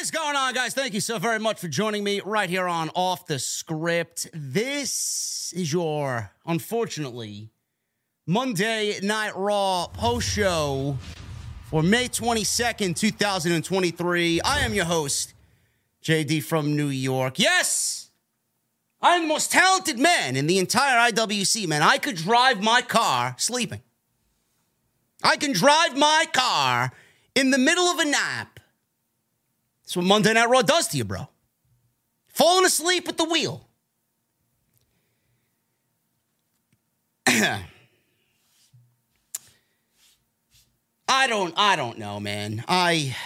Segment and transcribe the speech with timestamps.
[0.00, 0.72] What is going on, guys?
[0.72, 4.28] Thank you so very much for joining me right here on Off the Script.
[4.32, 7.50] This is your, unfortunately,
[8.26, 10.96] Monday Night Raw post show
[11.66, 14.40] for May 22nd, 2023.
[14.40, 15.34] I am your host,
[16.02, 17.38] JD from New York.
[17.38, 18.10] Yes,
[19.02, 21.82] I'm the most talented man in the entire IWC, man.
[21.82, 23.82] I could drive my car sleeping.
[25.22, 26.90] I can drive my car
[27.34, 28.59] in the middle of a nap.
[29.90, 31.26] That's what Monday Night Raw does to you, bro.
[32.28, 33.66] Falling asleep at the wheel.
[37.26, 37.64] I
[41.26, 42.62] don't I don't know, man.
[42.68, 43.16] I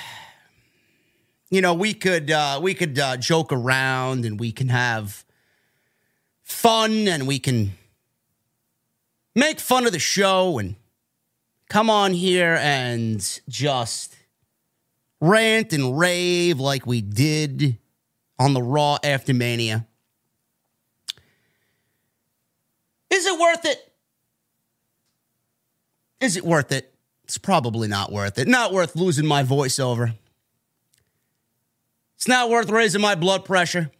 [1.50, 5.26] you know, we could uh we could uh joke around and we can have
[6.40, 7.72] fun and we can
[9.34, 10.76] make fun of the show and
[11.68, 14.16] come on here and just
[15.24, 17.78] rant and rave like we did
[18.38, 19.86] on the Raw after Mania.
[23.10, 23.92] Is it worth it?
[26.20, 26.94] Is it worth it?
[27.24, 28.48] It's probably not worth it.
[28.48, 30.14] Not worth losing my voice over.
[32.16, 33.90] It's not worth raising my blood pressure.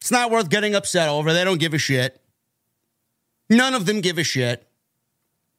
[0.00, 1.32] It's not worth getting upset over.
[1.32, 2.20] They don't give a shit.
[3.50, 4.65] None of them give a shit.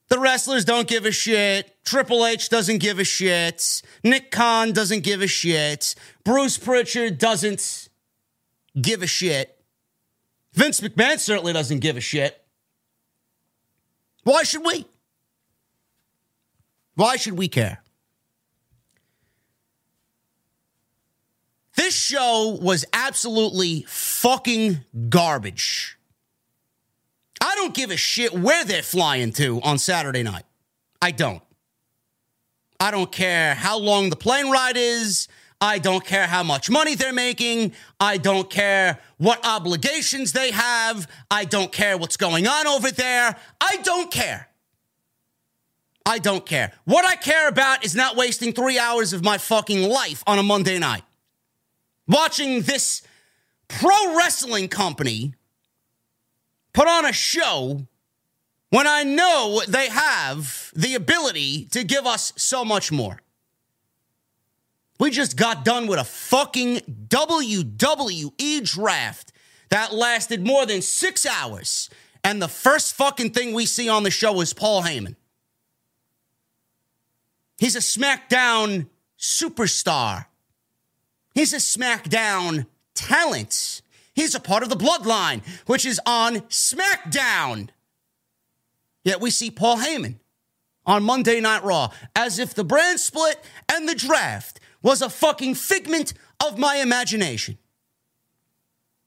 [0.10, 1.76] The wrestlers don't give a shit.
[1.84, 3.82] Triple H doesn't give a shit.
[4.04, 5.96] Nick Khan doesn't give a shit.
[6.24, 7.90] Bruce Pritchard doesn't
[8.80, 9.54] give a shit.
[10.54, 12.42] Vince McMahon certainly doesn't give a shit.
[14.24, 14.86] Why should we?
[16.96, 17.84] Why should we care?
[21.76, 25.97] This show was absolutely fucking garbage.
[27.42, 30.44] I don't give a shit where they're flying to on Saturday night.
[31.02, 31.42] I don't.
[32.80, 35.28] I don't care how long the plane ride is.
[35.60, 37.74] I don't care how much money they're making.
[38.00, 41.10] I don't care what obligations they have.
[41.32, 43.36] I don't care what's going on over there.
[43.60, 44.48] I don't care.
[46.06, 46.72] I don't care.
[46.86, 50.44] What I care about is not wasting three hours of my fucking life on a
[50.44, 51.04] Monday night.
[52.08, 53.02] Watching this
[53.68, 55.34] pro wrestling company
[56.78, 57.88] put on a show
[58.70, 63.20] when I know they have the ability to give us so much more.
[65.00, 69.32] We just got done with a fucking WWE draft
[69.70, 71.90] that lasted more than six hours.
[72.24, 75.16] And the first fucking thing we see on the show is Paul Heyman.
[77.58, 78.86] He's a SmackDown
[79.18, 80.26] superstar.
[81.34, 83.82] He's a SmackDown talent.
[84.18, 87.70] He's a part of the bloodline, which is on SmackDown.
[89.04, 90.16] Yet we see Paul Heyman
[90.88, 93.40] on Monday Night Raw as if the brand split
[93.72, 97.60] and the draft was a fucking figment of my imagination.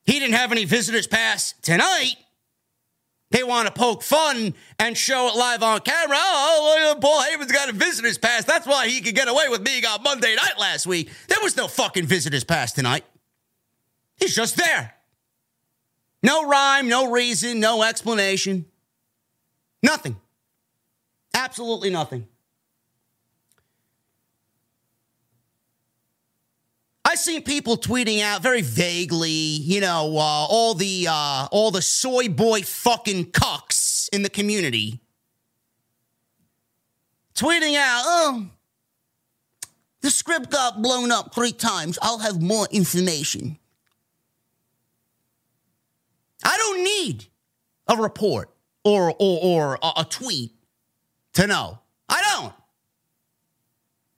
[0.05, 2.15] He didn't have any visitors pass tonight.
[3.33, 6.19] They want to poke fun and show it live on camera.
[6.21, 8.45] Oh, Paul Heyman's got a visitor's pass.
[8.45, 11.11] That's why he could get away with being on Monday night last week.
[11.27, 13.05] There was no fucking visitor's pass tonight.
[14.17, 14.95] He's just there.
[16.23, 18.67] No rhyme, no reason, no explanation.
[19.83, 20.17] Nothing.
[21.35, 22.27] Absolutely nothing.
[27.05, 31.83] I've seen people tweeting out very vaguely, you know, uh, all the uh, all the
[31.83, 35.01] soy boy fucking cucks in the community,
[37.35, 38.47] tweeting out, "Oh,
[40.03, 41.99] the script got blown up three times.
[42.01, 43.59] I'll have more information."
[46.45, 47.27] I don't need
[47.89, 48.51] a report
[48.85, 50.53] or or, or a, a tweet
[51.35, 51.79] to know.
[52.09, 52.55] I don't.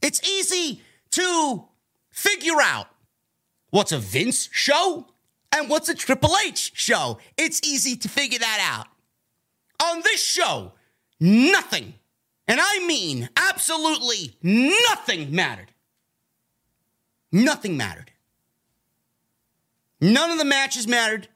[0.00, 0.82] It's easy
[1.12, 1.64] to
[2.10, 2.88] figure out
[3.70, 5.06] what's a Vince show
[5.54, 7.18] and what's a Triple H show.
[7.36, 8.88] It's easy to figure that out.
[9.84, 10.72] On this show,
[11.20, 11.94] nothing,
[12.46, 15.72] and I mean absolutely nothing mattered.
[17.30, 18.12] Nothing mattered.
[20.00, 21.28] None of the matches mattered.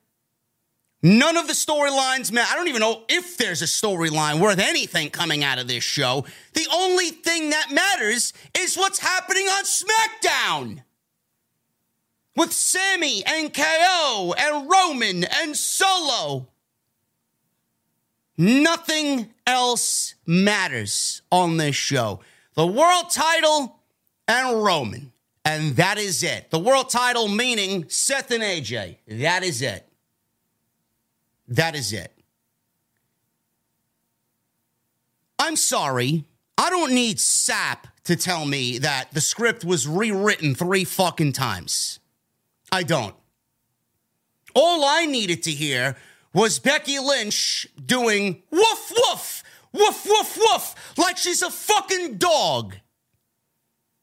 [1.06, 2.50] None of the storylines matter.
[2.50, 6.24] I don't even know if there's a storyline worth anything coming out of this show.
[6.54, 10.82] The only thing that matters is what's happening on SmackDown.
[12.34, 16.48] With Sami and KO and Roman and Solo.
[18.36, 22.18] Nothing else matters on this show.
[22.54, 23.78] The world title
[24.26, 25.12] and Roman.
[25.44, 26.50] And that is it.
[26.50, 28.96] The world title meaning Seth and AJ.
[29.06, 29.85] That is it.
[31.48, 32.12] That is it.
[35.38, 36.24] I'm sorry.
[36.58, 42.00] I don't need Sapp to tell me that the script was rewritten three fucking times.
[42.72, 43.14] I don't.
[44.54, 45.96] All I needed to hear
[46.32, 52.74] was Becky Lynch doing woof woof, woof woof woof, like she's a fucking dog.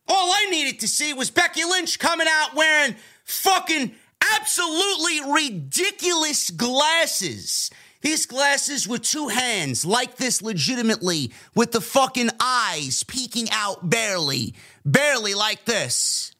[0.07, 3.95] All I needed to see was Becky Lynch coming out wearing fucking
[4.35, 7.71] absolutely ridiculous glasses.
[8.01, 14.55] His glasses with two hands, like this legitimately, with the fucking eyes peeking out barely,
[14.83, 16.35] barely like this.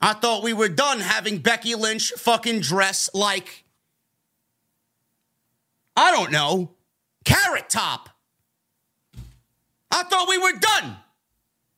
[0.00, 3.64] I thought we were done having Becky Lynch fucking dress like,
[5.94, 6.70] I don't know,
[7.24, 8.08] Carrot Top.
[9.90, 10.96] I thought we were done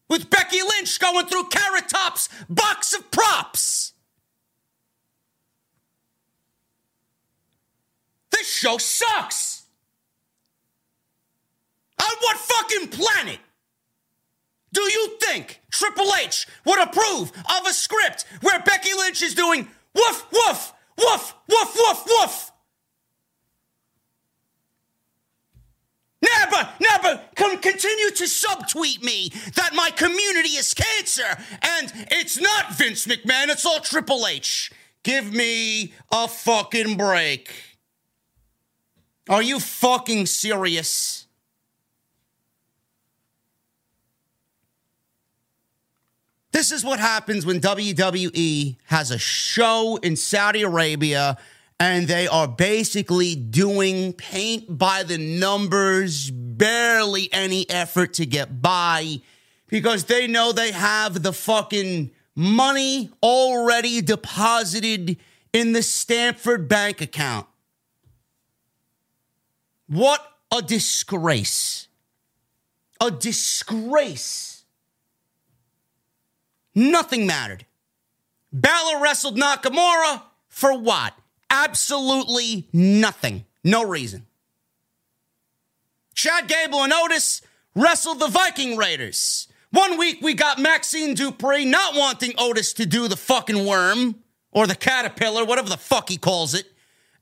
[0.08, 3.93] with Becky Lynch going through Carrot Top's box of props.
[8.34, 9.62] This show sucks.
[12.02, 13.38] On what fucking planet
[14.72, 19.68] do you think Triple H would approve of a script where Becky Lynch is doing
[19.94, 22.50] woof, woof, woof, woof, woof, woof?
[26.20, 32.74] Never, never con- continue to subtweet me that my community is cancer and it's not
[32.74, 34.72] Vince McMahon, it's all Triple H.
[35.04, 37.73] Give me a fucking break.
[39.28, 41.26] Are you fucking serious?
[46.52, 51.36] This is what happens when WWE has a show in Saudi Arabia
[51.80, 59.20] and they are basically doing paint by the numbers, barely any effort to get by
[59.68, 65.16] because they know they have the fucking money already deposited
[65.52, 67.46] in the Stamford bank account.
[69.94, 70.20] What
[70.50, 71.86] a disgrace.
[73.00, 74.64] A disgrace.
[76.74, 77.64] Nothing mattered.
[78.52, 81.14] Balor wrestled Nakamura for what?
[81.48, 83.44] Absolutely nothing.
[83.62, 84.26] No reason.
[86.16, 87.40] Chad Gable and Otis
[87.76, 89.46] wrestled the Viking Raiders.
[89.70, 94.16] One week we got Maxxine Dupri not wanting Otis to do the fucking worm
[94.50, 96.73] or the caterpillar, whatever the fuck he calls it.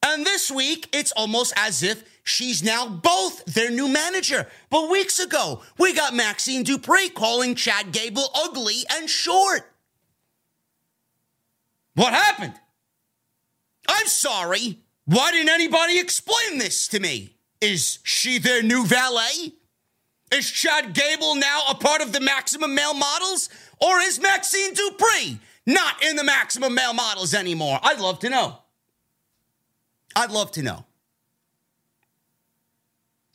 [0.05, 4.47] And this week it's almost as if she's now both their new manager.
[4.71, 9.63] But weeks ago we got Maxxine Dupri calling Chad Gable ugly and short.
[11.95, 12.55] What happened?
[13.89, 14.79] I'm sorry.
[15.05, 17.35] Why didn't anybody explain this to me?
[17.61, 19.53] Is she their new valet?
[20.33, 23.49] Is Chad Gable now a part of the Maximum Male Models?
[23.81, 27.79] Or is Maxxine Dupri not in the Maximum Male Models anymore?
[27.83, 28.59] I'd love to know.
[30.15, 30.85] I'd love to know.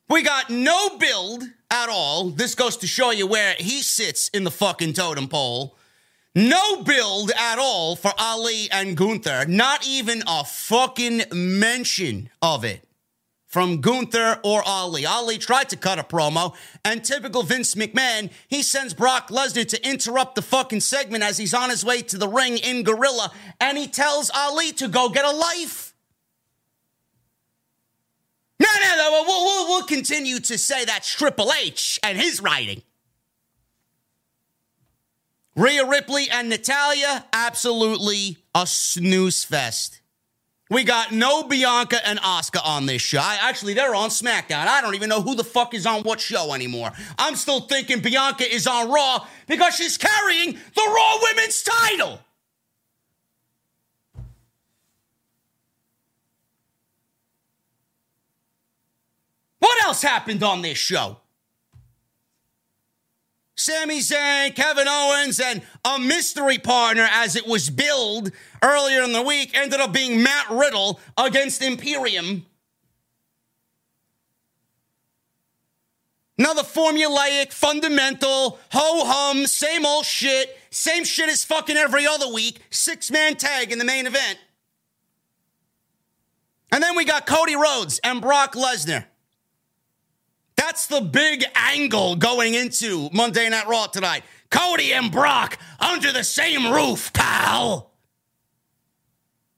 [0.09, 2.29] We got no build at all.
[2.29, 5.75] This goes to show you where he sits in the fucking totem pole.
[6.33, 9.45] No build at all for Ali and Gunther.
[9.47, 12.87] Not even a fucking mention of it
[13.47, 15.05] from Gunther or Ali.
[15.05, 16.55] Ali tried to cut a promo,
[16.85, 21.53] and typical Vince McMahon, he sends Brock Lesnar to interrupt the fucking segment as he's
[21.53, 25.25] on his way to the ring in Gorilla, and he tells Ali to go get
[25.25, 25.86] a life.
[28.59, 32.81] No, no, no, we'll, we'll, we'll continue to say that's Triple H and his writing.
[35.55, 40.01] Rhea Ripley and Natalya, absolutely a snooze fest.
[40.69, 43.19] We got no Bianca and Asuka on this show.
[43.19, 44.67] I, actually, they're on SmackDown.
[44.67, 46.91] I don't even know who the fuck is on what show anymore.
[47.17, 52.19] I'm still thinking Bianca is on Raw because she's carrying the Raw Women's title.
[59.59, 61.17] What else happened on this show?
[63.55, 69.21] Sami Zayn, Kevin Owens, and a mystery partner as it was billed earlier in the
[69.21, 72.45] week ended up being Matt Riddle against Imperium.
[76.37, 82.59] Another formulaic, fundamental, ho hum, same old shit, same shit as fucking every other week,
[82.69, 84.37] six man tag in the main event.
[86.71, 89.05] And then we got Cody Rhodes and Brock Lesnar.
[90.57, 94.23] That's the big angle going into Monday Night Raw tonight.
[94.49, 97.91] Cody and Brock under the same roof, pal.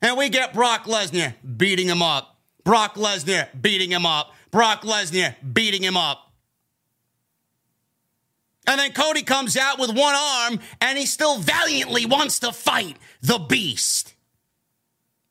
[0.02, 2.38] And we get Brock Lesnar beating him up.
[2.64, 4.34] Brock Lesnar beating him up.
[4.52, 6.32] Brock Lesnar beating him up.
[8.68, 12.98] And then Cody comes out with one arm and he still valiantly wants to fight
[13.22, 14.14] the beast.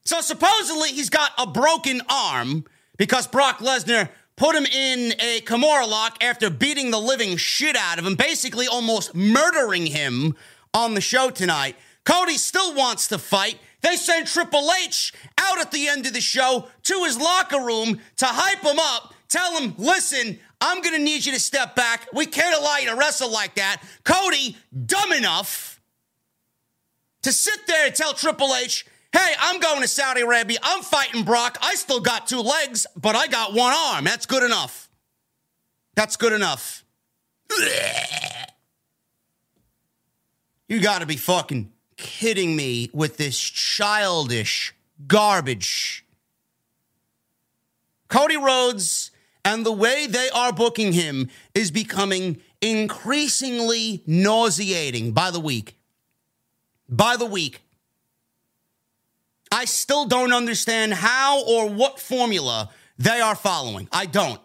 [0.05, 2.65] So supposedly he's got a broken arm
[2.97, 4.09] because Brock Lesnar
[4.39, 8.67] put him in a Kimura lock after beating the living shit out of him, basically
[8.69, 10.37] almost murdering him
[10.73, 11.77] on the show tonight.
[12.05, 13.59] Cody still wants to fight.
[13.83, 18.01] They send Triple H out at the end of the show to his locker room
[18.17, 22.09] to hype him up, tell him, listen, I'm going to need you to step back.
[22.13, 23.83] We can't allow you to wrestle like that.
[24.05, 25.81] Cody, dumb enough
[27.23, 30.59] to sit there and tell Triple H, Hey, I'm going to Saudi Arabia.
[30.63, 31.59] I'm fighting Brock.
[31.63, 34.05] I still got two legs, but I got one arm.
[34.05, 34.89] That's good enough.
[35.95, 36.85] That's good enough.
[40.69, 44.75] You got to be fucking kidding me with this childish
[45.07, 46.05] garbage.
[48.09, 49.11] Cody Rhodes
[49.45, 55.77] and the way they are booking him is becoming increasingly nauseating by the week.
[56.89, 57.63] By the week.
[59.51, 63.89] I still don't understand how or what formula they are following.
[63.93, 64.41] I don't.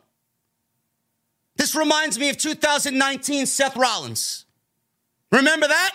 [1.55, 4.45] This reminds me of 2019 Seth Rollins.
[5.31, 5.93] Remember that?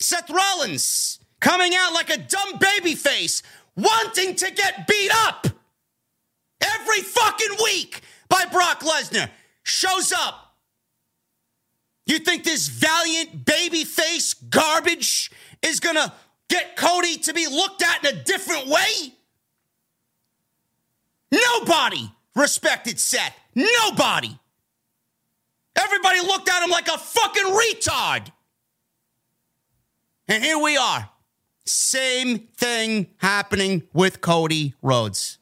[0.00, 3.42] Seth Rollins coming out like a dumb baby face,
[3.76, 5.46] wanting to get beat up
[6.60, 9.30] every fucking week by Brock Lesnar.
[9.62, 10.56] Shows up.
[12.06, 15.30] You think this valiant baby face garbage
[15.62, 16.12] is gonna
[16.50, 19.14] get Cody to be looked at in a different way?
[21.32, 23.34] Nobody respected Seth.
[23.54, 24.38] Nobody.
[25.76, 28.30] Everybody looked at him like a fucking retard.
[30.28, 31.08] And here we are.
[31.64, 35.38] Same thing happening with Cody Rhodes.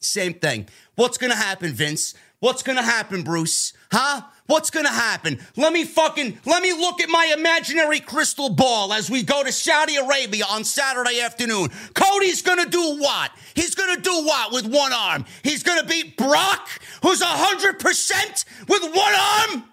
[0.00, 0.68] Same thing.
[0.96, 2.14] What's going to happen, Vince?
[2.40, 3.72] What's going to happen, Bruce?
[3.92, 4.22] Huh?
[4.52, 5.40] What's going to happen?
[5.56, 9.50] Let me fucking let me look at my imaginary crystal ball as we go to
[9.50, 11.70] Saudi Arabia on Saturday afternoon.
[11.94, 13.30] Cody's going to do what?
[13.54, 15.24] He's going to do what with one arm?
[15.42, 16.68] He's going to beat Brock,
[17.00, 19.64] who's 100% with one arm?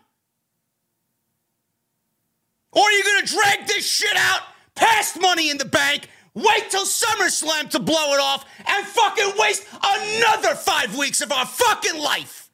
[2.71, 4.43] Or are you going to drag this shit out
[4.75, 6.07] past money in the bank?
[6.33, 11.45] Wait till SummerSlam to blow it off and fucking waste another five weeks of our
[11.45, 12.49] fucking life.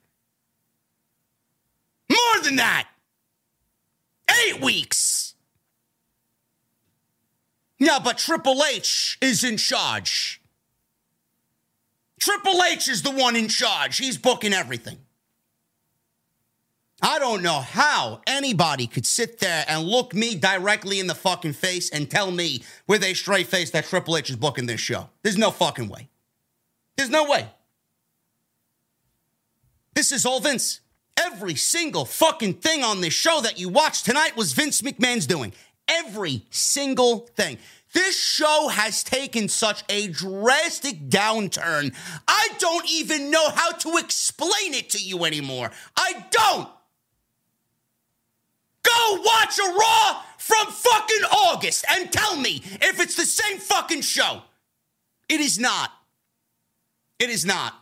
[2.16, 2.88] More than that.
[4.46, 5.34] Eight weeks.
[7.78, 10.40] Yeah, but Triple H is in charge.
[12.18, 13.98] Triple H is the one in charge.
[13.98, 14.98] He's booking everything.
[17.02, 21.52] I don't know how anybody could sit there and look me directly in the fucking
[21.52, 25.10] face and tell me with a straight face that Triple H is booking this show.
[25.22, 26.08] There's no fucking way.
[26.96, 27.48] There's no way.
[29.94, 30.80] This is all Vince.
[31.18, 35.52] Every single fucking thing on this show that you watched tonight was Vince McMahon's doing.
[35.88, 37.58] Every single thing.
[37.92, 41.94] This show has taken such a drastic downturn.
[42.28, 45.70] I don't even know how to explain it to you anymore.
[45.96, 46.68] I don't.
[48.82, 54.02] Go watch a Raw from fucking August and tell me if it's the same fucking
[54.02, 54.42] show.
[55.28, 55.90] It is not.
[57.18, 57.74] It is not.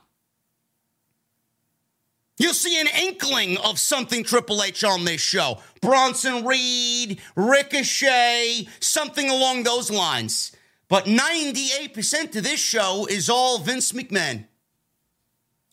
[2.36, 5.58] You'll see an inkling of something Triple H on this show.
[5.80, 10.52] Bronson Reed, Ricochet, something along those lines.
[10.88, 14.46] But 98% of this show is all Vince McMahon.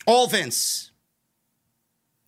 [0.05, 0.91] All Vince.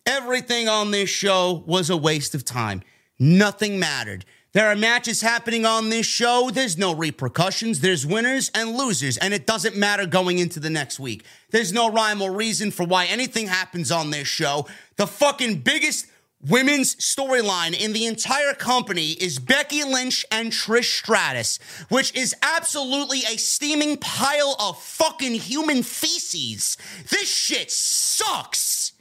[0.06, 2.82] Everything on this show was a waste of time.
[3.18, 4.24] Nothing mattered.
[4.54, 6.48] There are matches happening on this show.
[6.48, 7.80] There's no repercussions.
[7.80, 11.24] There's winners and losers, and it doesn't matter going into the next week.
[11.50, 14.68] There's no rhyme or reason for why anything happens on this show.
[14.94, 16.06] The fucking biggest
[16.40, 23.22] women's storyline in the entire company is Becky Lynch and Trish Stratus, which is absolutely
[23.28, 26.76] a steaming pile of fucking human feces.
[27.10, 28.92] This shit sucks.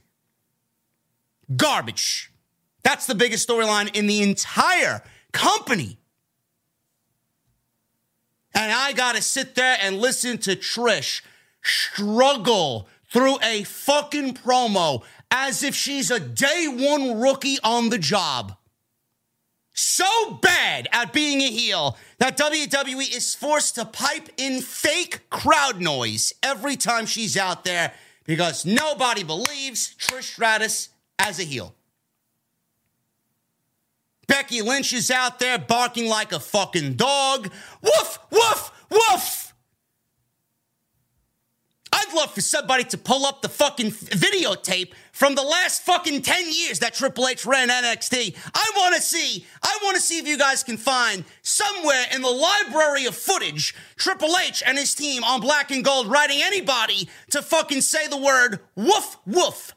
[1.56, 2.32] Garbage.
[2.82, 5.98] That's the biggest storyline in the entire company.
[8.56, 11.22] And I got to sit there and listen to Trish
[11.62, 18.56] struggle through a fucking promo as if she's a day one rookie on the job.
[19.74, 25.82] So bad at being a heel that WWE is forced to pipe in fake crowd
[25.82, 27.92] noise every time she's out there
[28.26, 31.74] because nobody believes Trish Stratus as a heel.
[34.28, 37.52] Becky Lynch is out there barking like a fucking dog.
[37.82, 39.54] Woof, woof, woof.
[41.96, 46.46] I'd love for somebody to pull up the fucking videotape from the last fucking 10
[46.52, 48.36] years that Triple H ran NXT.
[48.56, 52.24] I want to see, I want to see if you guys can find somewhere in
[52.24, 57.08] the library of footage Triple H and his team on black and gold writing anybody
[57.30, 59.74] to fucking say the word woof, woof.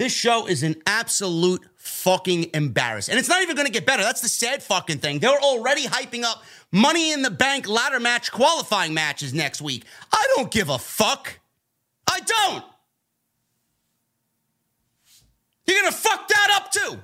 [0.00, 3.16] This show is an absolute fucking embarrassment.
[3.16, 4.02] And it's not even going to get better.
[4.02, 5.18] That's the sad fucking thing.
[5.18, 9.84] They're already hyping up Money in the Bank ladder match qualifying matches next week.
[10.10, 11.38] I don't give a fuck.
[12.06, 12.64] I don't.
[15.66, 16.98] You're going to fuck that up too.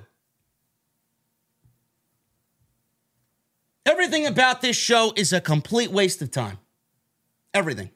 [3.85, 6.57] Everything about this show is a complete waste of time.
[7.53, 7.91] Everything.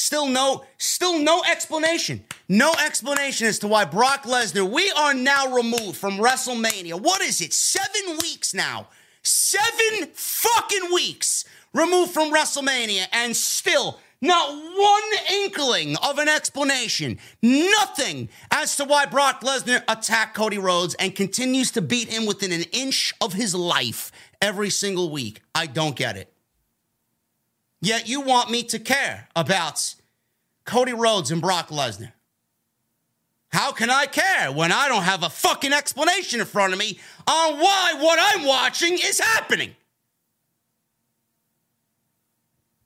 [0.00, 2.24] Still no, still no explanation.
[2.48, 6.98] No explanation as to why Brock Lesnar, we are now removed from WrestleMania.
[6.98, 7.52] What is it?
[7.52, 8.88] Seven weeks now.
[9.22, 15.02] Seven fucking weeks removed from WrestleMania, and still not one
[15.42, 17.18] inkling of an explanation.
[17.42, 22.52] Nothing as to why Brock Lesnar attacked Cody Rhodes and continues to beat him within
[22.52, 24.10] an inch of his life
[24.40, 25.42] every single week.
[25.54, 26.32] I don't get it.
[27.80, 29.94] Yet you want me to care about
[30.64, 32.12] Cody Rhodes and Brock Lesnar.
[33.48, 36.98] How can I care when I don't have a fucking explanation in front of me
[37.26, 39.74] on why what I'm watching is happening?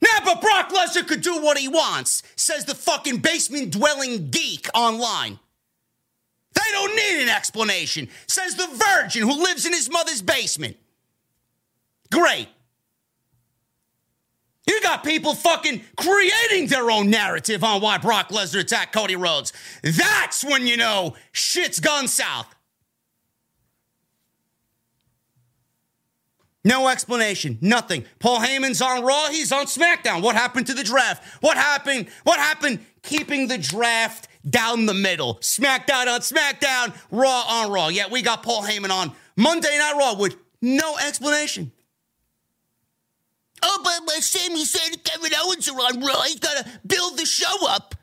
[0.01, 4.69] Now, but Brock Lesnar could do what he wants, says the fucking basement dwelling geek
[4.75, 5.39] online.
[6.55, 10.77] They don't need an explanation, says the virgin who lives in his mother's basement.
[12.13, 12.49] Great.
[14.67, 19.53] You got people fucking creating their own narrative on why Brock Lesnar attacked Cody Rhodes.
[19.83, 22.55] That's when you know shit's gone south.
[26.67, 28.07] No explanation, nothing.
[28.21, 30.23] Paul Heyman's on Raw, he's on SmackDown.
[30.23, 31.23] What happened to the draft?
[31.43, 32.09] What happened?
[32.23, 35.35] What happened keeping the draft down the middle?
[35.37, 37.89] SmackDown on SmackDown, Raw on Raw.
[37.89, 41.71] Yeah, we got Paul Heyman on Monday Night Raw with no explanation.
[43.67, 46.23] Oh, but, Sami Zayn and Kevin Owens are on Raw.
[46.23, 47.95] He's got to build the show up.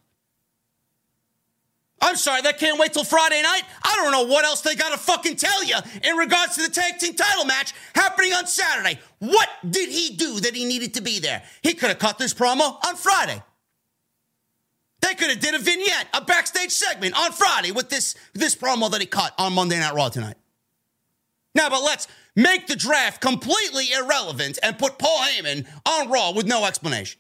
[2.04, 3.62] I'm sorry, that can't wait till Friday night.
[3.84, 6.70] I don't know what else they got to fucking tell you in regards to the
[6.70, 9.00] tag team title match happening on Saturday.
[9.20, 11.44] What did he do that he needed to be there?
[11.62, 13.44] He could have cut this promo on Friday.
[15.02, 18.90] They could have did a vignette, a backstage segment on Friday with this this promo
[18.92, 20.38] that he cut on Monday Night Raw tonight.
[21.54, 26.48] Now, but let's make the draft completely irrelevant and put Paul Heyman on Raw with
[26.48, 27.20] no explanation.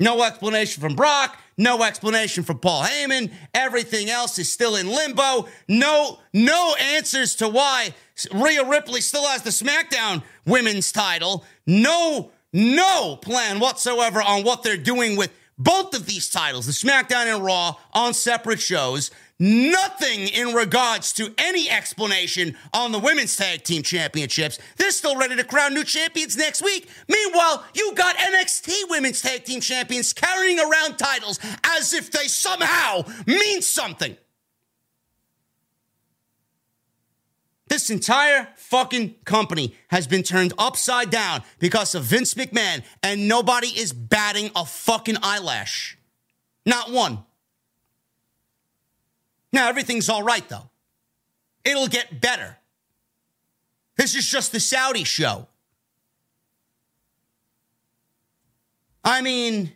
[0.00, 3.32] No explanation from Brock, no explanation from Paul Heyman.
[3.54, 5.46] Everything else is still in limbo.
[5.68, 7.94] No, no answers to why
[8.32, 11.44] Rhea Ripley still has the SmackDown women's title.
[11.66, 17.32] No, no plan whatsoever on what they're doing with both of these titles, the SmackDown
[17.32, 19.12] and Raw, on separate shows.
[19.40, 24.60] Nothing in regards to any explanation on the women's tag team championships.
[24.76, 26.88] They're still ready to crown new champions next week.
[27.08, 33.02] Meanwhile, you got NXT women's tag team champions carrying around titles as if they somehow
[33.26, 34.16] mean something.
[37.66, 43.66] This entire fucking company has been turned upside down because of Vince McMahon, and nobody
[43.66, 45.98] is batting a fucking eyelash.
[46.64, 47.24] Not one.
[49.54, 50.68] Now, everything's all right, though.
[51.64, 52.58] It'll get better.
[53.96, 55.46] This is just the Saudi show.
[59.04, 59.70] I mean,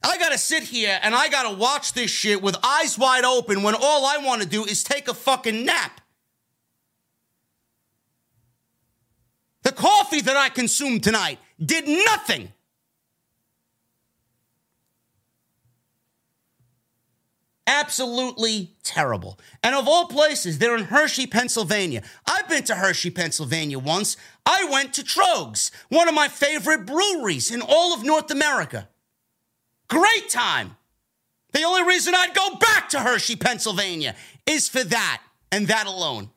[0.00, 3.74] I gotta sit here and I gotta watch this shit with eyes wide open when
[3.74, 6.00] all I wanna do is take a fucking nap.
[9.62, 12.52] The coffee that I consumed tonight did nothing
[17.72, 19.38] Absolutely terrible.
[19.62, 22.02] And of all places, they're in Hershey, Pennsylvania.
[22.26, 24.18] I've been to Hershey, Pennsylvania once.
[24.44, 28.90] I went to Tröegs, one of my favorite breweries in all of North America.
[29.88, 30.76] Great time.
[31.52, 36.28] The only reason I'd go back to Hershey, Pennsylvania is for that and that alone.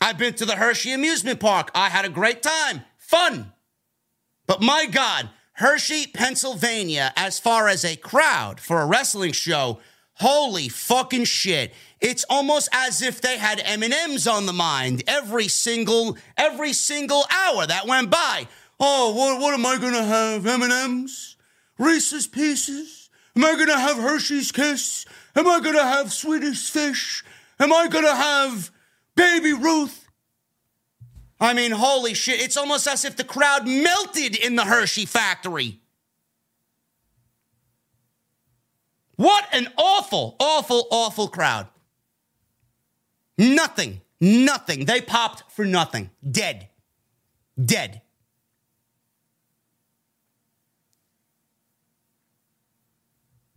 [0.00, 1.72] I've been to the Hershey Amusement Park.
[1.74, 2.82] I had a great time.
[2.98, 3.52] Fun.
[4.46, 9.80] But my God, Hershey, Pennsylvania, as far as a crowd for a wrestling show,
[10.16, 11.74] Holy fucking shit.
[12.00, 17.66] It's almost as if they had M&Ms on the mind every single every single hour
[17.66, 18.46] that went by.
[18.78, 20.46] Oh, what, what am I going to have?
[20.46, 21.36] M&Ms?
[21.78, 23.10] Reese's Pieces?
[23.36, 25.06] Am I going to have Hershey's Kiss?
[25.34, 27.24] Am I going to have Swedish Fish?
[27.58, 28.70] Am I going to have
[29.16, 30.08] Baby Ruth?
[31.40, 32.40] I mean, holy shit.
[32.40, 35.80] It's almost as if the crowd melted in the Hershey factory.
[39.16, 41.68] What an awful, awful, awful crowd.
[43.38, 44.84] Nothing, nothing.
[44.84, 46.10] They popped for nothing.
[46.28, 46.68] Dead.
[47.62, 48.00] Dead.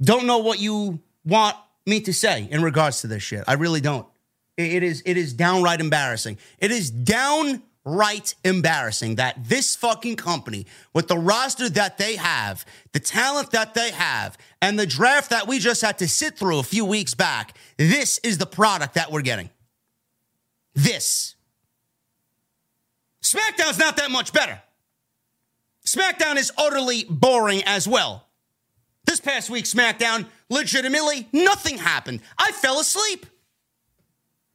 [0.01, 3.43] Don't know what you want me to say in regards to this shit.
[3.47, 4.05] I really don't.
[4.57, 6.37] It is it is downright embarrassing.
[6.59, 12.65] It is down right embarrassing that this fucking company, with the roster that they have,
[12.91, 16.59] the talent that they have, and the draft that we just had to sit through
[16.59, 19.49] a few weeks back, this is the product that we're getting.
[20.75, 21.35] This.
[23.23, 24.61] SmackDown's not that much better.
[25.85, 28.27] SmackDown is utterly boring as well.
[29.05, 32.19] This past week, SmackDown, legitimately, nothing happened.
[32.37, 33.25] I fell asleep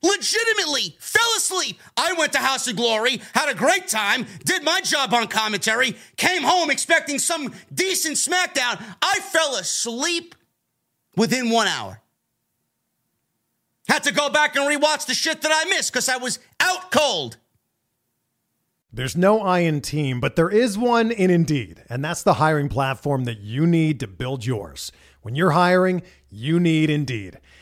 [0.03, 1.79] legitimately fell asleep.
[1.97, 5.97] I went to House of Glory, had a great time, did my job on commentary,
[6.17, 8.83] came home expecting some decent SmackDown.
[9.01, 10.35] I fell asleep
[11.17, 12.01] within one hour.
[13.89, 16.91] Had to go back and rewatch the shit that I missed because I was out
[16.91, 17.37] cold.
[18.95, 22.69] There's no I in team, but there is one in Indeed, and that's the hiring
[22.69, 24.93] platform that you need to build yours.
[25.23, 27.39] When you're hiring, you need Indeed.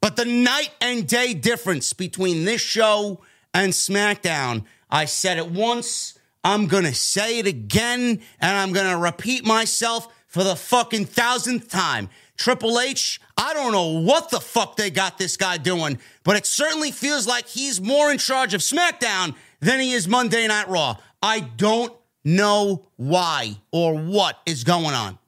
[0.00, 3.20] But the night and day difference between this show
[3.52, 8.90] and SmackDown, I said it once, I'm going to say it again, and I'm going
[8.90, 12.08] to repeat myself for the fucking thousandth time.
[12.36, 16.46] Triple H, I don't know what the fuck they got this guy doing, but it
[16.46, 20.96] certainly feels like he's more in charge of SmackDown than he is Monday Night Raw.
[21.22, 21.92] I don't
[22.24, 25.18] know why or what is going on.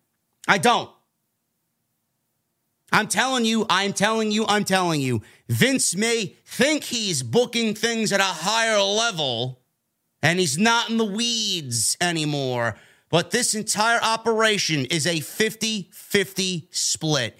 [0.49, 0.89] I don't.
[2.93, 5.23] I'm telling you, I'm telling you, I'm telling you.
[5.49, 9.61] Vince may think he's booking things at a higher level
[10.23, 12.77] and he's not in the weeds anymore.
[13.11, 17.39] But this entire operation is a 50 50 split.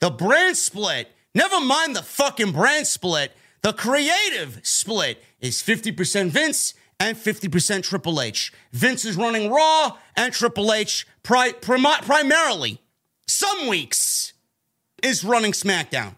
[0.00, 6.74] The brand split, never mind the fucking brand split, the creative split is 50% Vince
[7.00, 8.52] and 50% Triple H.
[8.72, 12.80] Vince is running Raw and Triple H pri- prim- primarily,
[13.26, 14.33] some weeks,
[15.04, 16.14] is running SmackDown.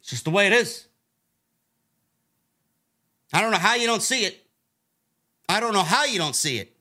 [0.00, 0.86] It's just the way it is.
[3.32, 4.44] I don't know how you don't see it.
[5.48, 6.74] I don't know how you don't see it.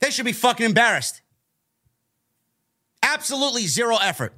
[0.00, 1.20] They should be fucking embarrassed.
[3.02, 4.34] Absolutely zero effort.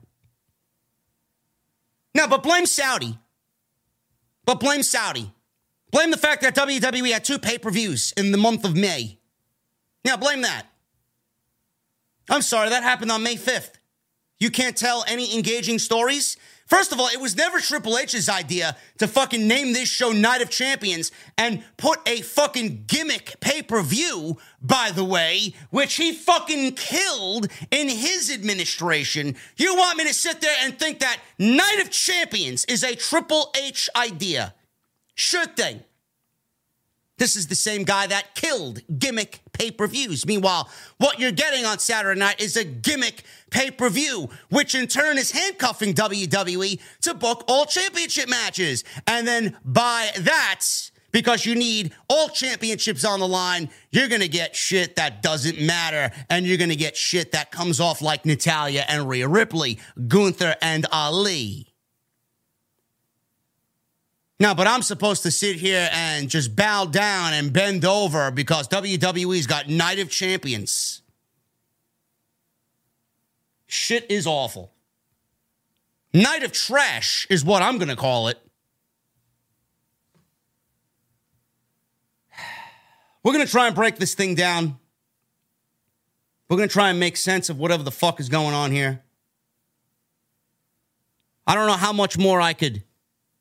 [2.15, 3.19] Now, but blame Saudi.
[4.45, 5.33] But blame Saudi.
[5.91, 9.19] Blame the fact that WWE had two pay per views in the month of May.
[10.05, 10.67] Now, blame that.
[12.29, 13.73] I'm sorry, that happened on May 5th.
[14.39, 16.37] You can't tell any engaging stories?
[16.67, 20.41] First of all, it was never Triple H's idea to fucking name this show Night
[20.41, 26.13] of Champions and put a fucking gimmick pay per view, by the way, which he
[26.13, 29.37] fucking killed in his administration.
[29.57, 33.53] You want me to sit there and think that Night of Champions is a Triple
[33.57, 34.55] H idea?
[35.15, 35.83] Sure thing.
[37.17, 40.27] This is the same guy that killed gimmick pay per views.
[40.27, 44.89] Meanwhile, what you're getting on Saturday night is a gimmick pay per view, which in
[44.89, 48.83] turn is handcuffing WWE to book all championship matches.
[49.07, 50.65] And then by that,
[51.13, 55.61] because you need all championships on the line, you're going to get shit that doesn't
[55.61, 56.13] matter.
[56.29, 60.57] And you're going to get shit that comes off like Natalya and Rhea Ripley, Gunther
[60.61, 61.74] and Ali.
[64.41, 68.67] Now, but I'm supposed to sit here and just bow down and bend over because
[68.69, 71.03] WWE's got Night of Champions.
[73.67, 74.73] Shit is awful.
[76.13, 78.39] Night of Trash is what I'm going to call it.
[83.23, 84.79] We're going to try and break this thing down.
[86.49, 89.03] We're going to try and make sense of whatever the fuck is going on here.
[91.47, 92.83] I don't know how much more I could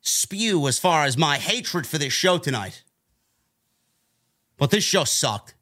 [0.04, 2.84] spew as far as my hatred for this show tonight.
[4.56, 5.54] But this show sucked.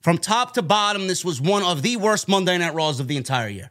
[0.00, 3.18] From top to bottom, this was one of the worst Monday Night Raws of the
[3.18, 3.70] entire year.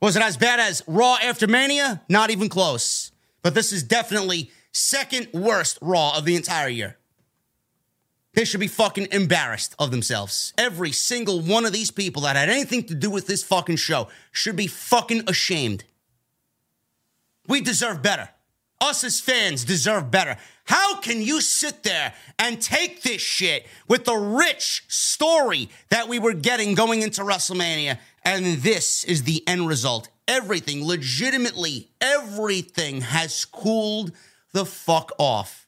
[0.00, 2.02] Was it as bad as Raw after Mania?
[2.08, 3.12] Not even close.
[3.42, 6.96] But this is definitely second worst Raw of the entire year.
[8.32, 10.52] They should be fucking embarrassed of themselves.
[10.58, 14.08] Every single one of these people that had anything to do with this fucking show
[14.32, 15.84] should be fucking ashamed.
[17.46, 18.28] We deserve better.
[18.80, 20.36] Us as fans deserve better.
[20.64, 26.18] How can you sit there and take this shit with the rich story that we
[26.18, 30.08] were getting going into WrestleMania and this is the end result?
[30.26, 34.12] Everything, legitimately, everything has cooled
[34.52, 35.66] the fuck off.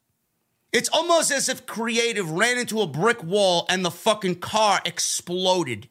[0.72, 5.88] It's almost as if creative ran into a brick wall and the fucking car exploded.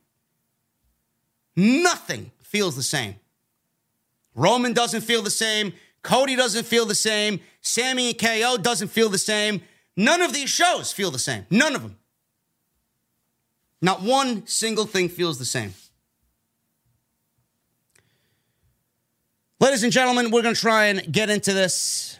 [1.56, 3.16] Nothing feels the same.
[4.36, 5.74] Roman doesn't feel the same.
[6.04, 7.40] Cody doesn't feel the same.
[7.62, 9.62] Sami and KO doesn't feel the same.
[9.98, 11.46] None of these shows feel the same.
[11.50, 11.98] None of them.
[13.82, 15.74] Not one single thing feels the same.
[19.60, 22.20] Ladies and gentlemen, we're going to try and get into this.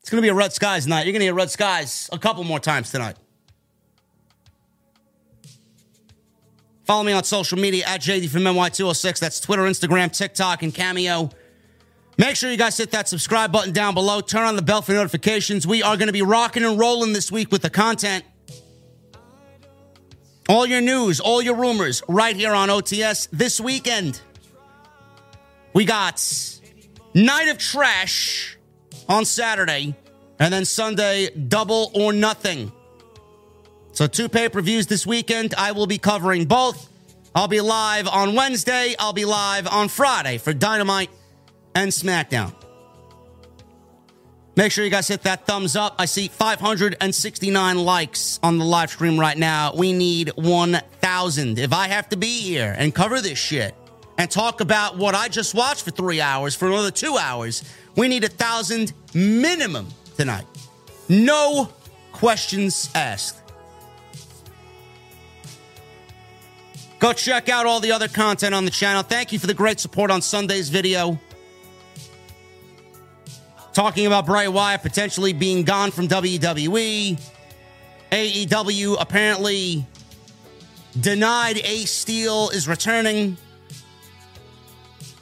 [0.00, 1.04] It's going to be a Red Skies night.
[1.04, 3.16] You're going to hear Red Skies a couple more times tonight.
[6.88, 9.18] Follow me on social media at JD from NY206.
[9.18, 11.28] That's Twitter, Instagram, TikTok, and Cameo.
[12.16, 14.22] Make sure you guys hit that subscribe button down below.
[14.22, 15.66] Turn on the bell for notifications.
[15.66, 18.24] We are going to be rocking and rolling this week with the content.
[20.48, 24.22] All your news, all your rumors, right here on OTS this weekend.
[25.74, 26.24] We got
[27.12, 28.56] Night of Trash
[29.10, 29.94] on Saturday,
[30.40, 32.72] and then Sunday, Double or Nothing.
[33.98, 35.54] So, two pay per views this weekend.
[35.58, 36.88] I will be covering both.
[37.34, 38.94] I'll be live on Wednesday.
[38.96, 41.10] I'll be live on Friday for Dynamite
[41.74, 42.54] and SmackDown.
[44.54, 45.96] Make sure you guys hit that thumbs up.
[45.98, 49.74] I see 569 likes on the live stream right now.
[49.74, 51.58] We need 1,000.
[51.58, 53.74] If I have to be here and cover this shit
[54.16, 57.64] and talk about what I just watched for three hours for another two hours,
[57.96, 60.46] we need a thousand minimum tonight.
[61.08, 61.72] No
[62.12, 63.47] questions asked.
[66.98, 69.02] Go check out all the other content on the channel.
[69.02, 71.18] Thank you for the great support on Sunday's video.
[73.72, 77.20] Talking about Bray Wyatt potentially being gone from WWE.
[78.10, 79.86] AEW apparently
[80.98, 83.36] denied Ace Steel is returning.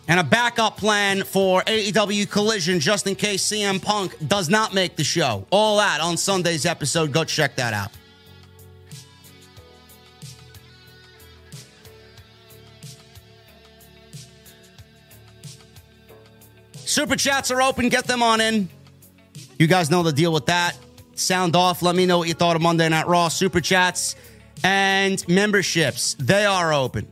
[0.08, 4.96] And a backup plan for AEW Collision just in case CM Punk does not make
[4.96, 5.46] the show.
[5.50, 7.12] All that on Sunday's episode.
[7.12, 7.90] Go check that out.
[16.86, 17.88] Super chats are open.
[17.88, 18.68] Get them on in.
[19.58, 20.78] You guys know the deal with that.
[21.16, 21.82] Sound off.
[21.82, 23.26] Let me know what you thought of Monday Night Raw.
[23.26, 24.14] Super chats
[24.62, 26.14] and memberships.
[26.14, 27.08] They are open.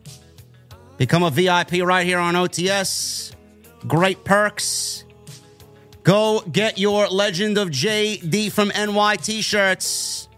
[0.97, 3.35] Become a VIP right here on OTS.
[3.85, 5.05] Great perks.
[6.05, 10.29] Go get your Legend of JD from NY t shirts.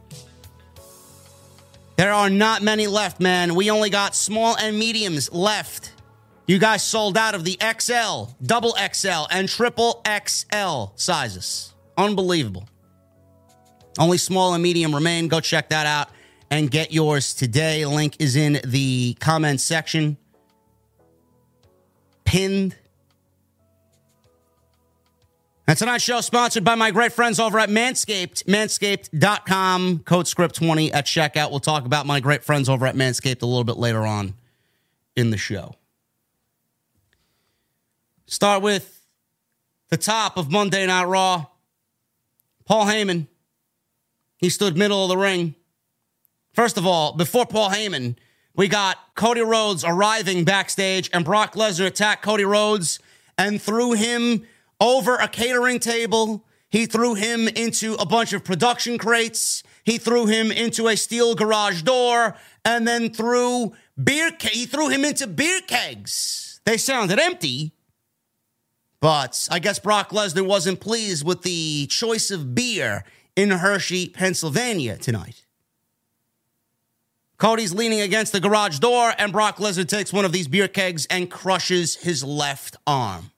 [1.96, 3.54] There are not many left, man.
[3.54, 5.92] We only got small and mediums left.
[6.46, 11.74] You guys sold out of the XL, double XL, and triple XL sizes.
[11.98, 12.68] Unbelievable.
[13.98, 15.26] Only small and medium remain.
[15.26, 16.08] Go check that out
[16.50, 17.84] and get yours today.
[17.84, 20.16] Link is in the comments section.
[22.24, 22.76] Pinned.
[25.66, 30.92] And tonight's show sponsored by my great friends over at Manscaped, manscaped.com, code script 20
[30.92, 31.50] at checkout.
[31.50, 34.34] We'll talk about my great friends over at Manscaped a little bit later on
[35.16, 35.74] in the show.
[38.28, 39.02] Start with
[39.88, 41.46] the top of Monday Night Raw.
[42.64, 43.28] Paul Heyman.
[44.38, 45.54] He stood middle of the ring.
[46.52, 48.16] First of all, before Paul Heyman,
[48.56, 52.98] we got Cody Rhodes arriving backstage, and Brock Lesnar attacked Cody Rhodes
[53.38, 54.44] and threw him
[54.80, 56.44] over a catering table.
[56.68, 59.62] He threw him into a bunch of production crates.
[59.84, 62.34] He threw him into a steel garage door
[62.64, 64.32] and then threw beer.
[64.32, 66.60] Ke- he threw him into beer kegs.
[66.64, 67.75] They sounded empty,
[69.00, 73.04] but I guess Brock Lesnar wasn't pleased with the choice of beer
[73.34, 75.44] in Hershey, Pennsylvania tonight.
[77.38, 81.06] Cody's leaning against the garage door, and Brock Lesnar takes one of these beer kegs
[81.06, 83.30] and crushes his left arm.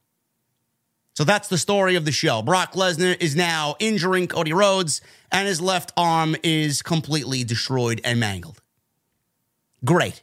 [1.14, 2.42] So that's the story of the show.
[2.42, 5.00] Brock Lesnar is now injuring Cody Rhodes,
[5.32, 8.62] and his left arm is completely destroyed and mangled.
[9.84, 10.22] Great.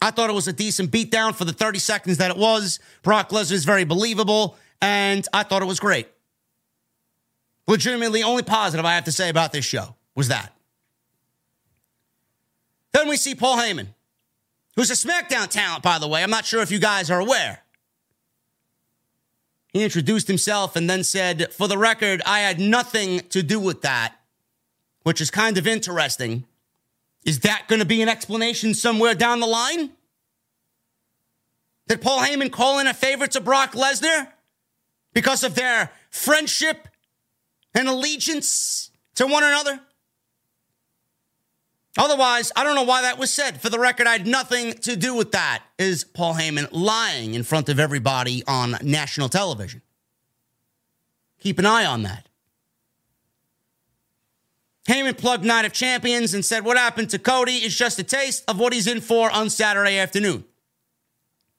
[0.00, 2.80] I thought it was a decent beatdown for the 30 seconds that it was.
[3.02, 6.08] Brock Lesnar is very believable, and I thought it was great.
[7.66, 10.52] Legitimately, only positive I have to say about this show was that.
[12.92, 13.88] Then we see Paul Heyman,
[14.74, 16.22] who's a SmackDown talent, by the way.
[16.22, 17.62] I'm not sure if you guys are aware.
[19.72, 23.82] He introduced himself and then said, For the record, I had nothing to do with
[23.82, 24.14] that,
[25.02, 26.46] which is kind of interesting.
[27.24, 29.90] Is that going to be an explanation somewhere down the line?
[31.88, 34.28] Did Paul Heyman call in a favor to Brock Lesnar
[35.14, 36.88] because of their friendship
[37.74, 39.80] and allegiance to one another?
[41.98, 43.60] Otherwise, I don't know why that was said.
[43.60, 45.64] For the record, I had nothing to do with that.
[45.78, 49.82] Is Paul Heyman lying in front of everybody on national television?
[51.40, 52.27] Keep an eye on that.
[54.88, 58.42] Heyman plugged Night of Champions and said, What happened to Cody is just a taste
[58.48, 60.44] of what he's in for on Saturday afternoon.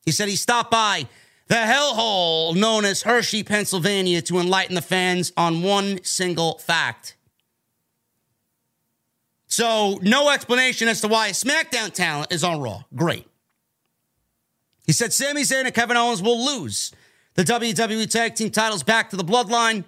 [0.04, 1.08] He said he stopped by
[1.48, 7.16] the hellhole known as Hershey, Pennsylvania, to enlighten the fans on one single fact.
[9.46, 12.84] So, no explanation as to why SmackDown talent is on Raw.
[12.96, 13.28] Great.
[14.86, 16.92] He said Sami Zayn and Kevin Owens will lose
[17.36, 19.84] the WWE Tag Team titles back to the Bloodline.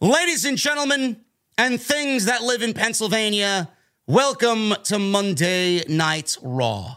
[0.00, 1.23] Ladies and gentlemen,
[1.56, 3.70] and things that live in Pennsylvania,
[4.06, 6.96] welcome to Monday Night Raw.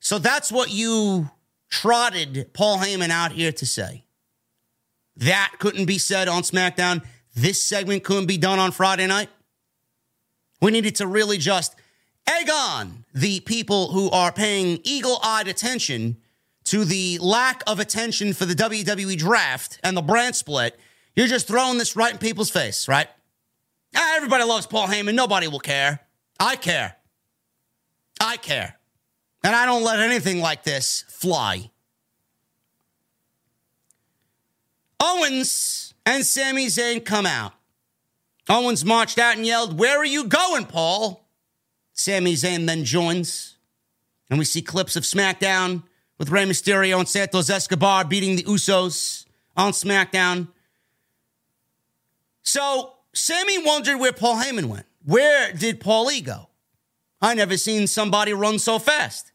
[0.00, 1.30] So that's what you
[1.68, 4.04] trotted Paul Heyman out here to say.
[5.16, 7.04] That couldn't be said on SmackDown.
[7.34, 9.28] This segment couldn't be done on Friday night.
[10.60, 11.76] We needed to really just
[12.26, 16.16] egg on the people who are paying eagle eyed attention
[16.64, 20.78] to the lack of attention for the WWE draft and the brand split.
[21.18, 23.08] You're just throwing this right in people's face, right?
[23.96, 25.16] Ah, everybody loves Paul Heyman.
[25.16, 25.98] Nobody will care.
[26.38, 26.94] I care.
[28.20, 28.78] I care.
[29.42, 31.72] And I don't let anything like this fly.
[35.00, 37.52] Owens and Sami Zayn come out.
[38.48, 41.28] Owens marched out and yelled, Where are you going, Paul?
[41.94, 43.56] Sami Zayn then joins.
[44.30, 45.82] And we see clips of SmackDown
[46.16, 50.46] with Rey Mysterio and Santos Escobar beating the Usos on SmackDown.
[52.48, 54.86] So Sami wondered where Paul Heyman went.
[55.04, 56.48] Where did Paulie go?
[57.20, 59.32] I never seen somebody run so fast.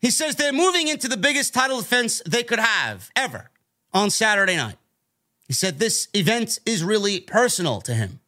[0.00, 3.52] He says they're moving into the biggest title defense they could have ever
[3.92, 4.78] on Saturday night.
[5.46, 8.18] He said this event is really personal to him.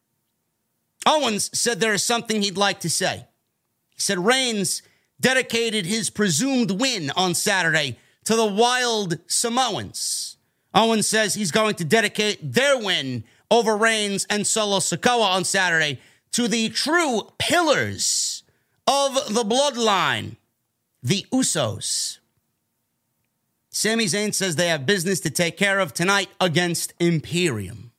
[1.04, 3.26] Owens said there is something he'd like to say.
[3.90, 4.82] He said Reigns
[5.20, 10.35] dedicated his presumed win on Saturday to the wild Samoans.
[10.76, 15.98] Owens says he's going to dedicate their win over Reigns and Solo Sikoa on Saturday
[16.32, 18.42] to the true pillars
[18.86, 20.36] of the bloodline,
[21.02, 22.18] the Usos.
[23.70, 27.92] Sami Zayn says they have business to take care of tonight against Imperium.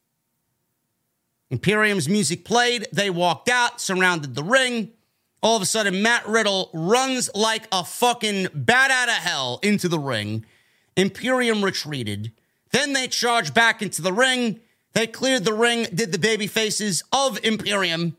[1.50, 2.88] Imperium's music played.
[2.94, 4.92] They walked out, surrounded the ring.
[5.42, 9.88] All of a sudden, Matt Riddle runs like a fucking bat out of hell into
[9.88, 10.46] the ring.
[10.96, 12.34] Imperium retreated.
[12.72, 14.60] Then they charged back into the ring.
[14.94, 18.18] They cleared the ring, did the baby faces of Imperium,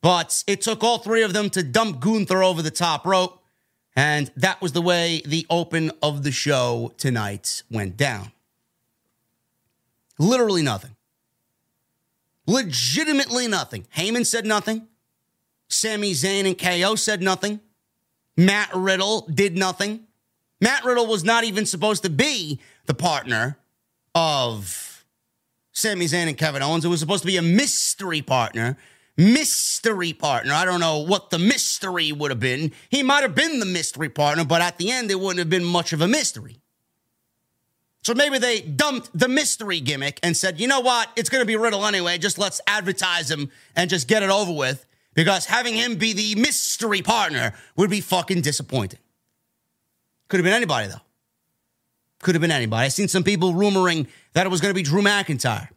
[0.00, 3.42] but it took all three of them to dump Gunther over the top rope.
[3.96, 8.32] And that was the way the open of the show tonight went down.
[10.18, 10.94] Literally nothing.
[12.46, 13.86] Legitimately nothing.
[13.96, 14.86] Heyman said nothing.
[15.68, 17.60] Sami Zayn and KO said nothing.
[18.36, 20.06] Matt Riddle did nothing.
[20.60, 23.58] Matt Riddle was not even supposed to be the partner
[24.14, 25.04] of
[25.72, 26.84] Sami Zayn and Kevin Owens.
[26.84, 28.76] It was supposed to be a mystery partner.
[29.16, 30.52] Mystery partner.
[30.52, 32.72] I don't know what the mystery would have been.
[32.88, 35.64] He might have been the mystery partner, but at the end, it wouldn't have been
[35.64, 36.60] much of a mystery.
[38.02, 41.08] So maybe they dumped the mystery gimmick and said, you know what?
[41.16, 42.18] It's going to be Riddle anyway.
[42.18, 44.84] Just let's advertise him and just get it over with
[45.14, 49.00] because having him be the mystery partner would be fucking disappointing.
[50.28, 51.00] Could have been anybody, though.
[52.24, 52.86] Could have been anybody.
[52.86, 55.68] I've seen some people rumoring that it was going to be Drew McIntyre.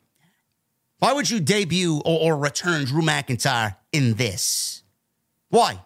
[1.00, 4.82] Why would you debut or, or return Drew McIntyre in this?
[5.50, 5.78] Why?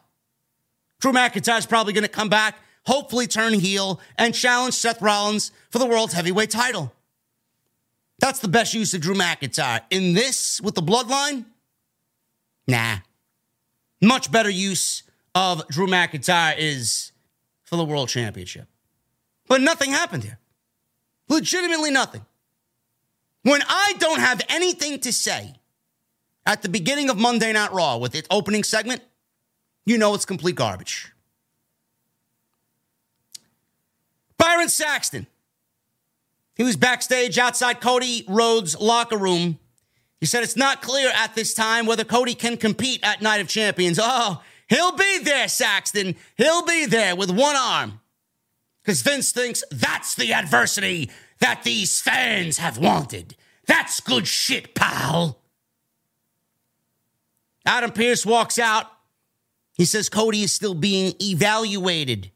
[0.99, 5.51] Drew McIntyre is probably going to come back, hopefully turn heel, and challenge Seth Rollins
[5.71, 6.93] for the world's heavyweight title.
[8.19, 9.81] That's the best use of Drew McIntyre.
[9.89, 11.45] In this, with the bloodline,
[12.67, 12.97] nah.
[13.99, 15.01] Much better use
[15.33, 17.13] of Drew McIntyre is
[17.63, 18.67] for the world championship.
[19.47, 20.37] But nothing happened here.
[21.31, 22.25] Legitimately nothing.
[23.43, 25.53] When I don't have anything to say
[26.45, 29.01] at the beginning of Monday Night Raw with its opening segment,
[29.85, 31.13] you know it's complete garbage.
[34.37, 35.25] Byron Saxton.
[36.55, 39.57] He was backstage outside Cody Rhodes' locker room.
[40.19, 43.47] He said it's not clear at this time whether Cody can compete at Night of
[43.47, 43.97] Champions.
[44.01, 46.17] Oh, he'll be there, Saxton.
[46.35, 48.01] He'll be there with one arm.
[48.83, 51.09] Because Vince thinks that's the adversity
[51.41, 53.35] that these fans have wanted.
[53.67, 55.39] That's good shit, pal.
[57.65, 58.85] Adam Pearce walks out.
[59.75, 62.31] He says Cody is still being evaluated.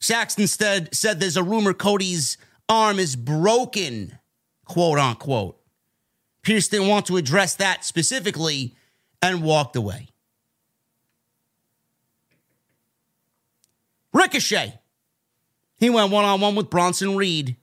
[0.00, 2.36] Saxton said, said there's a rumor Cody's
[2.68, 4.18] arm is broken,
[4.64, 5.60] quote unquote.
[6.42, 8.74] Pierce didn't want to address that specifically
[9.22, 10.08] and walked away.
[14.12, 14.78] Ricochet
[15.78, 17.56] he went one on one with Bronson Reed.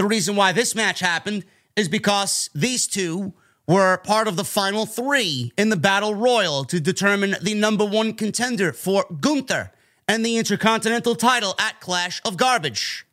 [0.00, 1.44] The reason why this match happened
[1.76, 3.34] is because these two
[3.66, 8.14] were part of the final three in the Battle Royal to determine the number one
[8.14, 9.72] contender for Gunther
[10.08, 13.04] and the Intercontinental title at Clash of Garbage.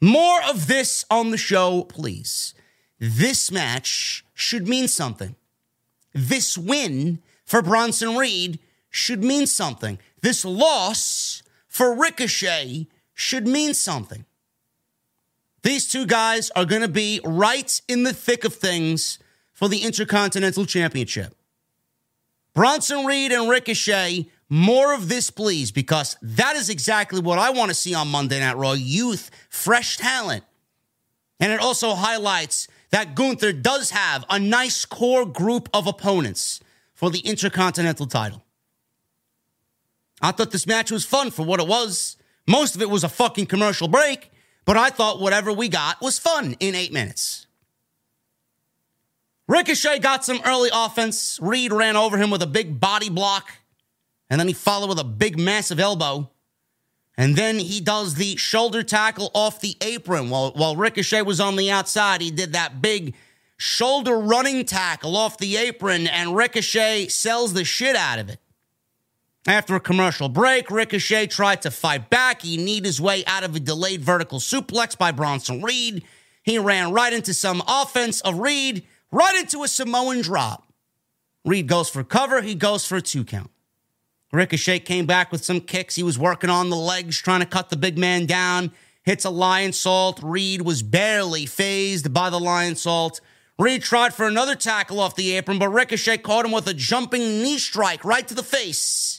[0.00, 2.54] More of this on the show, please.
[3.00, 5.34] This match should mean something.
[6.14, 9.98] This win for Bronson Reed should mean something.
[10.22, 14.24] This loss for Ricochet should mean something.
[15.68, 19.18] These two guys are going to be right in the thick of things
[19.52, 21.34] for the Intercontinental Championship.
[22.54, 27.68] Bronson Reed and Ricochet More of this, please, because that is exactly what I want
[27.70, 30.42] to see on Monday Night Raw youth, fresh talent.
[31.38, 36.60] And it also highlights that Gunther does have a nice core group of opponents
[36.94, 38.42] for the Intercontinental title.
[40.22, 42.16] I thought this match was fun for what it was.
[42.46, 44.30] Most of it was a fucking commercial break,
[44.68, 47.46] but I thought whatever we got was fun in eight minutes.
[49.46, 51.38] Ricochet got some early offense.
[51.40, 53.48] Reed ran over him with a big body block.
[54.28, 56.30] And then he followed with a big, massive elbow.
[57.16, 60.28] And then he does the shoulder tackle off the apron.
[60.28, 63.14] While, while Ricochet was on the outside, he did that big
[63.56, 68.38] shoulder running tackle off the apron, and Ricochet sells the shit out of it.
[69.46, 72.42] After a commercial break, Ricochet tried to fight back.
[72.42, 76.04] He kneed his way out of a delayed vertical suplex by Bronson Reed.
[76.42, 80.72] He ran right into some offense of Reed, right into a Samoan drop.
[81.44, 82.42] Reed goes for cover.
[82.42, 83.50] He goes for a two count.
[84.32, 85.94] Ricochet came back with some kicks.
[85.94, 88.72] He was working on the legs, trying to cut the big man down.
[89.02, 90.20] Hits a Lionsault.
[90.22, 93.20] Reed was barely fazed by the Lionsault.
[93.58, 97.42] Reed tried for another tackle off the apron, but Ricochet caught him with a jumping
[97.42, 99.17] knee strike right to the face.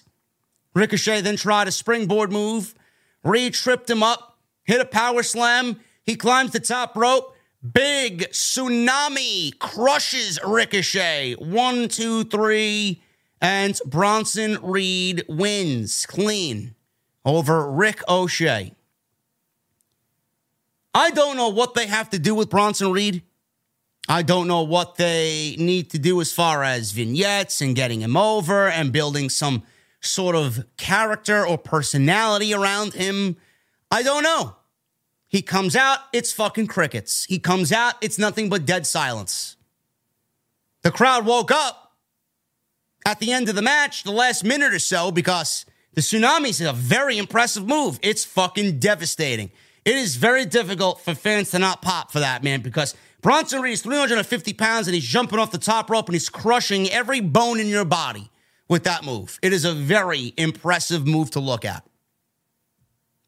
[0.73, 2.75] Ricochet then tried a springboard move.
[3.23, 5.79] Reed tripped him up, hit a power slam.
[6.03, 7.35] He climbs the top rope.
[7.73, 11.33] Big tsunami crushes Ricochet.
[11.33, 13.01] One, two, three.
[13.41, 16.75] And Bronson Reed wins clean
[17.25, 18.73] over Ricochet.
[20.93, 23.23] I don't know what they have to do with Bronson Reed.
[24.07, 28.17] I don't know what they need to do as far as vignettes and getting him
[28.17, 29.63] over and building some
[30.01, 33.37] sort of character or personality around him.
[33.91, 34.55] I don't know.
[35.27, 37.25] He comes out, it's fucking crickets.
[37.25, 39.57] He comes out, it's nothing but dead silence.
[40.81, 41.93] The crowd woke up
[43.05, 46.61] at the end of the match, the last minute or so, because the tsunami is
[46.61, 47.99] a very impressive move.
[48.01, 49.51] It's fucking devastating.
[49.85, 53.73] It is very difficult for fans to not pop for that, man, because Bronson Reed
[53.73, 57.59] is 350 pounds and he's jumping off the top rope and he's crushing every bone
[57.59, 58.31] in your body
[58.69, 59.39] with that move.
[59.41, 61.83] It is a very impressive move to look at.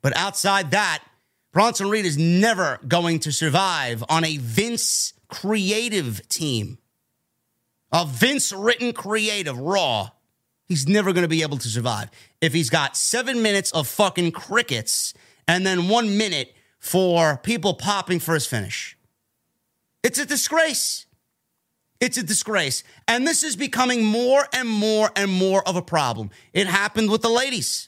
[0.01, 1.03] But outside that,
[1.51, 6.77] Bronson Reed is never going to survive on a Vince creative team.
[7.91, 10.11] A Vince written creative Raw.
[10.67, 12.09] He's never going to be able to survive.
[12.39, 15.13] If he's got seven minutes of fucking crickets
[15.47, 18.97] and then one minute for people popping for his finish.
[20.03, 21.05] It's a disgrace.
[22.01, 22.83] It's a disgrace.
[23.07, 26.31] And this is becoming more and more and more of a problem.
[26.51, 27.87] It happened with the ladies.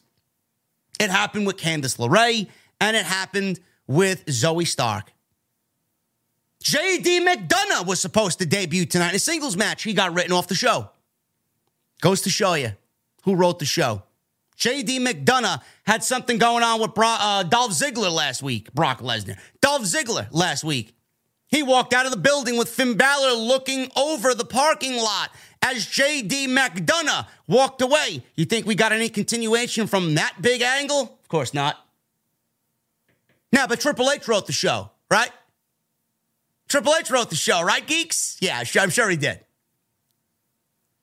[0.99, 2.47] It happened with Candice LeRae,
[2.79, 5.11] and it happened with Zoey Stark.
[6.63, 9.83] JD McDonagh was supposed to debut tonight in a singles match.
[9.83, 10.89] He got written off the show.
[11.99, 12.73] Goes to show you
[13.23, 14.03] who wrote the show.
[14.57, 19.37] JD McDonagh had something going on with Bro- uh, Dolph Ziggler last week, Brock Lesnar.
[19.61, 20.95] Dolph Ziggler last week.
[21.53, 25.29] He walked out of the building with Finn Balor looking over the parking lot
[25.61, 28.23] as JD McDonagh walked away.
[28.35, 31.01] You think we got any continuation from that big angle?
[31.21, 31.77] Of course not.
[33.51, 35.29] Now, but Triple H wrote the show, right?
[36.69, 38.35] Triple H wrote the show, right, geeks?
[38.41, 39.39] Yeah, I'm sure he did.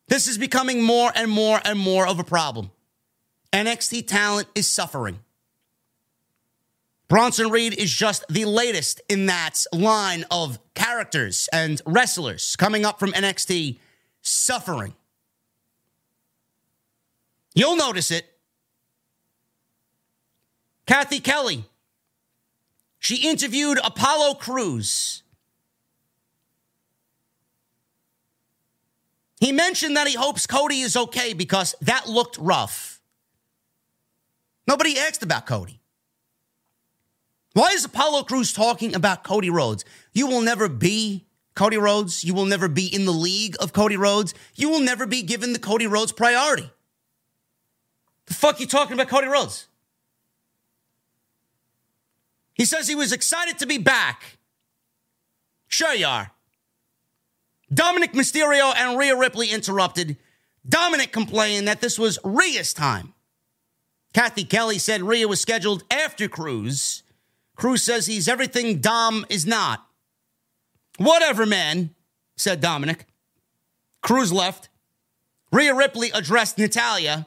[0.08, 2.72] This is becoming more and more and more of a problem.
[3.52, 5.20] NXT talent is suffering.
[7.10, 13.00] Bronson Reed is just the latest in that line of characters and wrestlers coming up
[13.00, 13.80] from NXT
[14.22, 14.94] suffering.
[17.52, 18.26] You'll notice it.
[20.86, 21.64] Kathy Kelly,
[23.00, 25.24] she interviewed Apollo Crews.
[29.40, 33.00] He mentioned that he hopes Cody is okay because that looked rough.
[34.68, 35.79] Nobody asked about Cody.
[37.52, 39.84] Why is Apollo Crews talking about Cody Rhodes?
[40.12, 42.24] You will never be Cody Rhodes.
[42.24, 44.34] You will never be in the league of Cody Rhodes.
[44.54, 46.70] You will never be given the Cody Rhodes priority.
[48.26, 49.66] The fuck you talking about Cody Rhodes?
[52.54, 54.38] He says he was excited to be back.
[55.66, 56.30] Sure you are.
[57.72, 60.16] Dominik Mysterio and Rhea Ripley interrupted.
[60.68, 63.14] Dominik complained that this was Rhea's time.
[64.12, 67.02] Kathy Kelly said Rhea was scheduled after Crews.
[67.60, 69.86] Crews says he's everything Dom is not.
[70.96, 71.94] Whatever, man,
[72.34, 73.00] said Dominik.
[74.00, 74.70] Crews left.
[75.52, 77.26] Rhea Ripley addressed Natalya.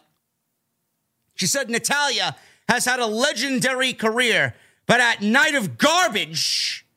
[1.35, 2.35] She said Natalya
[2.67, 4.55] has had a legendary career,
[4.87, 6.87] but at Night of Garbage,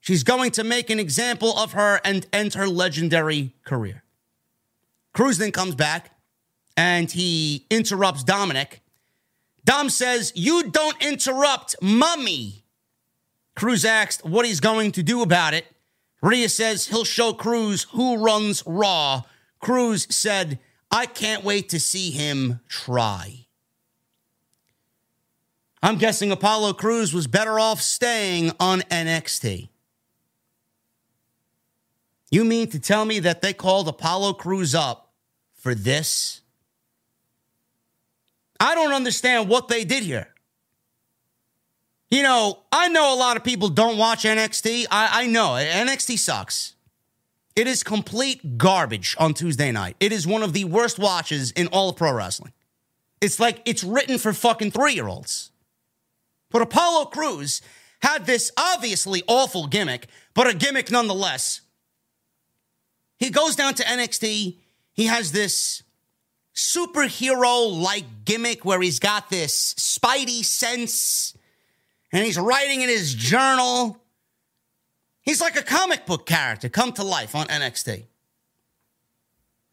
[0.00, 4.02] she's going to make an example of her and end her legendary career.
[5.14, 6.10] Crews then comes back
[6.76, 8.80] and he interrupts Dominik.
[9.64, 12.64] Dom says, You don't interrupt mummy.
[13.54, 15.66] Crews asked what he's going to do about it.
[16.22, 19.22] Rhea says he'll show Crews who runs Raw.
[19.60, 20.58] Crews said,
[20.90, 23.46] I can't wait to see him try.
[25.82, 29.68] I'm guessing Apollo Crews was better off staying on NXT.
[32.30, 35.12] You mean to tell me that they called Apollo Crews up
[35.54, 36.40] for this?
[38.60, 40.28] I don't understand what they did here.
[42.10, 44.86] You know, I know a lot of people don't watch NXT.
[44.90, 46.74] I, I know NXT sucks.
[47.56, 49.96] It is complete garbage on Tuesday night.
[50.00, 52.52] It is one of the worst watches in all of pro wrestling.
[53.20, 55.50] It's like it's written for fucking three year olds.
[56.50, 57.62] But Apollo Crews
[58.02, 61.62] had this obviously awful gimmick, but a gimmick nonetheless.
[63.18, 64.58] He goes down to NXT.
[64.92, 65.83] He has this
[66.54, 71.36] superhero like gimmick where he's got this spidey sense
[72.12, 74.00] and he's writing in his journal.
[75.22, 78.04] He's like a comic book character come to life on NXT.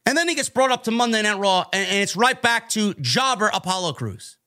[0.05, 2.95] And then he gets brought up to Monday Night Raw, and, it's right back to
[2.95, 4.37] jobber Apollo Crews.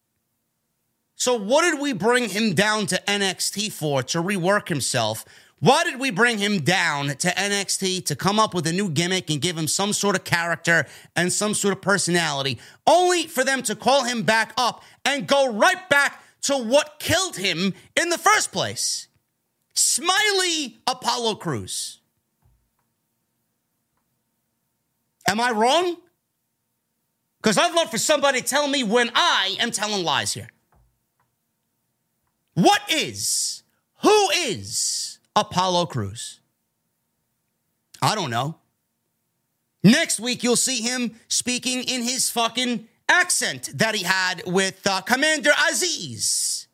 [1.14, 4.02] So, what did we bring him down to NXT for?
[4.02, 5.24] To rework himself
[5.60, 9.30] why did we bring him down to NXT to come up with a new gimmick
[9.30, 10.86] and give him some sort of character
[11.16, 15.52] and some sort of personality, only for them to call him back up and go
[15.52, 19.08] right back to what killed him in the first place?
[19.72, 22.00] Smiley Apollo Crews.
[25.26, 25.96] Am I wrong?
[27.40, 30.48] Because I'd love for somebody to tell me when I am telling lies here.
[32.54, 33.62] What is,
[34.02, 35.03] who is
[35.36, 36.40] Apollo Crews?
[38.00, 38.56] I don't know.
[39.82, 45.00] Next week, you'll see him speaking in his fucking accent that he had with uh,
[45.02, 46.66] Commander Azeez.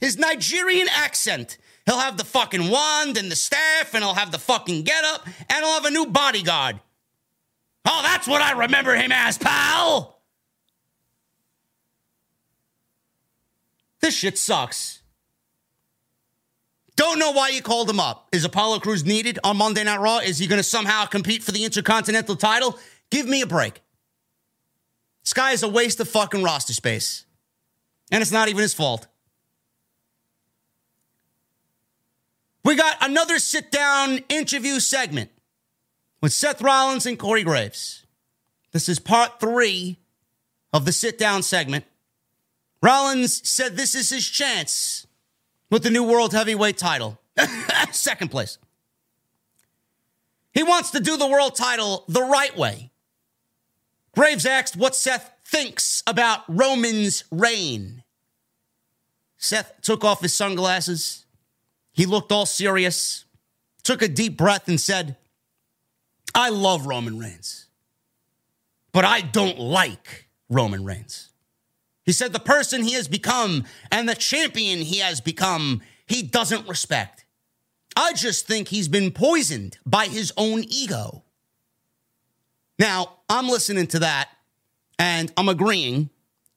[0.00, 1.58] His Nigerian accent.
[1.86, 5.64] He'll have the fucking wand and the staff, and he'll have the fucking getup, and
[5.64, 6.80] he'll have a new bodyguard.
[7.84, 10.20] Oh, that's what I remember him as, pal!
[14.00, 15.00] This shit sucks.
[16.96, 18.28] Don't know why you called him up.
[18.32, 20.18] Is Apollo Crews needed on Monday Night Raw?
[20.18, 22.78] Is he going to somehow compete for the Intercontinental title?
[23.10, 23.82] Give me a break.
[25.24, 27.24] This guy is a waste of fucking roster space.
[28.12, 29.06] And it's not even his fault.
[32.64, 35.30] We got another sit down interview segment
[36.20, 38.06] with Seth Rollins and Corey Graves.
[38.72, 39.98] This is part three
[40.72, 41.84] of the sit down segment.
[42.82, 45.06] Rollins said this is his chance
[45.74, 47.18] with the new world heavyweight title.
[47.90, 48.58] Second place.
[50.52, 52.92] He wants to do the world title the right way.
[54.14, 58.04] Graves asked what Seth thinks about Roman's reign.
[59.36, 61.26] Seth took off his sunglasses.
[61.90, 63.24] He looked all serious,
[63.82, 65.16] took a deep breath, and said,
[66.36, 67.66] I love Roman Reigns,
[68.92, 71.30] but I don't like Roman Reigns.
[72.04, 76.68] He said the person he has become and the champion he has become, he doesn't
[76.68, 77.24] respect.
[77.96, 81.24] I just think he's been poisoned by his own ego.
[82.78, 84.28] Now, I'm listening to that
[84.98, 86.10] and I'm agreeing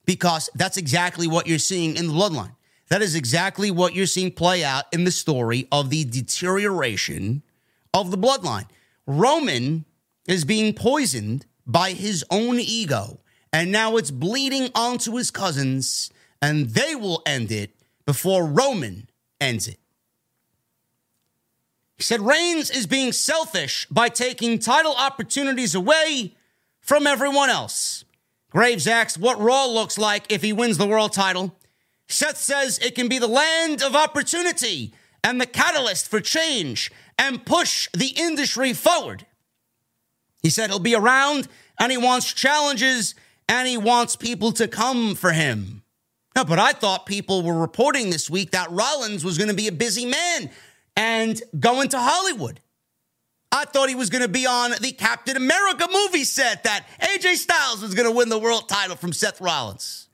[0.05, 2.55] because that's exactly what you're seeing in the bloodline.
[2.89, 7.43] That is exactly what you're seeing play out in the story of the deterioration
[7.93, 8.67] of the bloodline.
[9.05, 9.85] Roman
[10.25, 13.19] is being poisoned by his own ego
[13.53, 16.09] and now it's bleeding onto his cousins,
[16.41, 17.71] and they will end it
[18.05, 19.79] before Roman ends it.
[21.97, 26.35] He said Reigns is being selfish by taking title opportunities away
[26.79, 28.05] from everyone else.
[28.51, 31.55] Graves asks what Raw looks like if he wins the world title.
[32.07, 34.93] Seth says it can be the land of opportunity
[35.23, 39.25] and the catalyst for change and push the industry forward.
[40.41, 41.47] He said he'll be around
[41.79, 43.15] and he wants challenges
[43.47, 45.83] and he wants people to come for him.
[46.35, 49.67] No, but I thought people were reporting this week that Rollins was going to be
[49.67, 50.51] a busy man
[50.95, 52.59] and going to Hollywood.
[53.51, 57.35] I thought he was going to be on the Captain America movie set that AJ
[57.37, 60.09] Styles was going to win the world title from Seth Rollins.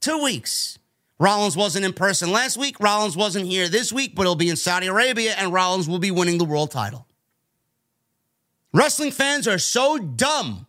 [0.00, 0.78] Two weeks.
[1.18, 2.80] Rollins wasn't in person last week.
[2.80, 6.10] Rollins wasn't here this week, but he'll be in Saudi Arabia and Rollins will be
[6.10, 7.06] winning the world title.
[8.72, 10.66] Wrestling fans are so dumb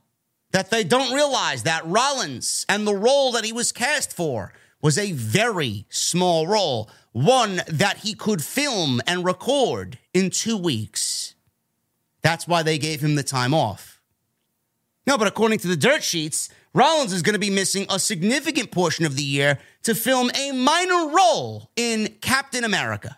[0.51, 4.97] that they don't realize that Rollins and the role that he was cast for was
[4.97, 11.35] a very small role, one that he could film and record in two weeks.
[12.21, 14.01] That's why they gave him the time off.
[15.07, 18.71] No, but according to the dirt sheets, Rollins is going to be missing a significant
[18.71, 23.17] portion of the year to film a minor role in Captain America.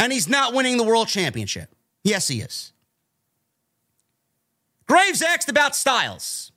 [0.00, 1.74] And he's not winning the world championship.
[2.02, 2.71] Yes, he is.
[4.86, 6.52] Graves asked about Styles.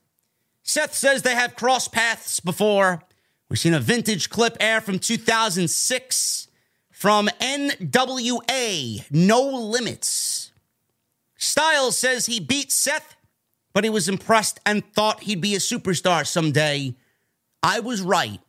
[0.64, 3.04] Seth says they have crossed paths before.
[3.50, 6.48] We've seen a vintage clip air from 2006
[6.92, 10.52] from NWA No Limits.
[11.36, 13.16] Styles says he beat Seth,
[13.74, 16.96] but he was impressed and thought he'd be a superstar someday.
[17.62, 18.40] I was right,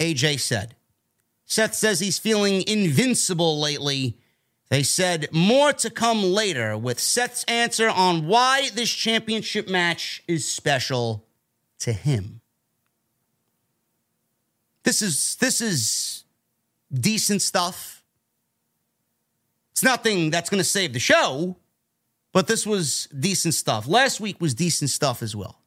[0.00, 0.74] AJ said.
[1.44, 4.18] Seth says he's feeling invincible lately.
[4.68, 10.48] They said more to come later with Seth's answer on why this championship match is
[10.48, 11.24] special
[11.80, 12.40] to him.
[14.82, 16.24] This is this is
[16.92, 18.02] decent stuff.
[19.72, 21.56] It's nothing that's going to save the show,
[22.32, 23.86] but this was decent stuff.
[23.86, 25.60] Last week was decent stuff as well.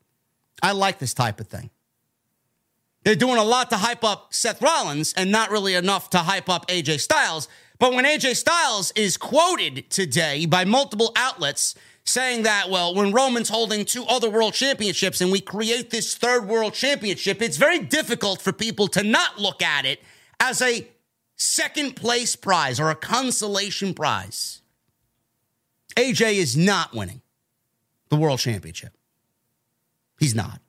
[0.63, 1.69] I like this type of thing.
[3.03, 6.49] They're doing a lot to hype up Seth Rollins and not really enough to hype
[6.49, 7.47] up AJ Styles.
[7.79, 13.49] But when AJ Styles is quoted today by multiple outlets saying that, well, when Roman's
[13.49, 18.41] holding two other world championships and we create this third world championship, it's very difficult
[18.41, 20.01] for people to not look at it
[20.39, 20.87] as a
[21.37, 24.61] second place prize or a consolation prize.
[25.95, 27.21] AJ is not winning
[28.09, 28.93] the world championship.
[30.19, 30.59] He's not.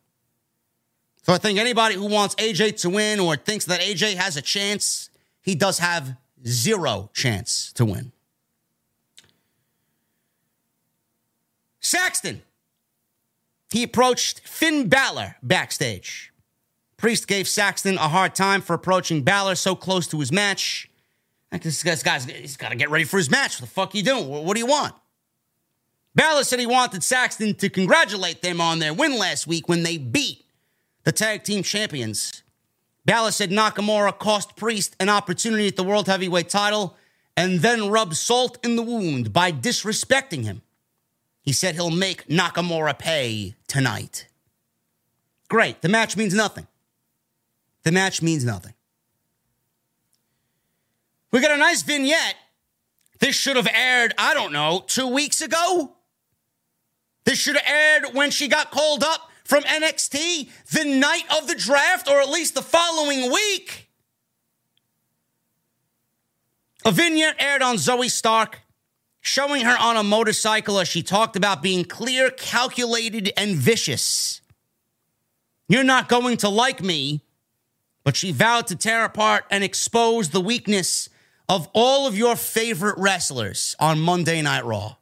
[1.23, 4.43] So I think anybody who wants AJ to win or thinks that AJ has a
[4.43, 5.11] chance,
[5.43, 6.17] he does have
[6.47, 8.13] zero chance to win.
[11.81, 12.43] Saxton.
[13.71, 16.33] He approached Finn Balor backstage.
[16.97, 20.91] Priest gave Saxton a hard time for approaching Balor so close to his match.
[21.51, 23.61] Like this guy's, guy's he's got to get ready for his match.
[23.61, 24.29] What the fuck you doing?
[24.29, 24.95] What, what do you want?
[26.15, 29.97] Balor said he wanted Saxton to congratulate them on their win last week when they
[29.97, 30.45] beat
[31.05, 32.43] the tag team champions.
[33.05, 36.97] Balor said Nakamura cost Priest an opportunity at the World Heavyweight title
[37.37, 40.63] and then rubbed salt in the wound by disrespecting him.
[41.43, 44.29] He said he'll make Nakamura pay tonight.
[45.49, 45.81] Great.
[45.81, 46.67] The match means nothing.
[47.83, 48.75] The match means nothing.
[51.33, 52.37] We got a nice vignette.
[53.21, 55.93] This should have aired, I don't know, two weeks ago.
[57.25, 61.57] This should have aired when she got called up from NXT the night of the
[61.57, 63.91] draft, or at least the following week.
[66.85, 68.61] A vignette aired on Zoey Stark
[69.21, 74.41] showing her on a motorcycle as she talked about being clear, calculated, and vicious.
[75.69, 77.21] You're not going to like me,
[78.05, 81.09] but she vowed to tear apart and expose the weakness
[81.49, 84.95] of all of your favorite wrestlers on Monday Night Raw.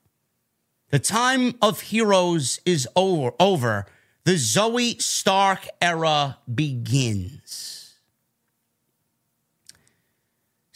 [0.89, 3.33] The time of heroes is over.
[3.39, 3.85] over.
[4.29, 7.95] The Zoey Stark era begins.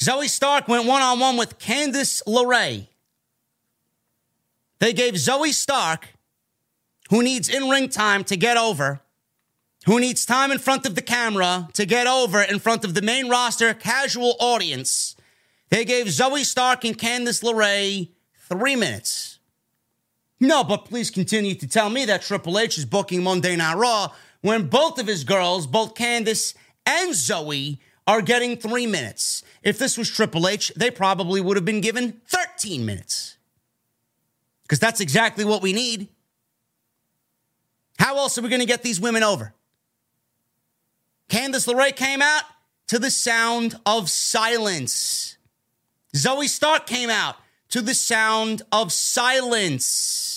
[0.00, 2.86] Zoey Stark went one on one with Candice LeRae
[4.78, 6.14] they gave Zoey Stark,
[7.10, 9.02] who needs in ring time to get over,
[9.84, 13.02] who needs time in front of the camera to get over in front of the
[13.02, 15.14] main roster casual audience,
[15.68, 18.08] they gave Zoey Stark and Candice LeRae
[18.48, 19.31] three minutes.
[20.42, 24.10] No, but please continue to tell me that Triple H is booking Monday Night Raw
[24.40, 27.78] when both of his girls, both Candice and Zoey,
[28.08, 29.44] are getting three minutes.
[29.62, 33.36] If this was Triple H, they probably would have been given 13 minutes
[34.64, 36.08] because that's exactly what we need.
[38.00, 39.54] How else are we going to get these women over?
[41.28, 42.42] Candice LeRae came out
[42.88, 45.36] to the sound of silence.
[46.16, 47.36] Zoey Stark came out
[47.68, 50.31] to the sound of silence.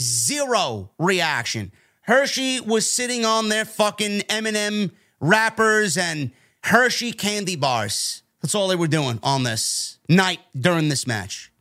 [0.00, 1.72] Zero reaction.
[2.02, 6.30] Hershey was sitting on their fucking M&M wrappers and
[6.64, 8.22] Hershey candy bars.
[8.40, 11.52] That's all they were doing on this night during this match.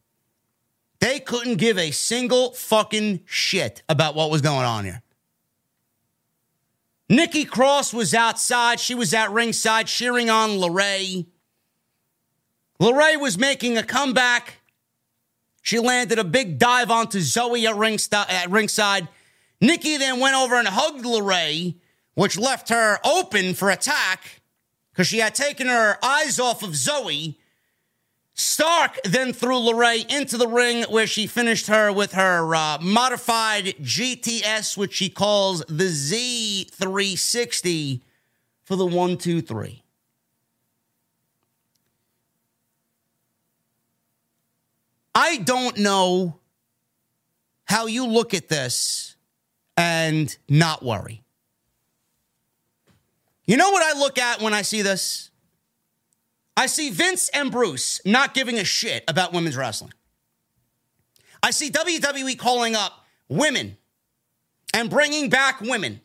[0.99, 5.01] They couldn't give a single fucking shit about what was going on here.
[7.09, 8.79] Nikki Cross was outside.
[8.79, 11.25] She was at ringside cheering on LeRae.
[12.81, 14.61] LeRae was making a comeback.
[15.67, 17.75] She landed a big dive onto Zoey at,
[18.31, 19.09] at ringside.
[19.59, 21.75] Nikki then went over and hugged LeRae,
[22.13, 24.39] which left her open for attack
[24.93, 27.35] because she had taken her eyes off of Zoey.
[28.33, 33.65] Stark then threw LeRae into the ring where she finished her with her uh, modified
[33.81, 38.03] GTS, which she calls the Z360
[38.63, 39.83] for the one, two, three.
[45.19, 46.39] I don't know
[47.65, 49.15] how you look at this
[49.75, 51.23] and not worry.
[53.47, 55.31] You know what I look at when I see this?
[56.55, 59.91] I see Vince and Bruce not giving a shit about women's wrestling.
[61.41, 63.75] I see WWE calling up women
[64.71, 65.99] and bringing back women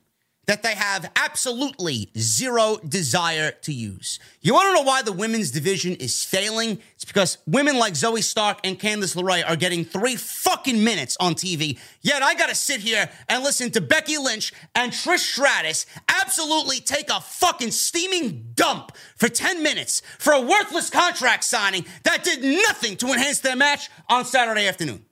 [0.46, 4.18] that they have absolutely zero desire to use.
[4.40, 6.80] You want to know why the women's division is failing?
[6.94, 11.34] It's because women like Zoey Stark and Candice LeRae are getting three fucking minutes on
[11.34, 11.78] TV.
[12.00, 16.80] Yet I got to sit here and listen to Becky Lynch and Trish Stratus absolutely
[16.80, 22.42] take a fucking steaming dump for 10 minutes for a worthless contract signing that did
[22.42, 25.04] nothing to enhance their match on Saturday afternoon.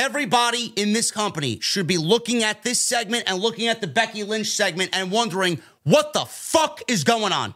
[0.00, 4.24] Everybody in this company should be looking at this segment and looking at the Becky
[4.24, 7.54] Lynch segment and wondering what the fuck is going on.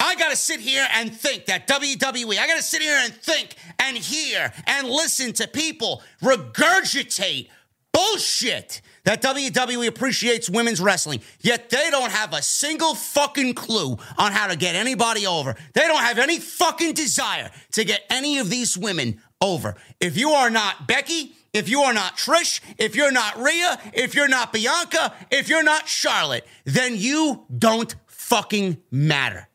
[0.00, 3.14] I got to sit here and think that WWE, I got to sit here and
[3.14, 7.48] think and hear and listen to people regurgitate
[7.92, 14.32] bullshit that WWE appreciates women's wrestling, yet they don't have a single fucking clue on
[14.32, 15.54] how to get anybody over.
[15.74, 19.76] They don't have any fucking desire to get any of these women over.
[20.00, 24.14] If you are not Becky, if you are not Trish, if you're not Rhea, if
[24.14, 29.48] you're not Bianca, if you're not Charlotte, then you don't fucking matter.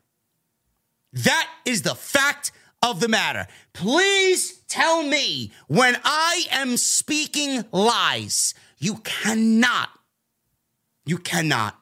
[1.13, 3.47] That is the fact of the matter.
[3.73, 8.53] Please tell me when I am speaking lies.
[8.79, 9.89] You cannot.
[11.05, 11.77] You cannot.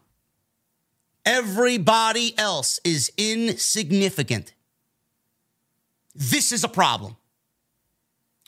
[1.25, 4.53] Everybody else is insignificant.
[6.13, 7.15] This is a problem.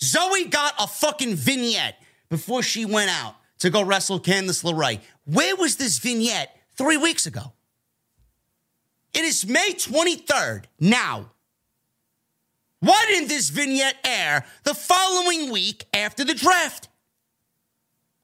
[0.04, 1.96] Zoey got a fucking vignette
[2.30, 5.00] before she went out to go wrestle Candice LeRae.
[5.26, 7.54] Where was this vignette three weeks ago?
[9.14, 11.32] It is May 23rd now.
[12.80, 16.90] Why didn't this vignette air the following week after the draft?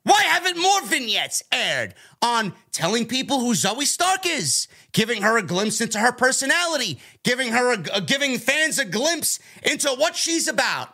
[0.04, 5.44] Why haven't more vignettes aired on telling people who Zoey Stark is, giving her a
[5.44, 10.90] glimpse into her personality, giving her a giving fans a glimpse into what she's about?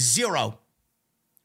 [0.00, 0.58] Zero.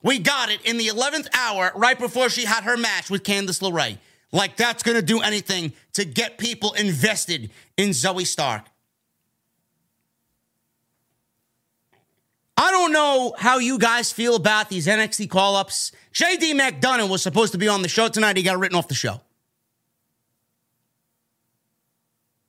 [0.01, 3.61] We got it in the 11th hour, right before she had her match with Candice
[3.61, 3.97] LeRae.
[4.31, 8.65] Like that's going to do anything to get people invested in Zoey Stark.
[12.57, 15.91] I don't know how you guys feel about these NXT call ups.
[16.13, 18.37] JD McDonagh was supposed to be on the show tonight.
[18.37, 19.21] He got written off the show.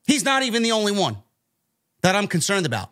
[0.07, 1.17] He's not even the only one
[2.03, 2.91] that I'm concerned about.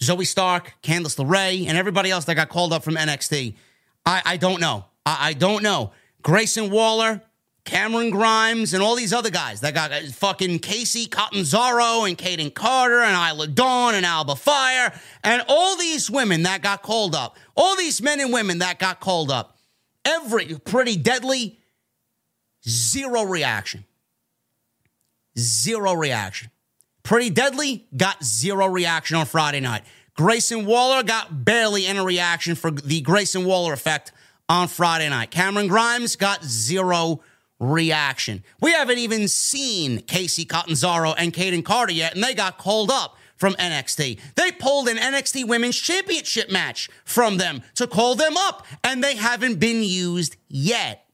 [0.00, 3.54] Zoey Stark, Candice LeRae, and everybody else that got called up from NXT.
[4.04, 4.84] I, I don't know.
[5.04, 5.92] I, I don't know.
[6.22, 7.22] Grayson Waller,
[7.64, 12.52] Cameron Grimes, and all these other guys that got uh, fucking Kacy Catanzaro and Kayden
[12.52, 14.92] Carter and Isla Dawn and Alba Fire
[15.24, 17.36] and all these women that got called up.
[17.56, 19.56] All these men and women that got called up.
[20.04, 21.58] Every pretty deadly,
[22.66, 23.84] zero reaction.
[25.36, 26.50] Zero reaction.
[27.06, 29.84] Pretty Deadly got zero reaction on Friday night.
[30.16, 34.10] Grayson Waller got barely any reaction for the Grayson Waller effect
[34.48, 35.30] on Friday night.
[35.30, 37.20] Cameron Grimes got zero
[37.60, 38.42] reaction.
[38.60, 43.16] We haven't even seen Kacy Catanzaro and Kayden Carter yet, and they got called up
[43.36, 44.18] from NXT.
[44.34, 49.14] They pulled an NXT Women's Championship match from them to call them up, and they
[49.14, 51.05] haven't been used yet.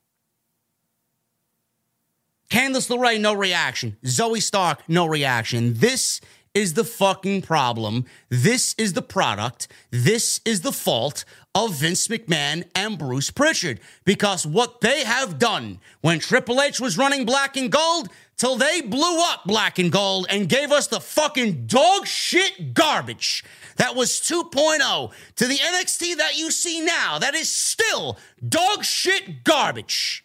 [2.53, 3.97] Candice LeRae, no reaction.
[4.05, 5.73] Zoey Stark, no reaction.
[5.73, 6.21] This
[6.53, 8.05] is the fucking problem.
[8.29, 9.69] This is the product.
[9.91, 11.25] This is the fault
[11.55, 13.81] of Vince McMahon and Bruce Pritchard.
[14.05, 18.83] Because what they have done when Triple H was running black and gold, till they
[18.83, 23.45] blew up black and gold and gave us the fucking dog shit garbage
[23.77, 29.43] that was 2.0 to the NXT that you see now, that is still dog shit
[29.43, 30.22] garbage.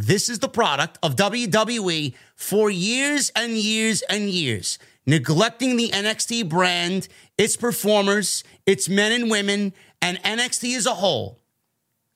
[0.00, 6.48] This is the product of WWE for years and years and years, neglecting the NXT
[6.48, 11.40] brand, its performers, its men and women, and NXT as a whole.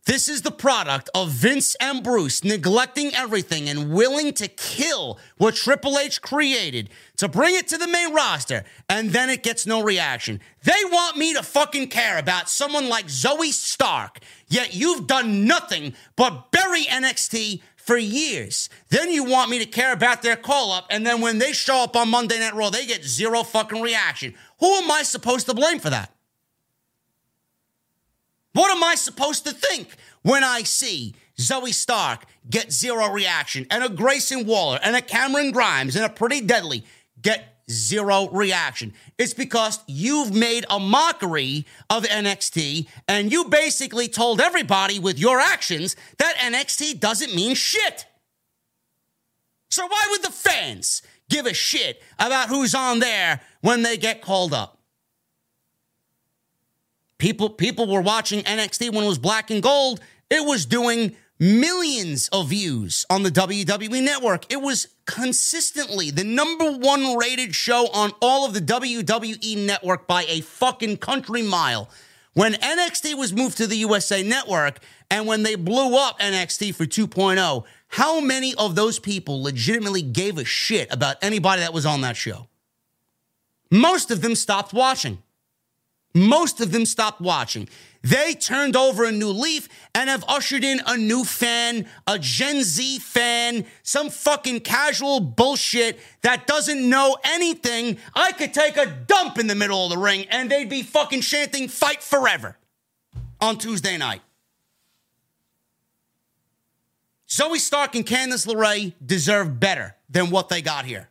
[0.06, 5.54] This is the product of Vince and Bruce neglecting everything and willing to kill what
[5.54, 9.82] Triple H created to bring it to the main roster, and then it gets no
[9.82, 10.40] reaction.
[10.62, 15.94] They want me to fucking care about someone like Zoey Stark, yet you've done nothing
[16.16, 18.70] but bury NXT for years.
[18.88, 21.84] Then you want me to care about their call up, and then when they show
[21.84, 24.34] up on Monday Night Raw, they get zero fucking reaction.
[24.60, 26.10] Who am I supposed to blame for that?
[28.54, 29.88] What am I supposed to think
[30.22, 35.50] when I see Zoey Stark get zero reaction and a Grayson Waller and a Cameron
[35.50, 36.84] Grimes and a Pretty Deadly
[37.20, 38.92] get zero reaction.
[39.18, 45.40] It's because you've made a mockery of NXT and you basically told everybody with your
[45.40, 48.06] actions that NXT doesn't mean shit.
[49.70, 54.22] So why would the fans give a shit about who's on there when they get
[54.22, 54.78] called up?
[57.18, 60.00] People people were watching NXT when it was black and gold.
[60.30, 64.50] It was doing millions of views on the WWE network.
[64.50, 70.24] It was consistently the number one rated show on all of the WWE network by
[70.28, 71.90] a fucking country mile.
[72.32, 74.78] When NXT was moved to the USA network
[75.10, 80.38] and when they blew up NXT for 2.0, how many of those people legitimately gave
[80.38, 82.48] a shit about anybody that was on that show?
[83.70, 85.18] Most of them stopped watching.
[86.14, 87.68] Most of them stopped watching.
[88.04, 92.62] They turned over a new leaf and have ushered in a new fan, a Gen
[92.62, 97.96] Z fan, some fucking casual bullshit that doesn't know anything.
[98.14, 101.22] I could take a dump in the middle of the ring and they'd be fucking
[101.22, 102.58] chanting fight forever
[103.40, 104.20] on Tuesday night.
[107.26, 111.08] Zoey Stark and Candice LeRae deserve better than what they got here.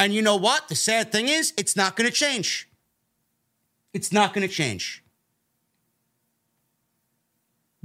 [0.00, 0.66] And you know what?
[0.66, 2.68] The sad thing is, it's not going to change.
[3.94, 5.04] It's not going to change.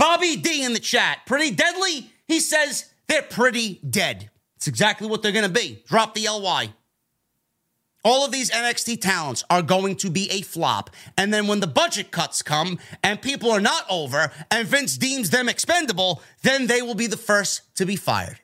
[0.02, 1.20] Bobby D in the chat.
[1.28, 2.10] Pretty deadly?
[2.28, 4.32] He says they're pretty dead.
[4.56, 5.84] It's exactly what they're going to be.
[5.88, 6.74] Drop the LY.
[8.04, 10.90] All of these NXT talents are going to be a flop.
[11.20, 15.30] And then when the budget cuts come and people are not over and Vince deems
[15.30, 18.40] them expendable, then they will be the first to be fired.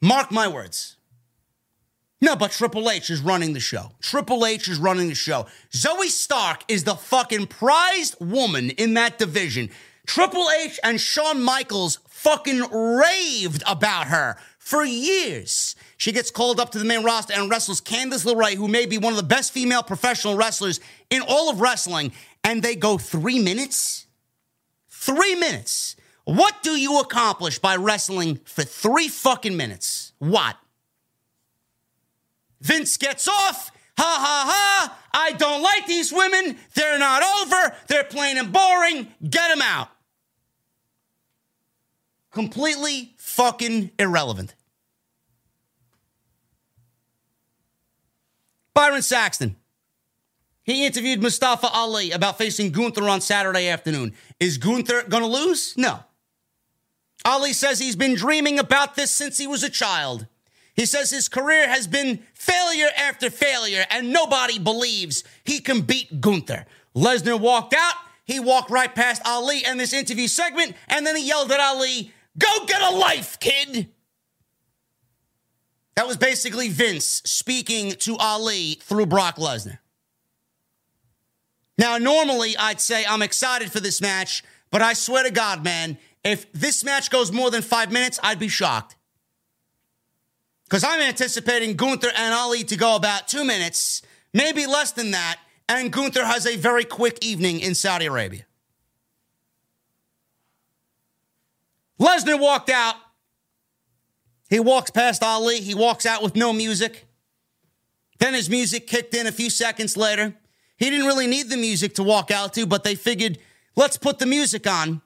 [0.00, 0.96] Mark my words.
[2.20, 3.92] No, but Triple H is running the show.
[4.02, 5.46] Triple H is running the show.
[5.70, 9.70] Zoey Stark is the fucking prized woman in that division.
[10.08, 15.76] Triple H and Shawn Michaels fucking raved about her for years.
[15.98, 18.96] She gets called up to the main roster and wrestles Candice LeRae, who may be
[18.96, 20.80] one of the best female professional wrestlers
[21.10, 24.06] in all of wrestling, and they go three minutes?
[24.88, 25.94] Three minutes.
[26.24, 30.14] What do you accomplish by wrestling for three fucking minutes?
[30.20, 30.56] What?
[32.62, 33.70] Vince gets off.
[33.98, 34.98] Ha ha ha.
[35.12, 36.56] I don't like these women.
[36.72, 37.76] They're not over.
[37.88, 39.08] They're plain and boring.
[39.22, 39.90] Get them out
[42.30, 44.54] completely fucking irrelevant.
[48.74, 49.56] Byron Saxton.
[50.62, 54.12] He interviewed Mustafa Ali about facing Gunther on Saturday afternoon.
[54.38, 55.74] Is Gunther going to lose?
[55.76, 56.00] No.
[57.24, 60.26] Ali says he's been dreaming about this since he was a child.
[60.74, 66.20] He says his career has been failure after failure, and nobody believes he can beat
[66.20, 66.66] Gunther.
[66.94, 67.94] Lesnar walked out.
[68.24, 72.12] He walked right past Ali in this interview segment, and then he yelled at Ali,
[72.38, 73.88] Go get a life, kid.
[75.96, 79.78] That was basically Vince speaking to Ali through Brock Lesnar.
[81.76, 85.98] Now, normally I'd say I'm excited for this match, but I swear to God, man,
[86.24, 88.96] if this match goes more than five minutes, I'd be shocked.
[90.64, 94.02] Because I'm anticipating Gunther and Ali to go about two minutes,
[94.34, 98.44] maybe less than that, and Gunther has a very quick evening in Saudi Arabia.
[102.00, 102.94] Lesnar walked out.
[104.48, 105.60] He walks past Ali.
[105.60, 107.06] He walks out with no music.
[108.18, 110.34] Then his music kicked in a few seconds later.
[110.76, 113.38] He didn't really need the music to walk out to, but they figured,
[113.76, 115.02] let's put the music on.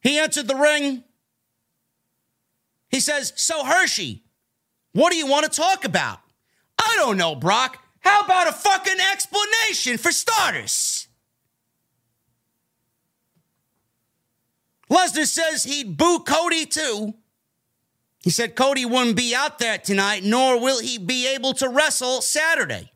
[0.00, 1.04] He entered the ring.
[2.88, 4.22] He says, So, Hershey,
[4.92, 6.20] what do you want to talk about?
[6.78, 7.82] I don't know, Brock.
[8.00, 11.05] How about a fucking explanation for starters?
[14.90, 17.14] Lesnar says he'd boo Cody too.
[18.22, 22.20] He said Cody wouldn't be out there tonight, nor will he be able to wrestle
[22.22, 22.92] Saturday.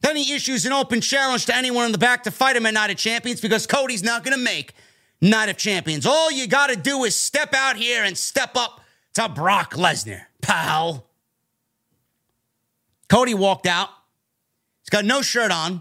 [0.00, 2.74] Then he issues an open challenge to anyone in the back to fight him at
[2.74, 4.74] Night of Champions because Cody's not going to make
[5.20, 6.04] Night of Champions.
[6.04, 8.80] All you got to do is step out here and step up
[9.14, 11.06] to Brock Lesnar, pal.
[13.08, 13.88] Cody walked out.
[14.82, 15.80] He's got no shirt on.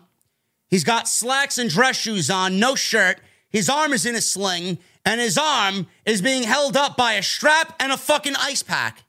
[0.69, 3.19] He's got slacks and dress shoes on, no shirt.
[3.49, 7.23] His arm is in a sling and his arm is being held up by a
[7.23, 9.03] strap and a fucking ice pack.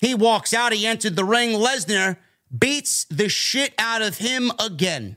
[0.00, 1.50] He walks out, he entered the ring.
[1.50, 2.16] Lesnar
[2.56, 5.16] beats the shit out of him again.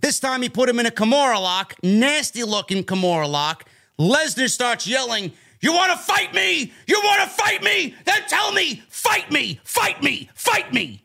[0.00, 3.64] This time he put him in a Kimura lock, nasty looking Kimura lock.
[3.98, 6.72] Lesnar starts yelling, You want to fight me?
[6.86, 7.96] You want to fight me?
[8.04, 11.04] Then tell me, fight me, fight me, fight me.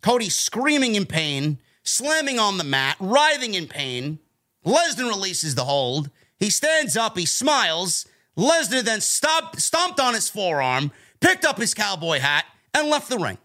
[0.00, 1.58] Cody screaming in pain
[1.88, 4.18] slamming on the mat, writhing in pain.
[4.64, 6.10] Lesnar releases the hold.
[6.38, 8.06] He stands up, he smiles.
[8.36, 13.18] Lesnar then stopped, stomped on his forearm, picked up his cowboy hat, and left the
[13.18, 13.38] ring.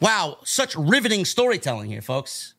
[0.00, 2.54] Wow, such riveting storytelling here, folks.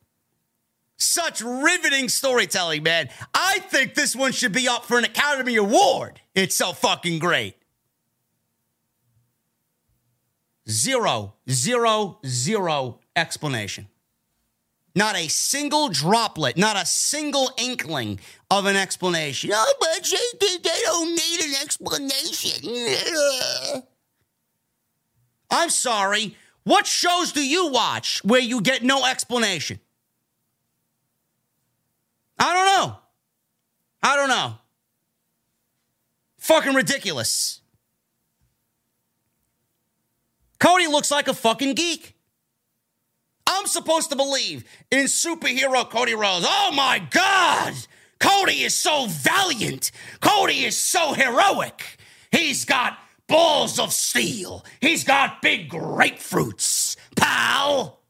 [0.98, 3.10] Such riveting storytelling, man.
[3.34, 6.22] I think this one should be up for an Academy Award.
[6.34, 7.56] It's so fucking great.
[10.70, 13.88] Zero, zero, zero explanation.
[14.96, 19.52] Not a single droplet, not a single inkling of an explanation.
[19.54, 20.10] Oh, but
[20.40, 23.82] they, they don't need an explanation.
[25.52, 26.36] I'm sorry.
[26.64, 29.80] What shows do you watch where you get no explanation?
[32.40, 32.98] I don't know.
[34.02, 34.56] I don't know.
[36.40, 37.62] Fucking ridiculous.
[40.60, 42.16] Cody looks like a fucking geek.
[43.48, 46.46] I'm supposed to believe in superhero Cody Rhodes.
[46.48, 47.74] Oh my God!
[48.20, 49.92] Cody is so valiant.
[50.20, 51.98] Cody is so heroic.
[52.32, 52.98] He's got
[53.28, 54.66] balls of steel.
[54.82, 58.02] He's got big grapefruits, pal.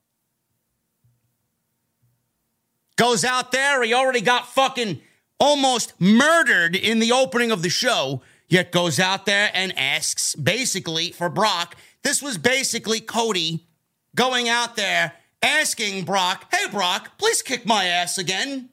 [2.97, 5.01] Goes out there, he already got fucking
[5.37, 11.11] almost murdered in the opening of the show, yet goes out there and asks basically
[11.11, 11.75] for Brock.
[12.05, 13.65] This was basically Cody
[14.13, 18.69] going out there asking Brock, hey, Brock, please kick my ass again.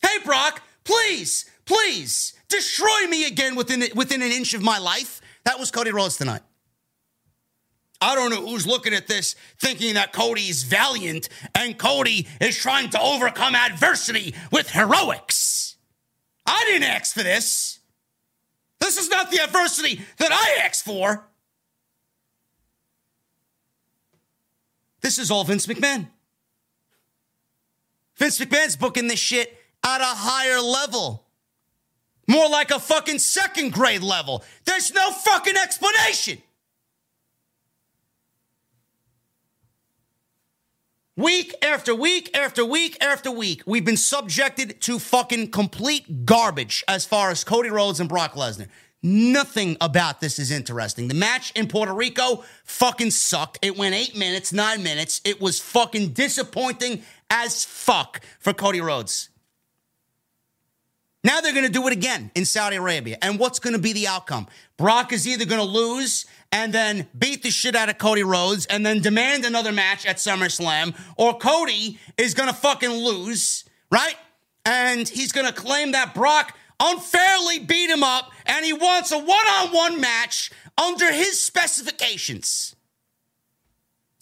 [0.00, 5.20] Hey, Brock, please, please destroy me again within, within an inch of my life.
[5.44, 6.42] That was Cody Rhodes tonight.
[8.00, 12.90] I don't know who's looking at this thinking that Cody's valiant and Cody is trying
[12.90, 15.78] to overcome adversity with heroics.
[16.46, 17.80] I didn't ask for this.
[18.78, 21.26] This is not the adversity that I asked for.
[25.04, 26.08] This is all Vince McMahon.
[28.16, 31.26] Vince McMahon's booking this shit at a higher level.
[32.26, 34.42] More like a fucking second grade level.
[34.64, 36.38] There's no fucking explanation.
[41.16, 47.04] Week after week after week after week, we've been subjected to fucking complete garbage as
[47.04, 48.68] far as Cody Rhodes and Brock Lesnar.
[49.06, 51.08] Nothing about this is interesting.
[51.08, 53.58] The match in Puerto Rico fucking sucked.
[53.60, 55.20] It went eight minutes, nine minutes.
[55.26, 59.28] It was fucking disappointing as fuck for Cody Rhodes.
[61.22, 63.18] Now they're going to do it again in Saudi Arabia.
[63.20, 64.46] And what's going to be the outcome?
[64.78, 68.64] Brock is either going to lose and then beat the shit out of Cody Rhodes
[68.64, 74.16] and then demand another match at SummerSlam, or Cody is going to fucking lose, right?
[74.64, 79.18] And he's going to claim that Brock unfairly beat him up and he wants a
[79.18, 82.74] one on one match under his specifications.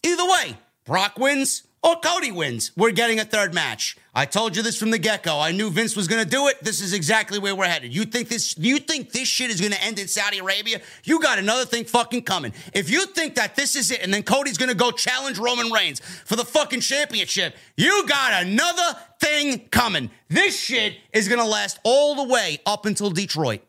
[0.03, 2.71] Either way, Brock wins or Cody wins.
[2.77, 3.97] We're getting a third match.
[4.15, 5.41] I told you this from the get go.
[5.41, 6.63] I knew Vince was going to do it.
[6.63, 7.95] This is exactly where we're headed.
[7.95, 8.57] You think this?
[8.57, 10.81] You think this shit is going to end in Saudi Arabia?
[11.03, 12.53] You got another thing fucking coming.
[12.73, 15.73] If you think that this is it, and then Cody's going to go challenge Roman
[15.73, 20.11] Reigns for the fucking championship, you got another thing coming.
[20.29, 23.63] This shit is going to last all the way up until Detroit.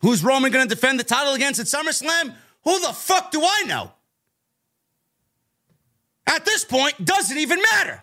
[0.00, 2.34] Who's Roman going to defend the title against at SummerSlam?
[2.64, 3.92] Who the fuck do I know?
[6.26, 8.02] At this point, doesn't even matter.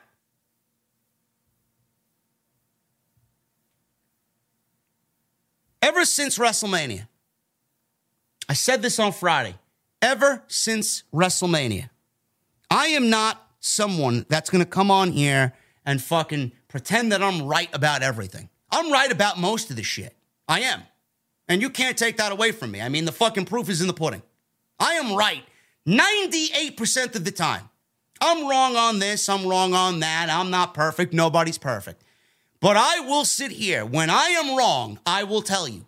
[5.82, 7.07] Ever since WrestleMania,
[8.47, 9.55] I said this on Friday.
[10.01, 11.89] Ever since WrestleMania,
[12.70, 15.54] I am not someone that's going to come on here
[15.86, 18.50] and fucking pretend that I'm right about everything.
[18.71, 20.16] I'm right about most of the shit.
[20.47, 20.83] I am.
[21.47, 22.82] And you can't take that away from me.
[22.82, 24.21] I mean, the fucking proof is in the pudding.
[24.79, 25.43] I am right
[25.87, 27.70] 98% of the time.
[28.21, 30.29] I'm wrong on this, I'm wrong on that.
[30.29, 31.13] I'm not perfect.
[31.13, 32.04] Nobody's perfect.
[32.59, 33.86] But I will sit here.
[33.86, 35.86] When I am wrong, I will tell you.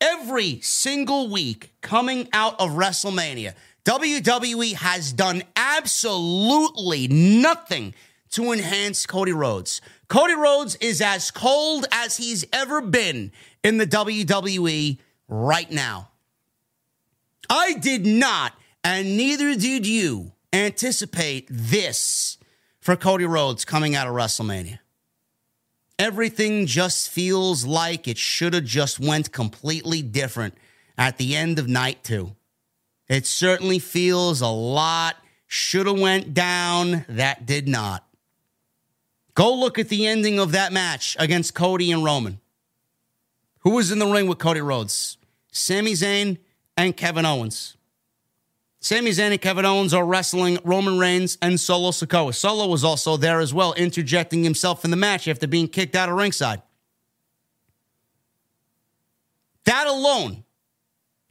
[0.00, 3.54] Every single week coming out of WrestleMania,
[3.84, 7.94] WWE has done absolutely nothing
[8.30, 9.80] to enhance Cody Rhodes.
[10.08, 13.30] Cody Rhodes is as cold as he's ever been
[13.62, 14.98] in the WWE
[15.28, 16.08] right now.
[17.48, 18.52] I did not,
[18.82, 22.38] and neither did you, anticipate this
[22.80, 24.78] for Cody Rhodes coming out of WrestleMania.
[25.98, 30.54] Everything just feels like it should have just went completely different
[30.98, 32.34] at the end of night 2.
[33.08, 35.16] It certainly feels a lot
[35.46, 38.04] should have went down that did not.
[39.34, 42.40] Go look at the ending of that match against Cody and Roman.
[43.60, 45.16] Who was in the ring with Cody Rhodes?
[45.50, 46.38] Sami Zayn
[46.76, 47.76] and Kevin Owens.
[48.84, 52.34] Sami Zayn and Kevin Owens are wrestling Roman Reigns and Solo Sikoa.
[52.34, 56.10] Solo was also there as well, interjecting himself in the match after being kicked out
[56.10, 56.60] of ringside.
[59.64, 60.44] That alone,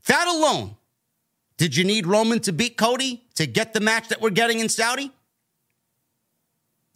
[0.08, 0.78] that alone,
[1.58, 4.68] did you need Roman to beat Cody to get the match that we're getting in
[4.68, 5.12] Saudi?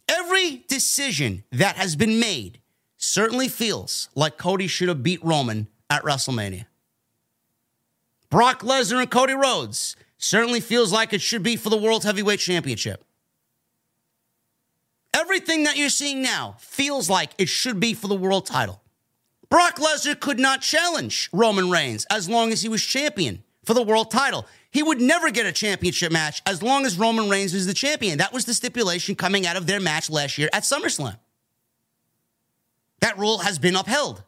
[0.09, 2.61] Every decision that has been made
[2.97, 6.65] certainly feels like Cody should have beat Roman at WrestleMania.
[8.31, 12.39] Brock Lesnar and Cody Rhodes certainly feels like it should be for the World Heavyweight
[12.39, 13.03] Championship.
[15.13, 18.81] Everything that you're seeing now feels like it should be for the world title.
[19.49, 23.83] Brock Lesnar could not challenge Roman Reigns as long as he was champion for the
[23.83, 24.45] world title.
[24.71, 28.17] He would never get a championship match as long as Roman Reigns was the champion.
[28.17, 31.17] That was the stipulation coming out of their match last year at SummerSlam.
[32.99, 34.23] That rule has been upheld.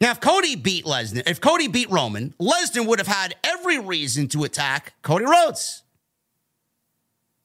[0.00, 4.28] Now, if Cody beat Lesnar, if Cody beat Roman, Lesnar would have had every reason
[4.28, 5.82] to attack Cody Rhodes.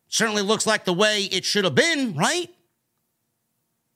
[0.10, 2.54] Certainly looks like the way it should have been, right?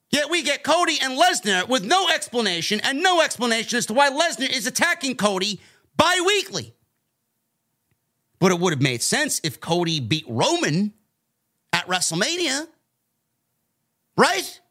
[0.10, 4.10] Yet we get Cody and Lesnar with no explanation and no explanation as to why
[4.10, 5.60] Lesnar is attacking Cody
[5.98, 6.74] bi weekly.
[8.40, 10.94] But it would have made sense if Cody beat Roman
[11.74, 12.68] at WrestleMania,
[14.16, 14.62] right?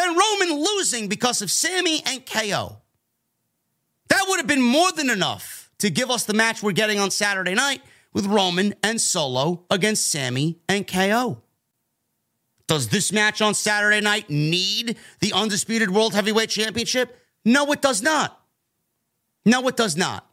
[0.00, 2.78] Then Roman losing because of Sami and KO.
[4.08, 7.10] That would have been more than enough to give us the match we're getting on
[7.10, 7.82] Saturday night
[8.14, 11.42] with Roman and Solo against Sami and KO.
[12.66, 17.18] Does this match on Saturday night need the undisputed World Heavyweight Championship?
[17.44, 18.40] No, it does not.
[19.44, 20.26] No, it does not.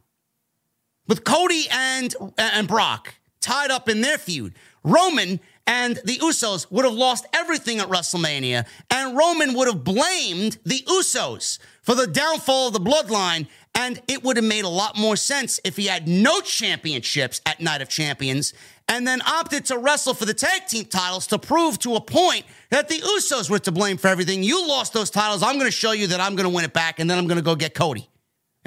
[1.08, 4.54] With Cody and, and Brock tied up in their feud,
[4.86, 10.58] Roman and the Usos would have lost everything at WrestleMania, and Roman would have blamed
[10.66, 14.98] the Usos for the downfall of the bloodline, and it would have made a lot
[14.98, 18.54] more sense if he had no championships at Night of Champions
[18.90, 22.46] and then opted to wrestle for the tag team titles to prove to a point
[22.70, 24.44] that the Usos were to blame for everything.
[24.44, 25.44] You lost those titles.
[25.44, 27.28] I'm going to show you that I'm going to win it back, and then I'm
[27.28, 28.10] going to go get Cody.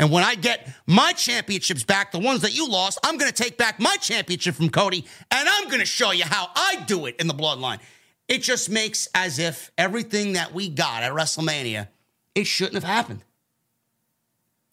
[0.00, 3.42] And when I get my championships back, the ones that you lost, I'm going to
[3.42, 7.04] take back my championship from Cody and I'm going to show you how I do
[7.04, 7.80] it in the bloodline.
[8.26, 11.88] It just makes as if everything that we got at WrestleMania,
[12.34, 13.26] it shouldn't have happened.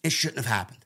[0.01, 0.85] It shouldn't have happened.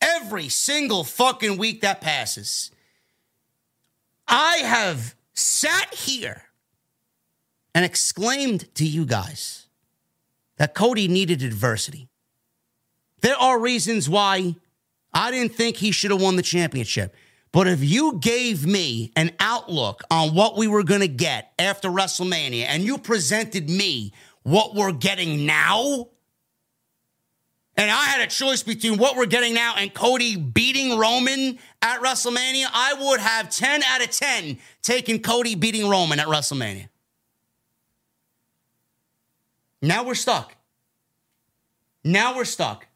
[0.00, 2.72] Every single fucking week that passes,
[4.26, 6.42] I have sat here
[7.72, 9.61] and exclaimed to you guys
[10.56, 12.08] that Cody needed adversity.
[13.20, 14.56] There are reasons why
[15.12, 17.14] I didn't think he should have won the championship.
[17.52, 21.88] But if you gave me an outlook on what we were going to get after
[21.88, 24.12] WrestleMania and you presented me
[24.42, 26.08] what we're getting now,
[27.76, 32.00] and I had a choice between what we're getting now and Cody beating Roman at
[32.00, 36.88] WrestleMania, I would have 10 out of 10 taken Cody beating Roman at WrestleMania.
[39.82, 40.54] Now we're stuck.
[42.04, 42.86] Now we're stuck.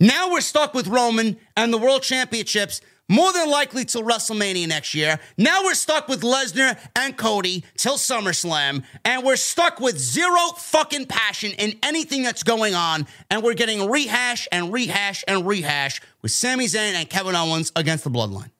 [0.00, 4.94] Now we're stuck with Roman and the World Championships more than likely till WrestleMania next
[4.94, 5.18] year.
[5.36, 11.06] Now we're stuck with Lesnar and Cody till SummerSlam, and we're stuck with zero fucking
[11.06, 16.30] passion in anything that's going on, and we're getting rehash and rehash and rehash with
[16.30, 18.50] Sami Zayn and Kevin Owens against the Bloodline.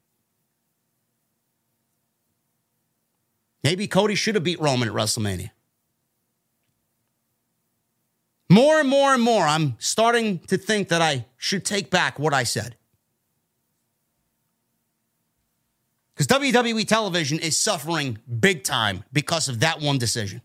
[3.63, 5.51] Maybe Cody should have beat Roman at WrestleMania.
[8.51, 12.33] More and more and more, I'm starting to think that I should take back what
[12.33, 12.77] I said.
[16.15, 20.43] Because WWE television is suffering big time because of that one decision.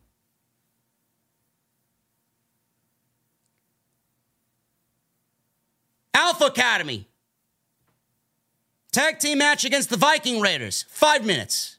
[6.14, 7.08] Alpha Academy.
[8.92, 10.86] Tag team match against the Viking Raiders.
[10.90, 11.78] Five minutes.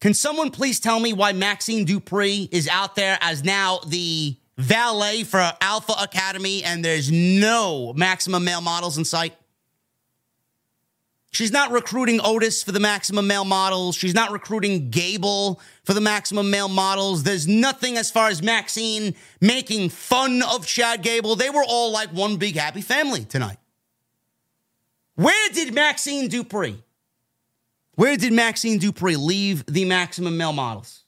[0.00, 5.24] Can someone please tell me why Maxxine Dupri is out there as now the valet
[5.24, 9.34] for Alpha Academy, and there's no maximum male models in sight.
[11.32, 13.94] She's not recruiting Otis for the maximum male models.
[13.94, 17.22] She's not recruiting Gable for the maximum male models.
[17.22, 21.36] There's nothing as far as Maxxine making fun of Chad Gable.
[21.36, 23.58] They were all like one big happy family tonight.
[25.14, 26.82] Where did Maxxine Dupri?
[27.94, 31.04] Where did Maxxine Dupri leave the maximum male models?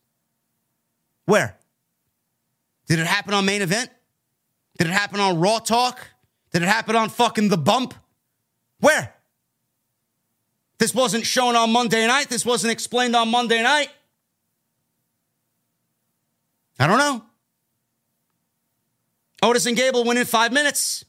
[1.24, 1.56] Where?
[2.92, 3.88] Did it happen on main event?
[4.76, 5.98] Did it happen on Raw Talk?
[6.52, 7.94] Did it happen on fucking The Bump?
[8.80, 9.14] Where?
[10.76, 12.28] This wasn't shown on Monday night.
[12.28, 13.88] This wasn't explained on Monday night.
[16.78, 17.24] I don't know.
[19.42, 21.06] Otis and Gable win in five minutes.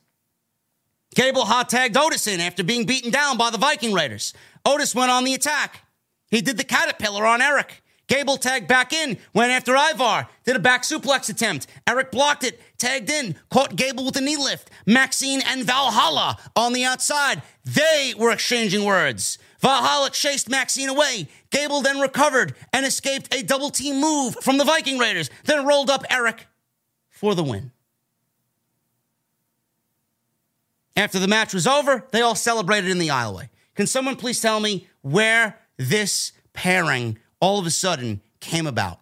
[1.15, 4.33] Gable hot tagged Otis in after being beaten down by the Viking Raiders.
[4.65, 5.81] Otis went on the attack.
[6.31, 7.82] He did the caterpillar on Erik.
[8.13, 11.65] Gable tagged back in, went after Ivar, did a back suplex attempt.
[11.87, 14.69] Erik blocked it, tagged in, caught Gable with a knee lift.
[14.85, 17.41] Maxxine and Valhalla on the outside.
[17.65, 19.39] They were exchanging words.
[19.61, 21.27] Valhalla chased Maxxine away.
[21.49, 25.89] Gable then recovered and escaped a double team move from the Viking Raiders, then rolled
[25.89, 26.45] up Erik
[27.09, 27.71] for the win.
[30.95, 33.49] After the match was over, they all celebrated in the aisleway.
[33.73, 39.01] Can someone please tell me where this pairing all of a sudden came about?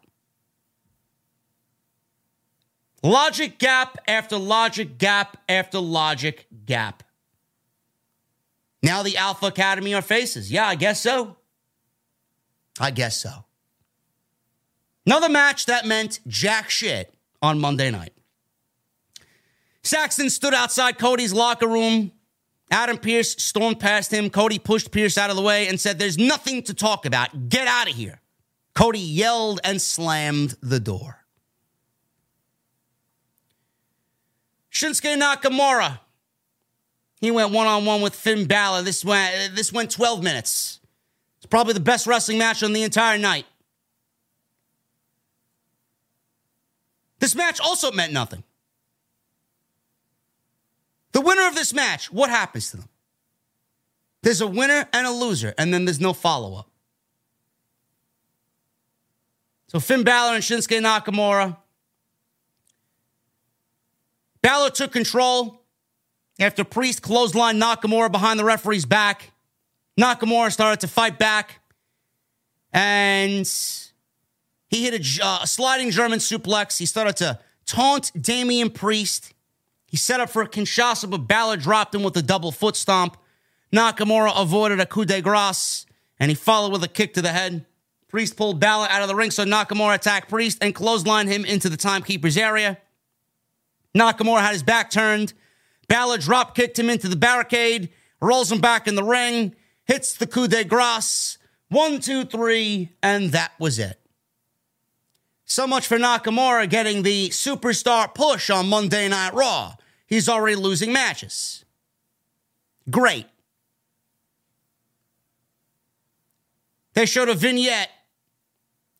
[3.03, 7.03] Logic gap after logic gap after logic gap.
[8.81, 10.51] Now the Alpha Academy are faces.
[10.51, 11.37] Yeah, I guess so.
[12.79, 13.45] I guess so.
[15.05, 17.13] Another match that meant jack shit
[17.43, 18.13] on Monday night.
[19.83, 22.11] Saxton stood outside Cody's locker room.
[22.71, 24.31] Adam Pearce stormed past him.
[24.31, 27.49] Cody pushed Pearce out of the way and said, There's nothing to talk about.
[27.49, 28.21] Get out of here.
[28.73, 31.17] Cody yelled and slammed the door.
[34.71, 35.99] Shinsuke Nakamura.
[37.19, 38.81] He went one on one with Finn Balor.
[38.81, 40.79] This went, this went 12 minutes.
[41.37, 43.45] It's probably the best wrestling match on the entire night.
[47.19, 48.43] This match also meant nothing.
[51.11, 52.89] The winner of this match, what happens to them?
[54.23, 56.70] There's a winner and a loser, and then there's no follow up.
[59.71, 61.55] So Finn Balor and Shinsuke Nakamura.
[64.41, 65.61] Balor took control
[66.41, 69.31] after Priest clotheslined Nakamura behind the referee's back.
[69.97, 71.61] Nakamura started to fight back,
[72.73, 73.49] and
[74.67, 76.77] he hit a, uh, a sliding German suplex.
[76.77, 79.33] He started to taunt Damian Priest.
[79.85, 83.15] He set up for a Kinshasa, but Balor dropped him with a double foot stomp.
[83.71, 85.85] Nakamura avoided a coup de grace,
[86.19, 87.65] and he followed with a kick to the head.
[88.11, 91.69] Priest pulled Balor out of the ring, so Nakamura attacked Priest and clotheslined him into
[91.69, 92.77] the timekeeper's area.
[93.95, 95.33] Nakamura had his back turned.
[95.87, 97.89] Balor drop kicked him into the barricade,
[98.21, 99.55] rolls him back in the ring,
[99.85, 101.37] hits the coup de grace.
[101.69, 103.97] One, two, three, and that was it.
[105.45, 109.75] So much for Nakamura getting the superstar push on Monday Night Raw.
[110.05, 111.63] He's already losing matches.
[112.89, 113.25] Great.
[116.93, 117.89] They showed a vignette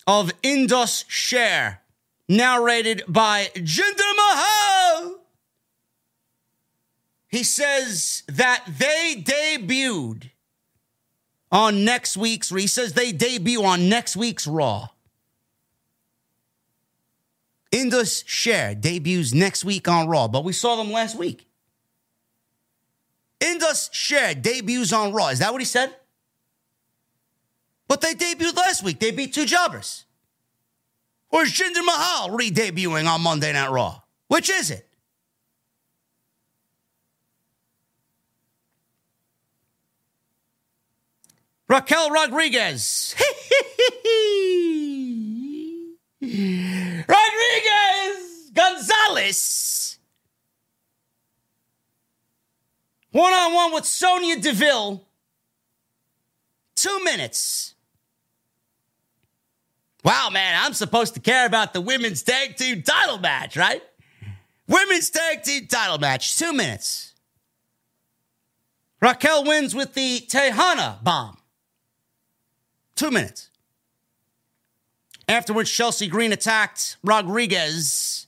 [0.08, 1.80] of Indus Sher,
[2.28, 5.20] narrated by Jinder Mahal.
[7.28, 10.32] He says that they debuted
[11.52, 14.90] on next week's, he says they debut on next week's Raw.
[17.72, 21.48] Indus Sher debuts next week on Raw, but we saw them last week.
[23.40, 25.30] Indus Sher debuts on Raw.
[25.30, 25.96] Is that what he said?
[27.92, 29.02] But they debuted last week.
[29.02, 30.06] They beat two jobbers.
[31.30, 34.00] Or is Jinder Mahal re debuting on Monday Night Raw?
[34.30, 34.88] Which is it?
[41.68, 43.14] Raquel Rodriguez.
[46.22, 47.12] Rodriguez
[48.54, 50.00] Gonzalez.
[53.12, 55.06] One on one with Sonya Deville.
[56.78, 57.76] Two minutes.
[60.04, 63.84] Wow, man, I'm supposed to care about the women's tag team title match, right?
[64.68, 67.14] Women's tag team title match, two minutes.
[69.02, 71.38] Raquel wins with the Tejana bomb.
[72.96, 73.50] Two minutes.
[75.28, 78.28] Afterwards, Chelsea Green attacked Rodriguez.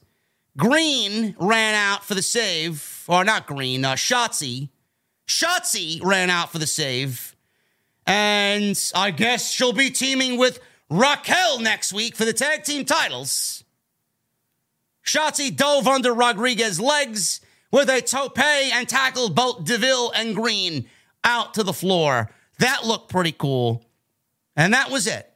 [0.58, 4.70] Green ran out for the save, or not Green, uh, Shotzi.
[5.28, 7.36] Shotzi ran out for the save.
[8.06, 10.60] And I guess she'll be teaming with
[10.94, 13.64] Raquel next week for the tag team titles.
[15.04, 17.42] Shotzi dove under Rodriguez's legs
[17.72, 20.88] with a tope and tackled both DeVille and Green
[21.24, 22.30] out to the floor.
[22.60, 23.84] That looked pretty cool.
[24.56, 25.34] And that was it.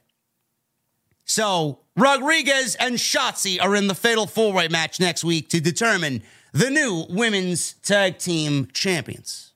[1.24, 6.22] So Rodriguez and Shotzi are in the fatal four way match next week to determine
[6.52, 9.54] the new women's tag team champions.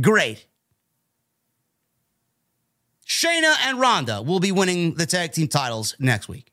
[0.00, 0.44] Great.
[3.12, 6.52] Shayna and Ronda will be winning the tag team titles next week.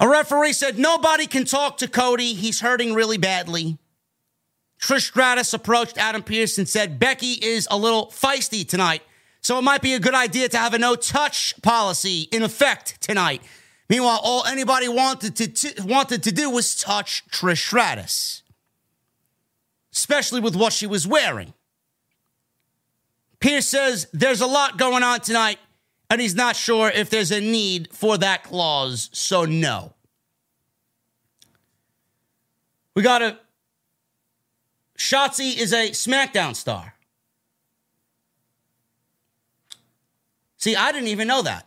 [0.00, 2.34] A referee said nobody can talk to Cody.
[2.34, 3.78] He's hurting really badly.
[4.80, 9.02] Trish Stratus approached Adam Pearce and said Becky is a little feisty tonight
[9.46, 13.00] so it might be a good idea to have a no touch policy in effect
[13.00, 13.40] tonight.
[13.88, 18.42] Meanwhile, all anybody wanted to, wanted to do was touch Trish Stratus,
[19.92, 21.54] especially with what she was wearing.
[23.40, 25.58] Pearce says there's a lot going on tonight,
[26.10, 29.92] and he's not sure if there's a need for that clause, so no.
[32.94, 33.38] We got a
[34.96, 36.94] Shotzi is a SmackDown star.
[40.56, 41.66] See, I didn't even know that.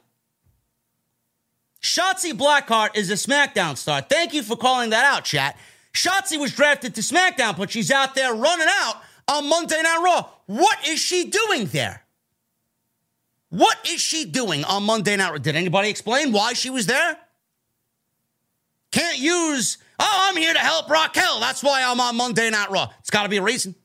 [1.82, 4.02] Shotzi Blackheart is a SmackDown star.
[4.02, 5.58] Thank you for calling that out, chat.
[5.94, 8.96] Shotzi was drafted to SmackDown, but she's out there running out
[9.30, 10.30] on Monday Night Raw.
[10.48, 12.04] What is she doing there?
[13.50, 15.38] What is she doing on Monday Night Raw?
[15.38, 17.18] Did anybody explain why she was there?
[18.92, 21.40] Can't use, oh, I'm here to help Raquel.
[21.40, 22.90] That's why I'm on Monday Night Raw.
[23.00, 23.76] It's got to be a reason.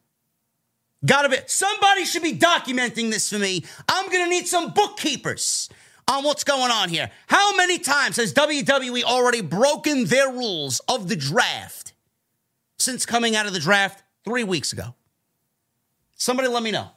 [1.05, 1.37] Gotta be.
[1.47, 3.65] Somebody should be documenting this for me.
[3.89, 5.69] I'm gonna need some bookkeepers
[6.11, 7.11] on what's going on here.
[7.27, 11.93] How many times has WWE already broken their rules of the draft
[12.79, 14.95] since coming out of the draft three weeks ago?
[16.25, 16.89] Somebody let me know.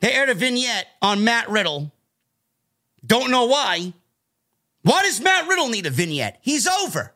[0.00, 1.92] They aired a vignette on Matt Riddle.
[3.06, 3.92] Don't know why.
[4.82, 6.40] Why does Matt Riddle need a vignette?
[6.42, 7.14] He's over.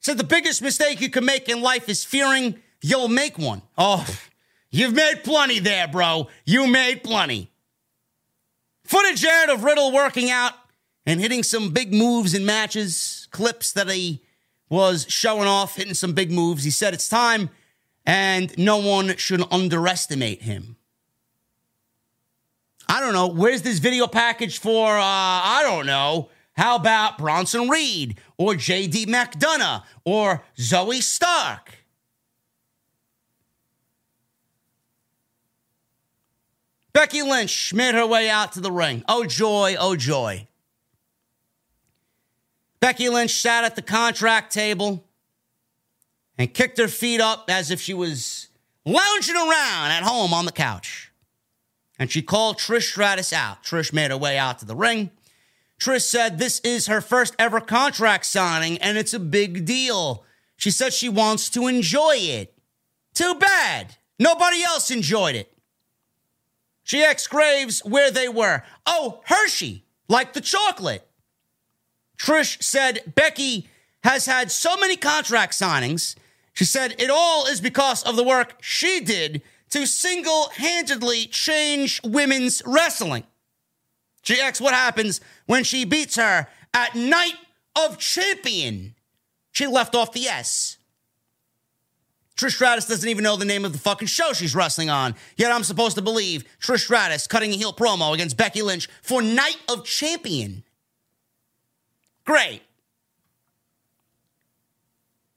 [0.00, 3.62] Said the biggest mistake you can make in life is fearing you'll make one.
[3.78, 4.04] Oh,
[4.72, 6.26] you've made plenty there, bro.
[6.44, 7.52] You made plenty.
[8.82, 10.54] Footage aired of Riddle working out
[11.06, 14.24] and hitting some big moves in matches, clips that he
[14.70, 16.64] was showing off, hitting some big moves.
[16.64, 17.50] He said it's time
[18.06, 20.76] and no one should underestimate him.
[22.88, 23.28] I don't know.
[23.28, 24.96] Where's this video package for?
[24.96, 26.30] Uh, I don't know.
[26.54, 31.84] How about Bronson Reed or JD McDonagh or Zoey Stark?
[36.92, 39.04] Becky Lynch made her way out to the ring.
[39.08, 40.48] Oh, joy, oh, joy.
[42.80, 45.04] Becky Lynch sat at the contract table
[46.38, 48.48] and kicked her feet up as if she was
[48.86, 51.12] lounging around at home on the couch.
[51.98, 53.62] And she called Trish Stratus out.
[53.62, 55.10] Trish made her way out to the ring.
[55.78, 60.24] Trish said this is her first ever contract signing and it's a big deal.
[60.56, 62.54] She said she wants to enjoy it.
[63.12, 63.96] Too bad.
[64.18, 65.52] Nobody else enjoyed it.
[66.82, 68.62] She asked Graves where they were.
[68.86, 71.06] Oh, Hershey, like the chocolate.
[72.20, 73.68] Trish said Becky
[74.04, 76.16] has had so many contract signings.
[76.52, 79.40] She said it all is because of the work she did
[79.70, 83.24] to single handedly change women's wrestling.
[84.22, 87.36] She asks what happens when she beats her at Night
[87.74, 88.94] of Champion.
[89.52, 90.76] She left off the S.
[92.36, 95.14] Trish Stratus doesn't even know the name of the fucking show she's wrestling on.
[95.36, 99.22] Yet I'm supposed to believe Trish Stratus cutting a heel promo against Becky Lynch for
[99.22, 100.64] Night of Champion.
[102.24, 102.62] Great.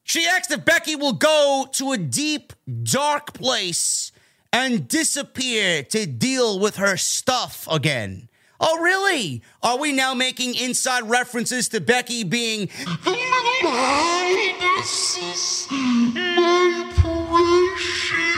[0.04, 2.54] She asks if Becky will go to a deep,
[2.84, 4.12] dark place
[4.52, 8.30] and disappear to deal with her stuff again.
[8.60, 9.42] Oh, really?
[9.62, 12.70] Are we now making inside references to Becky being
[13.04, 18.33] my precious, my precious?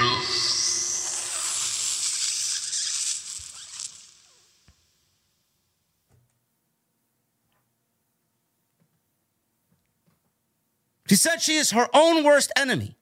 [11.07, 12.95] She said she is her own worst enemy.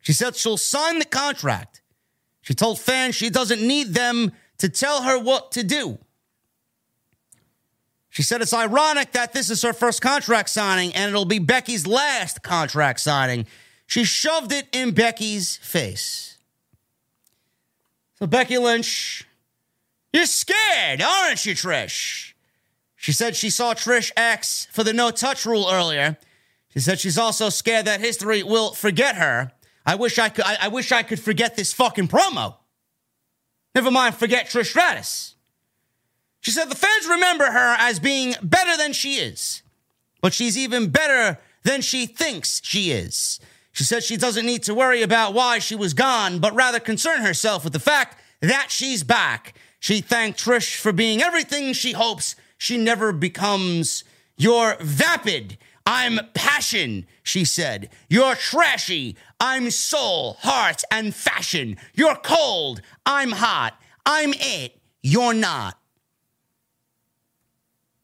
[0.00, 1.82] She said she'll sign the contract.
[2.40, 5.98] She told fans she doesn't need them to tell her what to do.
[8.08, 11.86] She said it's ironic that this is her first contract signing and it'll be Becky's
[11.86, 13.46] last contract signing.
[13.86, 16.36] She shoved it in Becky's face.
[18.18, 19.26] So, Becky Lynch,
[20.12, 22.34] you're scared, aren't you, Trish?
[22.96, 26.18] She said she saw Trish X for the no touch rule earlier.
[26.72, 29.52] She said she's also scared that history will forget her.
[29.84, 32.56] I wish I could I, I wish I could forget this fucking promo.
[33.74, 35.34] Never mind forget Trish Stratus.
[36.40, 39.62] She said the fans remember her as being better than she is,
[40.20, 43.38] but she's even better than she thinks she is.
[43.72, 47.22] She said she doesn't need to worry about why she was gone, but rather concern
[47.22, 49.54] herself with the fact that she's back.
[49.78, 54.04] She thanked Trish for being everything she hopes she never becomes.
[54.36, 55.58] You're vapid.
[55.86, 57.90] I'm passion, she said.
[58.08, 59.16] You're trashy.
[59.40, 61.76] I'm soul, heart, and fashion.
[61.94, 62.80] You're cold.
[63.04, 63.74] I'm hot.
[64.06, 64.78] I'm it.
[65.02, 65.78] You're not.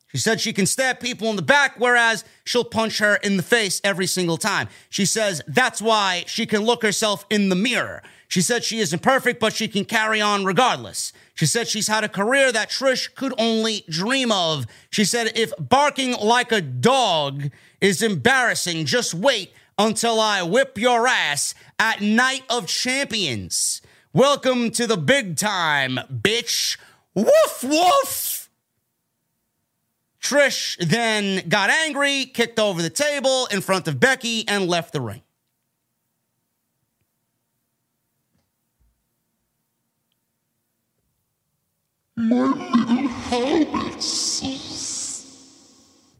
[0.08, 3.42] She said she can stab people in the back, whereas she'll punch her in the
[3.42, 4.68] face every single time.
[4.88, 8.02] She says that's why she can look herself in the mirror.
[8.26, 11.12] She said she isn't perfect, but she can carry on regardless.
[11.34, 14.66] She said she's had a career that Trish could only dream of.
[14.90, 17.50] She said, if barking like a dog
[17.80, 23.80] is embarrassing, just wait until I whip your ass at Night of Champions.
[24.12, 26.78] Welcome to the big time, bitch.
[27.14, 28.50] Woof, woof.
[30.20, 35.00] Trish then got angry, kicked over the table in front of Becky, and left the
[35.00, 35.22] ring.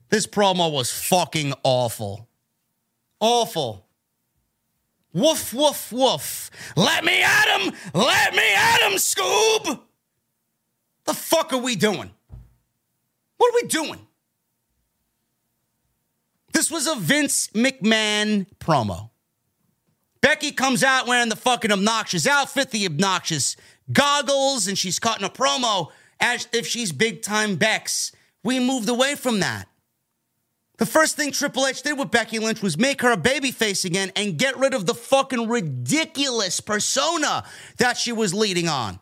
[0.08, 2.28] This promo was fucking awful.
[3.20, 3.86] Awful.
[5.12, 6.50] Woof, woof, woof.
[6.76, 7.74] Let me at him!
[7.94, 9.80] Let me at him, Scoob!
[11.04, 12.10] The fuck are we doing?
[13.38, 14.06] What are we doing?
[16.52, 19.10] This was a Vince McMahon promo.
[20.20, 23.56] Becky comes out wearing the fucking obnoxious outfit, the obnoxious
[23.92, 25.90] goggles, and she's cutting a promo
[26.20, 28.12] as if she's big time Bex.
[28.42, 29.68] We moved away from that.
[30.78, 34.12] The first thing Triple H did with Becky Lynch was make her a babyface again
[34.14, 37.44] and get rid of the fucking ridiculous persona
[37.78, 39.00] that she was leading on.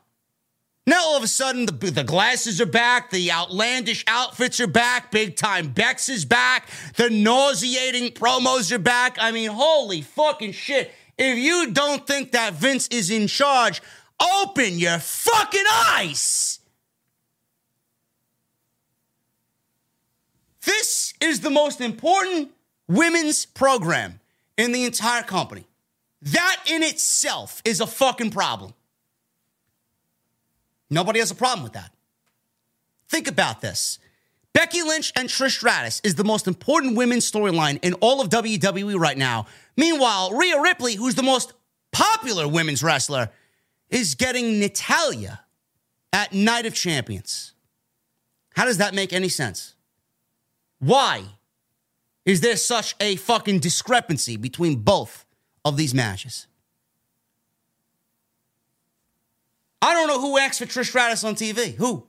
[0.87, 5.11] Now all of a sudden the, the glasses are back, the outlandish outfits are back,
[5.11, 9.17] big time Bex is back, the nauseating promos are back.
[9.19, 10.91] I mean, holy fucking shit.
[11.15, 13.83] If you don't think that Vince is in charge,
[14.19, 16.56] open your fucking eyes.
[20.67, 22.51] This is the most important
[22.89, 24.19] women's program
[24.57, 25.65] in the entire company.
[26.21, 28.73] That in itself is a fucking problem.
[30.89, 31.93] Nobody has a problem with that.
[33.07, 33.97] Think about this.
[34.51, 38.99] Becky Lynch and Trish Stratus is the most important women's storyline in all of WWE
[38.99, 39.45] right now.
[39.77, 41.53] Meanwhile, Rhea Ripley, who's the most
[41.93, 43.29] popular women's wrestler,
[43.89, 45.39] is getting Natalya
[46.11, 47.53] at Night of Champions.
[48.55, 49.75] How does that make any sense?
[50.79, 51.23] Why
[52.25, 55.25] is there such a fucking discrepancy between both
[55.63, 56.47] of these matches?
[59.81, 61.75] I don't know who acts for Trish Stratus on TV.
[61.75, 62.07] Who?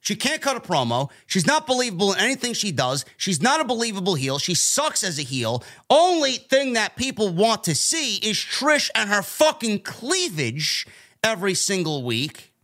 [0.00, 1.10] She can't cut a promo.
[1.26, 3.04] She's not believable in anything she does.
[3.18, 4.38] She's not a believable heel.
[4.38, 5.62] She sucks as a heel.
[5.90, 10.86] Only thing that people want to see is Trish and her fucking cleavage
[11.22, 12.54] every single week.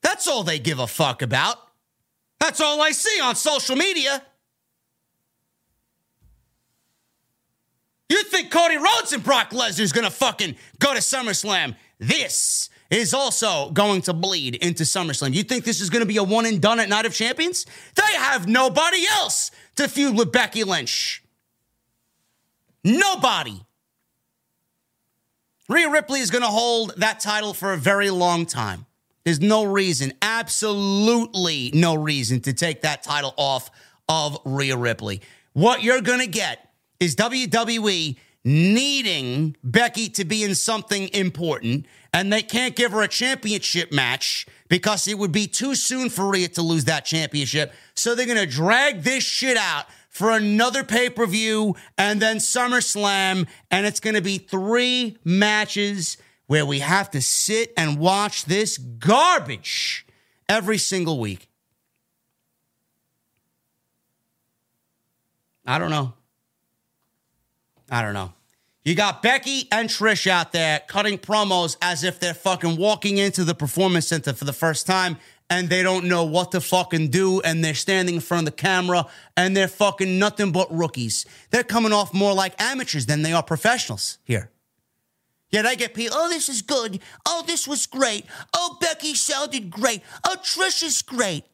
[0.00, 1.58] That's all they give a fuck about.
[2.40, 4.22] That's all I see on social media.
[8.08, 11.74] You think Cody Rhodes and Brock Lesnar is gonna fucking go to SummerSlam?
[11.98, 15.34] This is also going to bleed into SummerSlam.
[15.34, 17.66] You think this is going to be a one and done at Night of Champions?
[17.94, 21.22] They have nobody else to feud with Becky Lynch.
[22.84, 23.60] Nobody.
[25.68, 28.86] Rhea Ripley is going to hold that title for a very long time.
[29.28, 33.70] There's no reason, absolutely no reason to take that title off
[34.08, 35.20] of Rhea Ripley.
[35.52, 41.84] What you're going to get is WWE needing Becky to be in something important,
[42.14, 46.30] and they can't give her a championship match because it would be too soon for
[46.30, 47.74] Rhea to lose that championship.
[47.94, 52.38] So they're going to drag this shit out for another pay per view and then
[52.38, 56.16] SummerSlam, and it's going to be three matches
[56.48, 60.04] where we have to sit and watch this garbage
[60.48, 61.48] every single week.
[65.64, 66.14] I don't know.
[67.90, 68.32] I don't know.
[68.82, 73.44] You got Becky and Trish out there cutting promos as if they're fucking walking into
[73.44, 75.18] the performance center for the first time
[75.50, 78.62] and they don't know what to fucking do and they're standing in front of the
[78.62, 79.04] camera
[79.36, 81.26] and they're fucking nothing but rookies.
[81.50, 84.50] They're coming off more like amateurs than they are professionals here.
[85.50, 87.00] Yet I get people, oh, this is good.
[87.26, 88.26] Oh, this was great.
[88.54, 90.02] Oh, Becky sounded great.
[90.26, 91.44] Oh, Trish is great.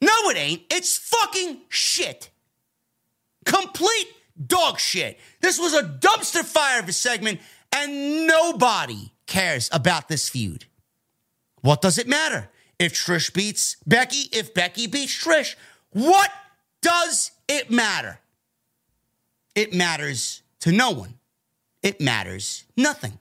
[0.00, 0.62] No, it ain't.
[0.70, 2.30] It's fucking shit.
[3.44, 4.08] Complete
[4.46, 5.18] dog shit.
[5.40, 7.40] This was a dumpster fire of a segment,
[7.72, 10.66] and nobody cares about this feud.
[11.60, 12.50] What does it matter?
[12.78, 15.54] If Trish beats Becky, if Becky beats Trish,
[15.90, 16.30] what
[16.80, 18.18] does it matter?
[19.54, 21.14] It matters to no one.
[21.82, 23.18] It matters nothing.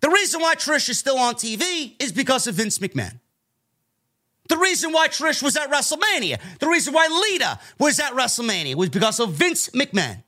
[0.00, 3.20] The reason why Trish is still on TV is because of Vince McMahon.
[4.50, 8.90] The reason why Trish was at WrestleMania, the reason why Lita was at WrestleMania was
[8.90, 10.22] because of Vince McMahon.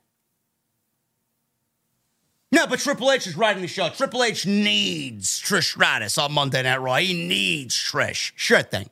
[2.51, 3.89] No, but Triple H is writing the show.
[3.89, 6.95] Triple H needs Trish Stratus on Monday Night Raw.
[6.95, 8.31] He needs Trish.
[8.35, 8.89] Sure thing.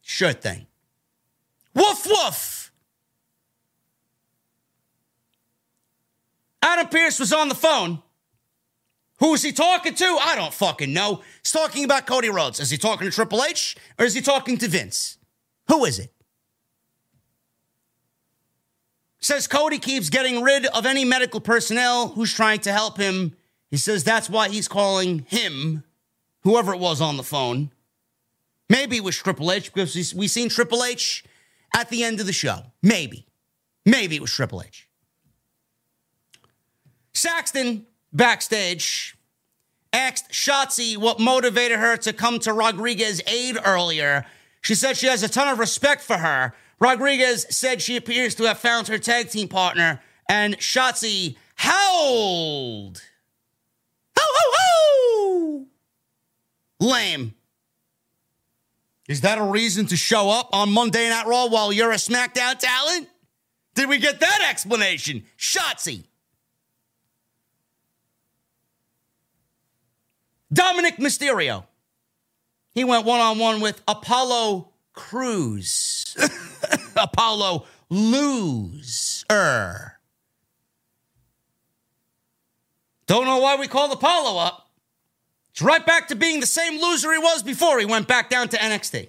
[0.00, 0.66] Sure thing.
[1.74, 2.57] Woof woof.
[6.62, 8.02] Adam Pearce was on the phone.
[9.18, 10.18] Who is he talking to?
[10.20, 11.22] I don't fucking know.
[11.42, 12.60] He's talking about Cody Rhodes.
[12.60, 15.18] Is he talking to Triple H or is he talking to Vince?
[15.68, 16.12] Who is it?
[19.20, 23.36] Says Cody keeps getting rid of any medical personnel who's trying to help him.
[23.70, 25.82] He says that's why he's calling him,
[26.42, 27.72] whoever it was on the phone.
[28.70, 31.24] Maybe it was Triple H because we seen Triple H
[31.74, 32.62] at the end of the show.
[32.82, 33.26] Maybe.
[33.84, 34.87] Maybe it was Triple H.
[37.18, 39.16] Saxton, backstage,
[39.92, 44.24] asked Shotzi what motivated her to come to Rodriguez's aid earlier.
[44.60, 46.54] She said she has a ton of respect for her.
[46.78, 53.02] Rodriguez said she appears to have found her tag team partner, and Shotzi howled.
[54.16, 55.66] Ho, ho, ho!
[56.78, 57.34] Lame.
[59.08, 62.58] Is that a reason to show up on Monday Night Raw while you're a SmackDown
[62.58, 63.08] talent?
[63.74, 65.24] Did we get that explanation?
[65.36, 66.04] Shotzi.
[70.52, 71.64] Dominik Mysterio.
[72.72, 76.16] He went one on one with Apollo Crews.
[76.96, 79.94] Apollo loser.
[83.06, 84.68] Don't know why we called Apollo up.
[85.50, 88.48] It's right back to being the same loser he was before he went back down
[88.50, 89.08] to NXT.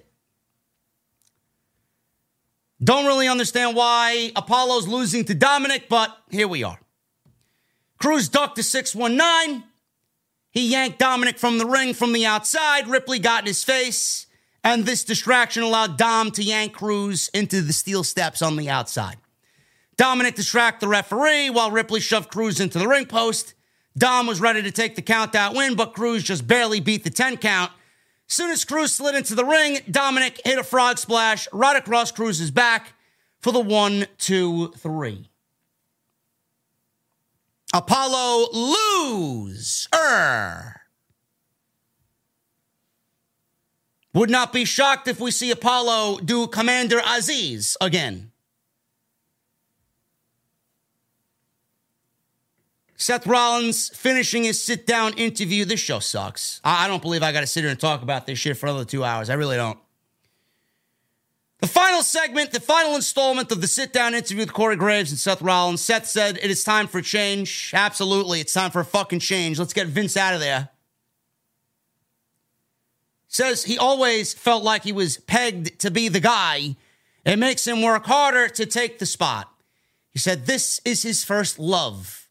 [2.82, 6.80] Don't really understand why Apollo's losing to Dominik, but here we are.
[7.98, 9.64] Cruz ducked to 619.
[10.50, 12.88] He yanked Dominik from the ring from the outside.
[12.88, 14.26] Ripley got in his face,
[14.64, 19.16] and this distraction allowed Dom to yank Crews into the steel steps on the outside.
[19.96, 23.54] Dominik distracted the referee while Ripley shoved Crews into the ring post.
[23.96, 27.36] Dom was ready to take the count win, but Crews just barely beat the 10
[27.36, 27.70] count.
[28.26, 32.50] Soon as Crews slid into the ring, Dominik hit a frog splash right across Crews's
[32.50, 32.94] back
[33.40, 35.29] for the one, two, three.
[37.72, 39.88] Apollo lose.
[39.94, 40.80] Er.
[44.12, 48.32] Would not be shocked if we see Apollo do Commander Azeez again.
[52.96, 55.64] Seth Rollins finishing his sit down interview.
[55.64, 56.60] This show sucks.
[56.64, 58.84] I don't believe I got to sit here and talk about this shit for another
[58.84, 59.30] two hours.
[59.30, 59.78] I really don't.
[61.60, 65.18] The final segment, the final installment of the sit down interview with Corey Graves and
[65.18, 65.82] Seth Rollins.
[65.82, 67.72] Seth said it is time for change.
[67.74, 68.40] Absolutely.
[68.40, 69.58] It's time for a fucking change.
[69.58, 70.70] Let's get Vince out of there.
[73.28, 76.76] Says he always felt like he was pegged to be the guy.
[77.26, 79.52] It makes him work harder to take the spot.
[80.10, 82.28] He said this is his first love.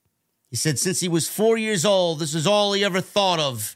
[0.49, 3.76] He said since he was four years old, this is all he ever thought of.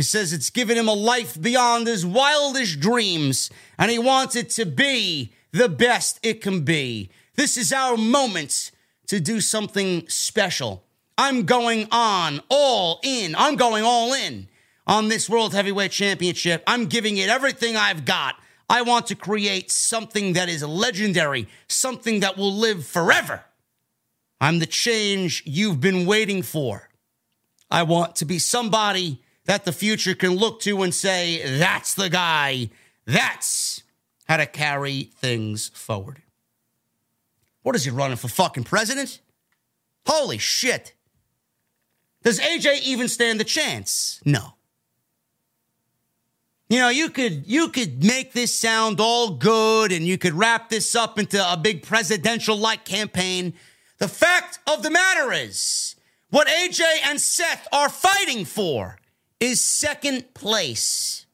[0.00, 4.48] He says it's given him a life beyond his wildest dreams, and he wants it
[4.52, 7.10] to be the best it can be.
[7.34, 8.70] This is our moment
[9.08, 10.84] to do something special.
[11.18, 13.34] I'm going on all in.
[13.36, 14.48] I'm going all in
[14.86, 16.62] on this World Heavyweight Championship.
[16.66, 18.36] I'm giving it everything I've got.
[18.70, 23.44] I want to create something that is legendary, something that will live forever.
[24.40, 26.88] I'm the change you've been waiting for.
[27.70, 32.08] I want to be somebody that the future can look to and say, that's the
[32.08, 32.70] guy.
[33.06, 33.82] That's
[34.28, 36.22] how to carry things forward.
[37.62, 39.20] What is he running for fucking president?
[40.06, 40.94] Holy shit.
[42.22, 44.20] Does AJ even stand the chance?
[44.24, 44.54] No.
[46.68, 50.68] You know, you could you could make this sound all good and you could wrap
[50.68, 53.54] this up into a big presidential like campaign.
[53.98, 55.96] The fact of the matter is,
[56.28, 58.99] what AJ and Seth are fighting for
[59.40, 61.26] is second place.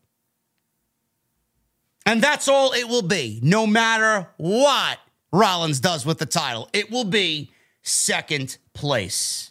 [2.07, 4.99] And that's all it will be, no matter what
[5.33, 6.71] Rollins does with the title.
[6.73, 7.51] It will be
[7.83, 9.51] second place.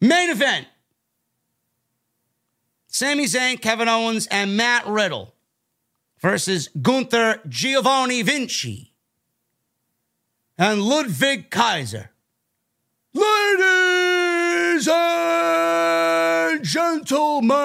[0.00, 0.66] Main event
[2.88, 5.34] Sami Zayn, Kevin Owens, and Matt Riddle
[6.20, 8.92] versus Gunther Giovanni Vinci
[10.58, 12.10] and Ludwig Kaiser.
[13.12, 13.85] Ladies
[14.84, 17.56] and gentlemen.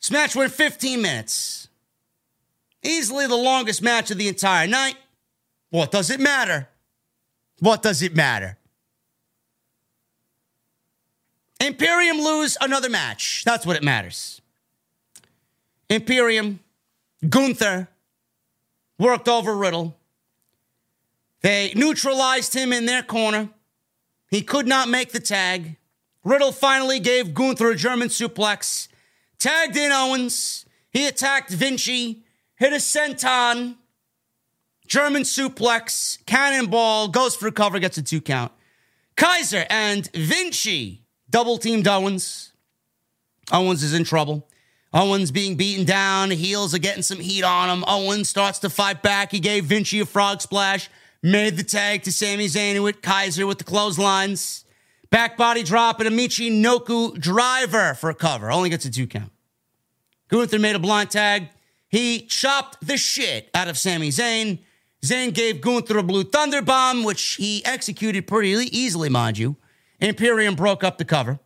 [0.00, 1.68] This match went 15 minutes.
[2.82, 4.96] Easily the longest match of the entire night.
[5.70, 6.68] What does it matter?
[7.60, 8.58] What does it matter?
[11.60, 13.44] Imperium lose another match.
[13.44, 14.40] That's what it matters.
[15.88, 16.58] Imperium,
[17.28, 17.88] Gunther
[18.98, 19.96] worked over Riddle.
[21.40, 23.50] They neutralized him in their corner.
[24.30, 25.76] He could not make the tag.
[26.24, 28.88] Riddle finally gave Gunther a German suplex,
[29.38, 30.64] tagged in Owens.
[30.90, 32.22] He attacked Vinci,
[32.56, 33.76] hit a senton,
[34.86, 38.52] German suplex, cannonball, goes for cover, gets a two count.
[39.16, 42.52] Kaiser and Vinci double teamed Owens.
[43.50, 44.48] Owens is in trouble.
[44.94, 46.30] Owens being beaten down.
[46.30, 47.84] Heels are getting some heat on him.
[47.86, 49.30] Owens starts to fight back.
[49.30, 50.90] He gave Vinci a frog splash.
[51.22, 54.64] Made the tag to Sami Zayn with Kaiser with the clotheslines.
[55.08, 58.50] Back body drop and a Michinoku driver for a cover.
[58.50, 59.30] Only gets a two count.
[60.28, 61.48] Gunther made a blind tag.
[61.88, 64.58] He chopped the shit out of Sami Zayn.
[65.04, 69.56] Zayn gave Gunther a blue thunder bomb, which he executed pretty easily, mind you.
[70.00, 71.38] Imperium broke up the cover.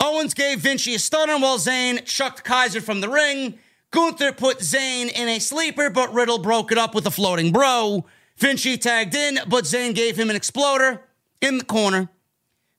[0.00, 3.58] Owens gave Vinci a stunner while Zayn chucked Kaiser from the ring.
[3.90, 8.04] Gunther put Zayn in a sleeper, but Riddle broke it up with a floating bro.
[8.36, 11.02] Vinci tagged in, but Zayn gave him an exploder
[11.40, 12.08] in the corner.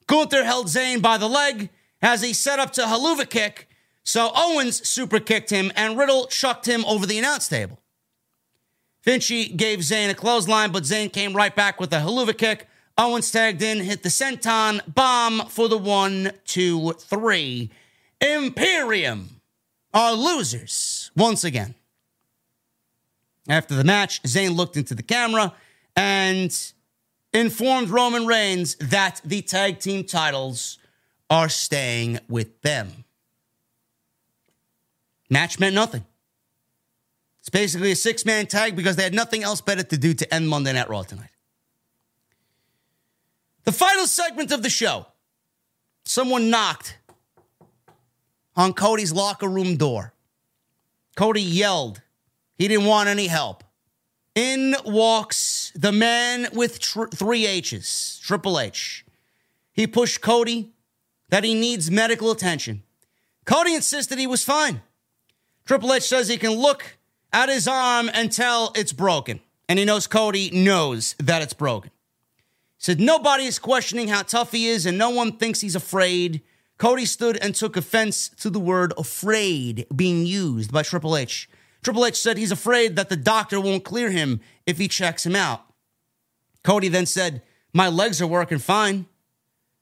[0.06, 1.68] Gunther held Zayn by the leg
[2.00, 3.68] as he set up to Helluva kick.
[4.02, 7.80] So Owens super kicked him and Riddle chucked him over the announce table.
[9.04, 12.66] Vinci gave Zayn a clothesline, but Zayn came right back with a Helluva kick.
[13.00, 17.70] Owens tagged in, hit the senton bomb for the one, two, three.
[18.20, 19.40] Imperium
[19.94, 21.74] are losers once again.
[23.48, 25.54] After the match, Zayn looked into the camera
[25.96, 26.54] and
[27.32, 30.76] informed Roman Reigns that the tag team titles
[31.30, 33.04] are staying with them.
[35.30, 36.04] Match meant nothing.
[37.38, 40.34] It's basically a six man tag because they had nothing else better to do to
[40.34, 41.29] end Monday Night Raw tonight.
[43.70, 45.06] The final segment of the show
[46.04, 46.98] someone knocked
[48.56, 50.12] on Cody's locker room door.
[51.14, 52.02] Cody yelled,
[52.58, 53.62] he didn't want any help.
[54.34, 59.06] In walks the man with tr- three H's, Triple H.
[59.72, 60.72] He pushed Cody
[61.28, 62.82] that he needs medical attention.
[63.44, 64.82] Cody insisted he was fine.
[65.64, 66.98] Triple H says he can look
[67.32, 69.38] at his arm and tell it's broken.
[69.68, 71.92] And he knows Cody knows that it's broken.
[72.80, 76.40] Said nobody is questioning how tough he is and no one thinks he's afraid.
[76.78, 81.46] Cody stood and took offense to the word afraid being used by Triple H.
[81.82, 85.36] Triple H said he's afraid that the doctor won't clear him if he checks him
[85.36, 85.60] out.
[86.64, 87.42] Cody then said,
[87.74, 89.04] My legs are working fine.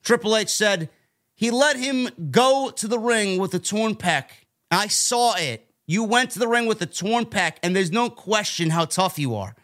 [0.02, 0.90] Triple H said,
[1.36, 4.24] He let him go to the ring with a torn pec.
[4.72, 5.70] I saw it.
[5.86, 9.20] You went to the ring with a torn pec, and there's no question how tough
[9.20, 9.54] you are.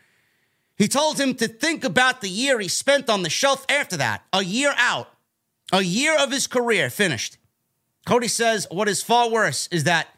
[0.77, 4.25] He told him to think about the year he spent on the shelf after that,
[4.33, 5.09] a year out,
[5.73, 7.39] a year of his career finished.
[8.07, 10.09] Cody says what is far worse is that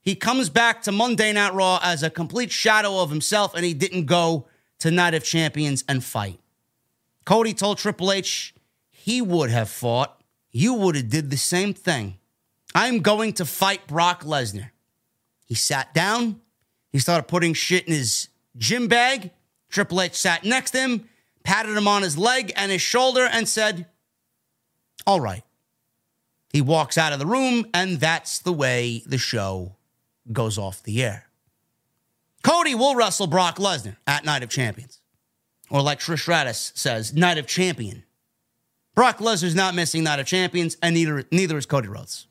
[0.00, 3.74] he comes back to Monday Night Raw as a complete shadow of himself, and he
[3.74, 4.46] didn't go
[4.78, 6.38] to Night of Champions and fight.
[7.24, 8.54] Cody told Triple H
[8.90, 10.20] he would have fought.
[10.52, 12.18] You would have did the same thing.
[12.74, 14.70] I'm going to fight Brock Lesnar.
[15.44, 16.40] He sat down.
[16.92, 19.30] He started putting shit in his gym bag.
[19.68, 21.08] Triple H sat next to him,
[21.44, 23.86] patted him on his leg and his shoulder, and said,
[25.06, 25.42] All right.
[26.52, 29.76] He walks out of the room, and that's the way the show
[30.32, 31.26] goes off the air.
[32.42, 35.00] Cody will wrestle Brock Lesnar at Night of Champions.
[35.68, 38.04] Or like Trish Stratus says, Night of Champion.
[38.94, 42.26] Brock Lesnar's not missing Night of Champions, and neither, neither is Cody Rhodes.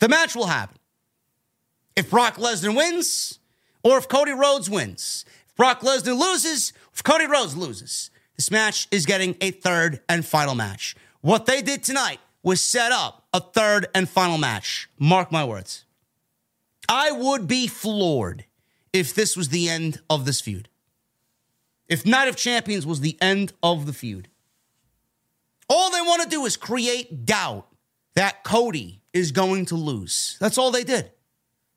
[0.00, 0.78] The match will happen.
[1.96, 3.38] If Brock Lesnar wins,
[3.82, 5.24] or if Cody Rhodes wins.
[5.56, 6.72] Brock Lesnar loses,
[7.04, 10.96] Cody Rhodes loses, this match is getting a third and final match.
[11.20, 14.88] What they did tonight was set up a third and final match.
[14.98, 15.84] Mark my words.
[16.88, 18.44] I would be floored
[18.92, 20.68] if this was the end of this feud.
[21.88, 24.28] If Night of Champions was the end of the feud.
[25.68, 27.66] All they want to do is create doubt
[28.14, 30.36] that Cody is going to lose.
[30.40, 31.10] That's all they did.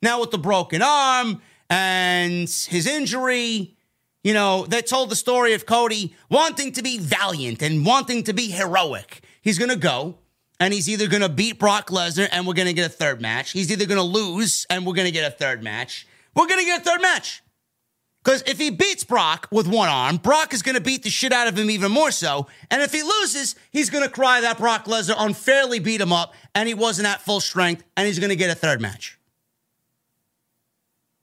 [0.02, 3.76] Now, with the broken arm and his injury,
[4.24, 8.34] you know, they told the story of Cody wanting to be valiant and wanting to
[8.34, 9.22] be heroic.
[9.42, 10.18] He's going to go
[10.60, 13.22] and he's either going to beat Brock Lesnar and we're going to get a third
[13.22, 13.52] match.
[13.52, 16.08] He's either going to lose and we're going to get a third match.
[16.36, 17.44] We're going to get a third match.
[18.24, 21.32] Because if he beats Brock with one arm, Brock is going to beat the shit
[21.32, 22.48] out of him even more so.
[22.70, 26.34] And if he loses, he's going to cry that Brock Lesnar unfairly beat him up
[26.54, 29.17] and he wasn't at full strength and he's going to get a third match.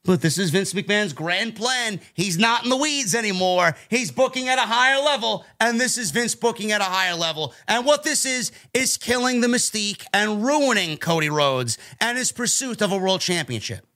[0.04, 1.98] But this is Vince McMahon's grand plan.
[2.12, 3.74] He's not in the weeds anymore.
[3.88, 7.54] He's booking at a higher level, and this is Vince booking at a higher level.
[7.66, 12.82] And what this is, is killing the mystique and ruining Cody Rhodes and his pursuit
[12.82, 13.86] of a world championship.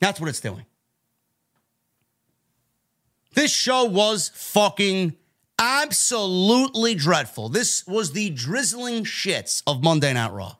[0.00, 0.66] That's what it's doing.
[3.32, 5.16] This show was fucking
[5.58, 7.48] absolutely dreadful.
[7.48, 10.56] This was the drizzling shits of Monday Night Raw.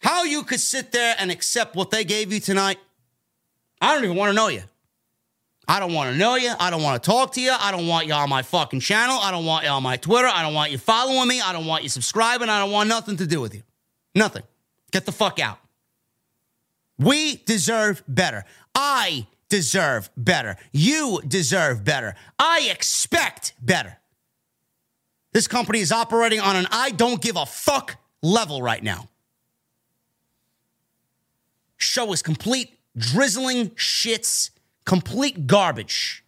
[0.00, 2.78] How you could sit there and accept what they gave you tonight
[3.84, 4.62] I don't even want to know you.
[5.68, 6.52] I don't want to know you.
[6.58, 7.54] I don't want to talk to you.
[7.58, 9.18] I don't want you on my fucking channel.
[9.20, 10.26] I don't want you on my Twitter.
[10.26, 11.40] I don't want you following me.
[11.40, 12.48] I don't want you subscribing.
[12.48, 13.62] I don't want nothing to do with you.
[14.14, 14.42] Nothing.
[14.90, 15.58] Get the fuck out.
[16.98, 18.44] We deserve better.
[18.74, 20.56] I deserve better.
[20.72, 22.14] You deserve better.
[22.38, 23.98] I expect better.
[25.32, 29.08] This company is operating on an I don't give a fuck level right now.
[31.76, 34.50] Show is complete drizzling shits,
[34.84, 36.24] complete garbage.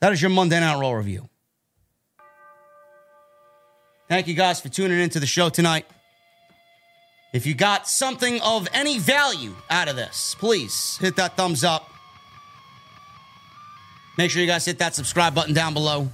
[0.00, 1.28] That is your Monday Night Raw review.
[4.08, 5.86] Thank you guys for tuning into the show tonight.
[7.32, 11.90] If you got something of any value out of this, please hit that thumbs up.
[14.16, 16.08] Make sure you guys hit that subscribe button down below.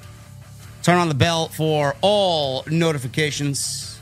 [0.83, 4.01] Turn on the bell for all notifications.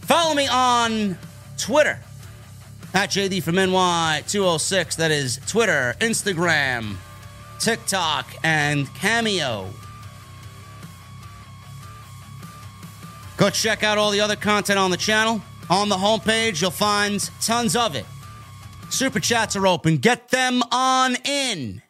[0.00, 1.16] Follow me on
[1.62, 2.00] Twitter
[2.92, 4.96] at JD from NY206.
[4.96, 6.96] That is Twitter, Instagram,
[7.60, 9.70] TikTok, and Cameo.
[13.36, 15.40] Go check out all the other content on the channel.
[15.70, 18.04] On the homepage, you'll find tons of it.
[18.90, 19.98] Super chats are open.
[19.98, 21.80] Get them on in.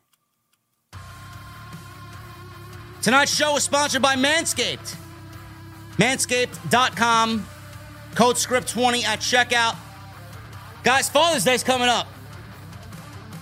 [3.00, 4.96] Tonight's show is sponsored by Manscaped.
[5.96, 7.46] Manscaped.com.
[8.14, 9.76] Code script20 at checkout.
[10.84, 12.06] Guys, Father's Day's coming up.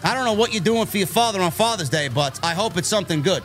[0.02, 2.76] I don't know what you're doing for your father on Father's Day, but I hope
[2.76, 3.42] it's something good.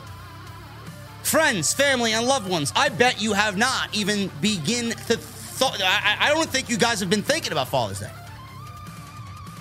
[1.22, 5.80] Friends, family, and loved ones, I bet you have not even begin to thought.
[5.82, 8.10] I, I don't think you guys have been thinking about Father's Day,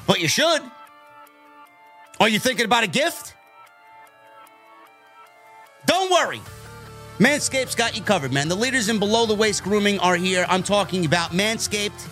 [0.05, 0.61] but you should.
[2.19, 3.33] Are you thinking about a gift?
[5.85, 6.41] Don't worry.
[7.19, 8.49] Manscaped's got you covered, man.
[8.49, 10.45] The leaders in below the waist grooming are here.
[10.49, 12.09] I'm talking about Manscaped.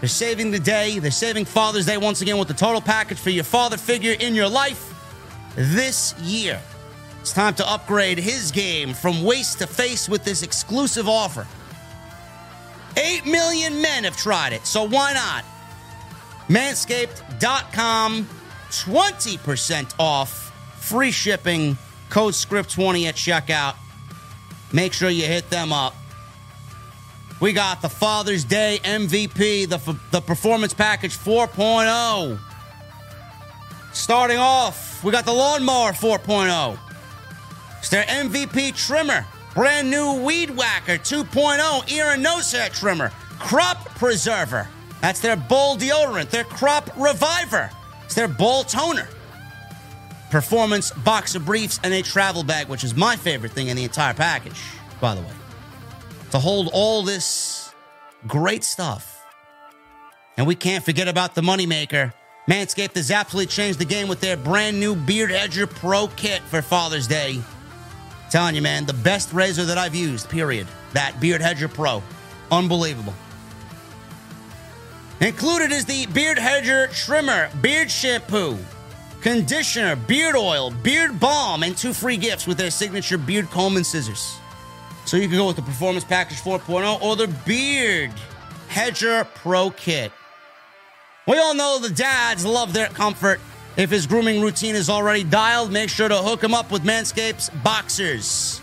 [0.00, 0.98] They're saving the day.
[0.98, 4.34] They're saving Father's Day once again with the total package for your father figure in
[4.34, 4.94] your life
[5.56, 6.58] this year.
[7.20, 11.46] It's time to upgrade his game from waist to face with this exclusive offer.
[12.96, 15.44] 8 million men have tried it, so why not?
[16.48, 18.26] Manscaped.com,
[18.70, 21.76] 20% off, free shipping,
[22.10, 23.76] code script20 at checkout.
[24.72, 25.94] Make sure you hit them up.
[27.40, 32.38] We got the Father's Day MVP, the, the Performance Package 4.0.
[33.92, 36.78] Starting off, we got the Lawnmower 4.0.
[37.78, 43.86] It's their MVP trimmer, brand new Weed Whacker 2.0 ear and nose hair trimmer, Crop
[43.94, 44.68] Preserver.
[45.00, 47.70] That's their bowl deodorant, their Crop Reviver.
[48.04, 49.08] It's their bowl toner.
[50.30, 54.14] Performance boxer briefs and a travel bag, which is my favorite thing in the entire
[54.14, 54.60] package,
[55.00, 55.32] by the way.
[56.30, 57.74] To hold all this
[58.28, 59.26] great stuff.
[60.36, 62.12] And we can't forget about the moneymaker.
[62.48, 66.62] Manscaped has absolutely changed the game with their brand new Beard Hedger Pro Kit for
[66.62, 67.40] Father's Day.
[68.30, 70.68] Telling you, man, the best razor that I've used, period.
[70.92, 72.02] That Beard Hedger Pro.
[72.52, 73.14] Unbelievable.
[75.20, 78.56] Included is the Beard Hedger Trimmer, Beard Shampoo,
[79.20, 83.84] Conditioner, Beard Oil, Beard Balm, and two free gifts with their signature beard comb and
[83.84, 84.38] scissors.
[85.04, 88.12] So you can go with the Performance Package 4.0 or the Beard
[88.68, 90.12] Hedger Pro Kit.
[91.26, 93.40] We all know the dads love their comfort
[93.76, 97.50] if his grooming routine is already dialed, make sure to hook him up with Manscaped's
[97.62, 98.60] boxers.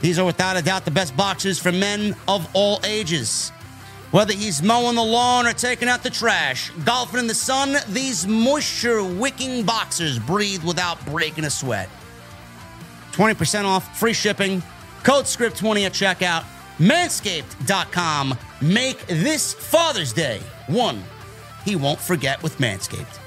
[0.00, 3.52] These are without a doubt the best boxers for men of all ages.
[4.10, 8.26] Whether he's mowing the lawn or taking out the trash, golfing in the sun, these
[8.26, 11.88] moisture wicking boxers breathe without breaking a sweat.
[13.12, 14.62] 20% off, free shipping,
[15.04, 16.44] code script20 at checkout,
[16.78, 18.36] manscaped.com.
[18.60, 21.02] Make this Father's Day one
[21.64, 23.18] he won't forget with Manscaped.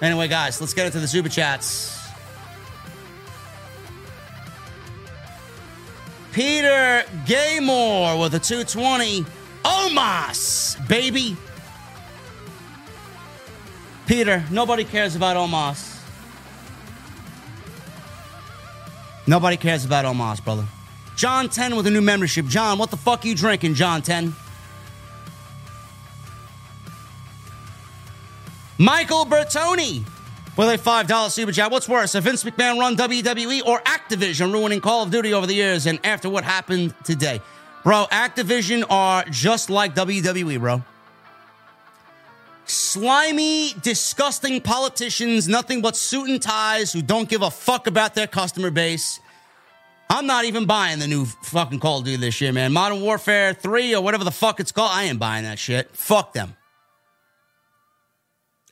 [0.00, 1.95] Anyway, guys, let's get into the super chats.
[6.36, 9.24] Peter Gaymore with a 220.
[9.64, 11.34] Omos, baby.
[14.06, 15.98] Peter, nobody cares about Omos.
[19.26, 20.66] Nobody cares about Omos, brother.
[21.16, 22.44] John 10 with a new membership.
[22.44, 24.34] John, what the fuck are you drinking, John 10?
[28.76, 30.04] Michael Bertoni
[30.56, 31.70] with a $5 super chat.
[31.70, 35.54] What's worse, a Vince McMahon run WWE or Activision ruining Call of Duty over the
[35.54, 37.40] years and after what happened today?
[37.84, 40.82] Bro, Activision are just like WWE, bro.
[42.64, 48.26] Slimy, disgusting politicians, nothing but suit and ties who don't give a fuck about their
[48.26, 49.20] customer base.
[50.10, 52.72] I'm not even buying the new fucking Call of Duty this year, man.
[52.72, 54.90] Modern Warfare 3 or whatever the fuck it's called.
[54.92, 55.94] I ain't buying that shit.
[55.94, 56.56] Fuck them.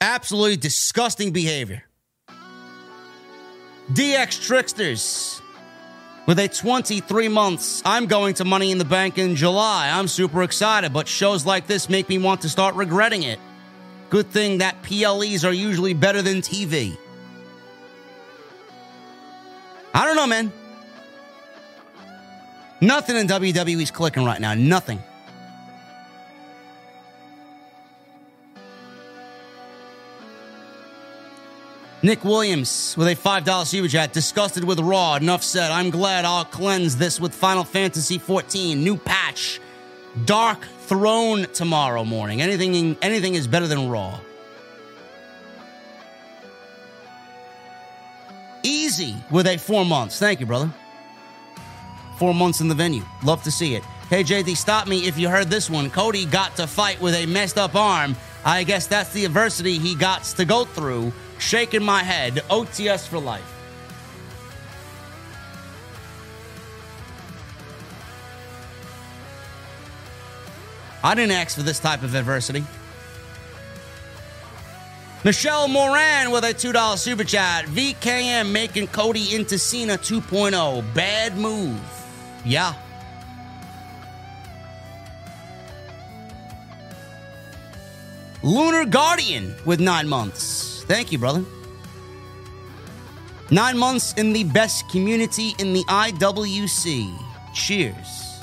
[0.05, 1.83] Absolutely disgusting behavior.
[3.91, 5.41] DX Tricksters
[6.27, 7.83] with a 23 months.
[7.87, 9.89] I'm going to Money in the Bank in July.
[9.89, 13.39] I'm super excited, but shows like this make me want to start regretting it.
[14.11, 16.99] Good thing that PLEs are usually better than TV.
[19.95, 20.53] I don't know, man.
[22.83, 24.53] Nothing in WWE's clicking right now.
[24.53, 25.03] Nothing.
[32.05, 34.13] Nick Williams with a $5 super chat.
[34.13, 35.15] Disgusted with Raw.
[35.15, 35.71] Enough said.
[35.71, 38.85] I'm glad I'll cleanse this with Final Fantasy 14.
[38.85, 39.59] New patch.
[40.27, 42.43] Dark Throne tomorrow morning.
[42.43, 44.21] Anything, anything is better than Raw.
[48.63, 50.19] Easy with a four months.
[50.19, 50.71] Thank you, brother.
[52.19, 53.03] Four months in the venue.
[53.25, 53.83] Love to see it.
[54.11, 55.89] Hey, JD, stop me if you heard this one.
[55.89, 58.15] Cody got to fight with a messed up arm.
[58.45, 61.11] I guess that's the adversity he got to go through.
[61.45, 62.43] Shaking my head.
[62.49, 63.43] OTS for life.
[71.03, 72.65] I didn't ask for this type of adversity.
[75.23, 77.67] Michelle Moran with a $2 super chat.
[77.67, 80.95] VKM making Cody into Cena 2.0.
[80.95, 81.79] Bad move.
[82.47, 82.73] Yeah.
[88.43, 90.74] Lunar Guardian with nine months.
[90.87, 91.45] Thank you, brother.
[93.51, 97.13] Nine months in the best community in the IWC.
[97.53, 98.41] Cheers.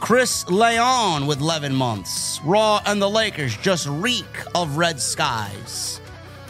[0.00, 2.40] Chris Leon with 11 months.
[2.44, 4.24] Raw and the Lakers just reek
[4.54, 6.00] of red skies.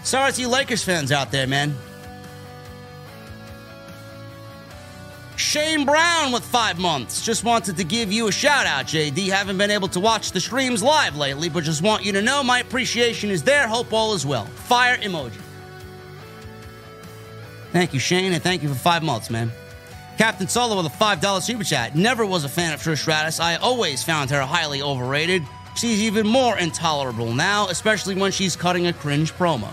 [0.02, 1.76] Sorry to you Lakers fans out there, man.
[5.40, 7.22] Shane Brown with five months.
[7.22, 9.28] Just wanted to give you a shout out, JD.
[9.28, 12.42] Haven't been able to watch the streams live lately, but just want you to know
[12.42, 13.66] my appreciation is there.
[13.66, 14.44] Hope all is well.
[14.44, 15.40] Fire emoji.
[17.72, 19.50] Thank you, Shane, and thank you for five months, man.
[20.18, 21.96] Captain Solo with a $5 super chat.
[21.96, 23.40] Never was a fan of Trish Stratus.
[23.40, 25.42] I always found her highly overrated.
[25.74, 29.72] She's even more intolerable now, especially when she's cutting a cringe promo.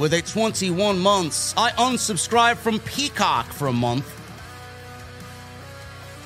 [0.00, 1.54] With a 21 months.
[1.56, 4.16] I unsubscribed from Peacock for a month.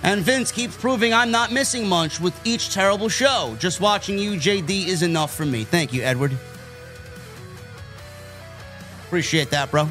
[0.05, 3.57] And Vince keeps proving I'm not missing much with each terrible show.
[3.59, 5.65] Just watching you, JD, is enough for me.
[5.65, 6.33] Thank you, Edward.
[9.07, 9.89] Appreciate that, bro.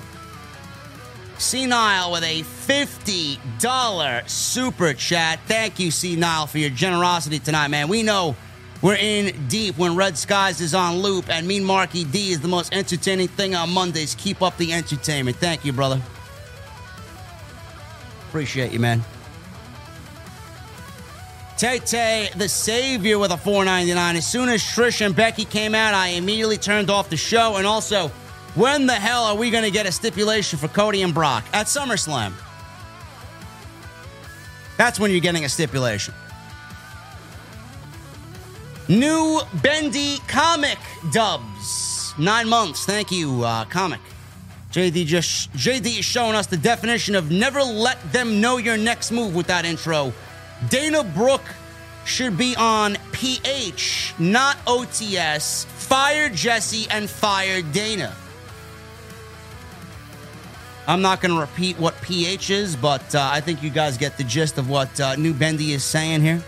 [1.37, 5.39] Senile with a $50 super chat.
[5.47, 7.89] Thank you, Senile, for your generosity tonight, man.
[7.89, 8.35] We know
[8.83, 12.47] we're in deep when Red Skies is on loop, and Mean Marky D is the
[12.49, 14.13] most entertaining thing on Mondays.
[14.13, 15.37] Keep up the entertainment.
[15.37, 16.01] Thank you, brother.
[18.27, 19.01] Appreciate you, man.
[21.57, 24.15] Tay Tay, the savior, with a 4.99.
[24.15, 27.55] As soon as Trish and Becky came out, I immediately turned off the show.
[27.55, 28.09] And also,
[28.55, 31.67] when the hell are we going to get a stipulation for Cody and Brock at
[31.67, 32.33] SummerSlam?
[34.77, 36.13] That's when you're getting a stipulation.
[38.99, 40.77] New Bendy comic
[41.11, 42.13] dubs.
[42.19, 42.85] Nine months.
[42.85, 43.99] Thank you, uh, comic.
[44.71, 49.11] JD just JD is showing us the definition of never let them know your next
[49.11, 50.13] move with that intro.
[50.69, 51.55] Dana Brooke
[52.05, 55.65] should be on PH, not OTS.
[55.65, 58.13] Fire Jesse and fire Dana.
[60.85, 64.17] I'm not going to repeat what PH is, but uh, I think you guys get
[64.17, 66.43] the gist of what uh, New Bendy is saying here.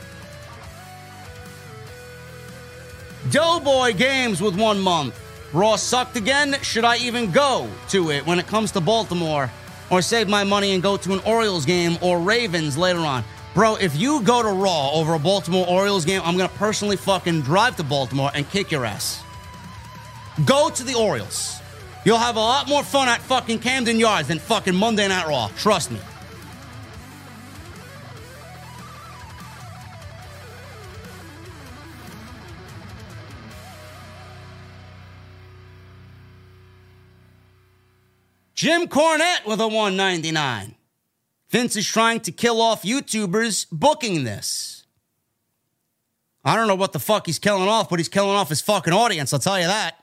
[3.31, 5.19] Doughboy Games with one month.
[5.51, 6.55] Raw sucked again.
[6.61, 9.49] Should I even go to it when it comes to Baltimore?
[9.89, 13.23] Or save my money and go to an Orioles game or Ravens later on?
[13.53, 16.97] Bro, if you go to Raw over a Baltimore Orioles game, I'm going to personally
[16.97, 19.23] fucking drive to Baltimore and kick your ass.
[20.45, 21.59] Go to the Orioles.
[22.03, 25.49] You'll have a lot more fun at fucking Camden Yards than fucking Monday Night Raw.
[25.57, 25.99] Trust me.
[38.55, 40.75] Jim Cornette with a 199.
[41.49, 44.85] Vince is trying to kill off YouTubers booking this.
[46.43, 48.93] I don't know what the fuck he's killing off, but he's killing off his fucking
[48.93, 49.99] audience, I'll tell you that.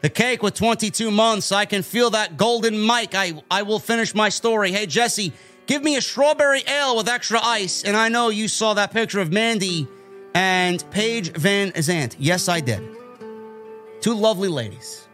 [0.00, 1.50] The cake with 22 months.
[1.50, 3.14] I can feel that golden mic.
[3.14, 4.70] I, I will finish my story.
[4.70, 5.32] Hey, Jesse,
[5.66, 7.82] Give me a strawberry ale with extra ice.
[7.82, 9.88] And I know you saw that picture of Mandy
[10.34, 12.14] and Paige Van Zant.
[12.18, 12.82] Yes, I did.
[14.00, 15.06] Two lovely ladies.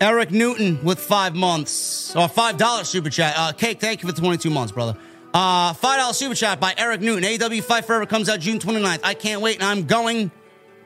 [0.00, 3.34] Eric Newton with five months or five dollars super chat.
[3.36, 4.96] Uh, Cake, thank you for 22 months, brother.
[5.34, 7.22] Uh, five dollar super chat by Eric Newton.
[7.22, 9.00] AEW Fight Forever comes out June 29th.
[9.04, 10.30] I can't wait, and I'm going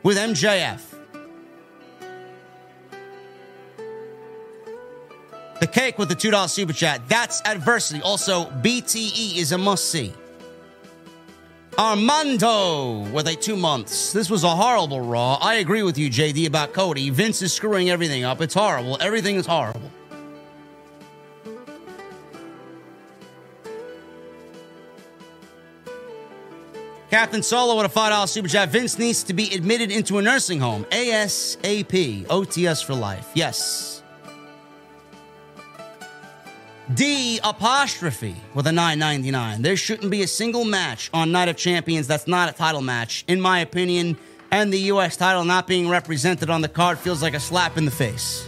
[0.03, 0.94] with MJF.
[5.61, 7.01] The cake with the $2 super chat.
[7.09, 8.03] That's adversity.
[8.03, 10.13] Also, BTE is a must see.
[11.79, 14.13] Armando with a two months.
[14.13, 15.39] This was a horrible Raw.
[15.41, 17.11] I agree with you, JD, about Cody.
[17.11, 18.41] Vince is screwing everything up.
[18.41, 18.97] It's horrible.
[19.01, 19.91] Everything is horrible.
[27.11, 28.71] Captain Solo with a $5 super chat.
[28.71, 30.85] Vince needs to be admitted into a nursing home.
[30.87, 32.27] ASAP.
[32.27, 33.31] OTS for life.
[33.35, 33.94] Yes.
[36.93, 39.63] D apostrophe with a 999.
[39.63, 43.25] There shouldn't be a single match on Night of Champions that's not a title match,
[43.27, 44.19] in my opinion.
[44.51, 45.17] And the U.S.
[45.17, 48.47] title not being represented on the card feels like a slap in the face.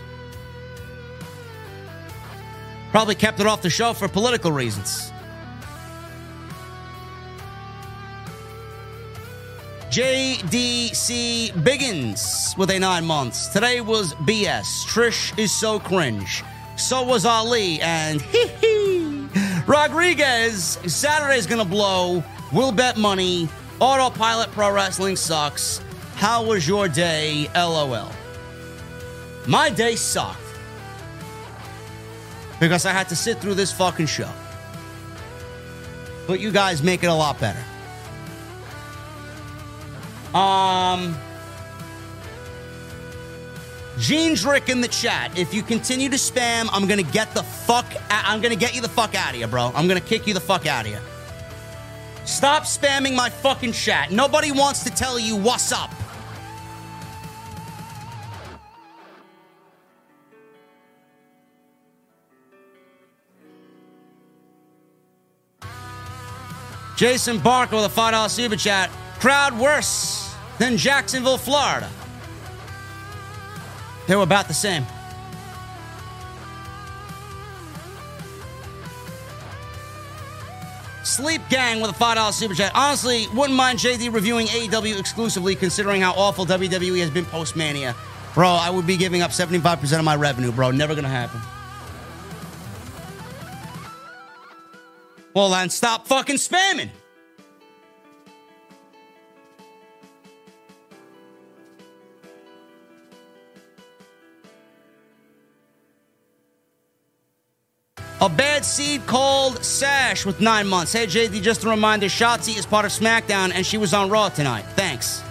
[2.91, 5.11] Probably kept it off the show for political reasons.
[9.89, 13.47] JDC Biggins with a nine months.
[13.47, 14.85] Today was BS.
[14.87, 16.45] Trish is so cringe.
[16.77, 17.81] So was Ali.
[17.81, 19.29] And hee hee.
[19.67, 22.23] Rodriguez, Saturday's gonna blow.
[22.53, 23.49] We'll bet money.
[23.81, 25.81] Autopilot Pro Wrestling sucks.
[26.15, 27.51] How was your day?
[27.55, 28.11] LOL.
[29.47, 30.41] My day sucked.
[32.59, 34.31] Because I had to sit through this fucking show.
[36.27, 37.63] But you guys make it a lot better.
[40.35, 41.17] Um,
[43.99, 45.39] Gene Drick in the chat.
[45.39, 47.87] If you continue to spam, I'm gonna get the fuck.
[48.11, 49.73] I'm gonna get you the fuck out of here, bro.
[49.75, 51.01] I'm gonna kick you the fuck out of here.
[52.27, 54.11] Stop spamming my fucking chat.
[54.11, 55.91] Nobody wants to tell you what's up.
[66.97, 68.91] Jason Barker with a $5 super chat.
[69.21, 71.89] Crowd worse than Jacksonville, Florida.
[74.07, 74.87] They were about the same.
[81.03, 82.73] Sleep Gang with a $5 super chat.
[82.75, 87.95] Honestly, wouldn't mind JD reviewing AEW exclusively considering how awful WWE has been post Mania.
[88.35, 90.71] Bro, I would be giving up 75% of my revenue, bro.
[90.73, 91.41] Never gonna happen.
[95.33, 96.91] Well, then stop fucking spamming.
[108.19, 110.93] A bad seed called Sash with nine months.
[110.95, 114.31] Hey, JD, just a reminder Shotzi is part of SmackDown and she was on Raw
[114.31, 114.65] tonight.
[114.75, 115.23] Thanks.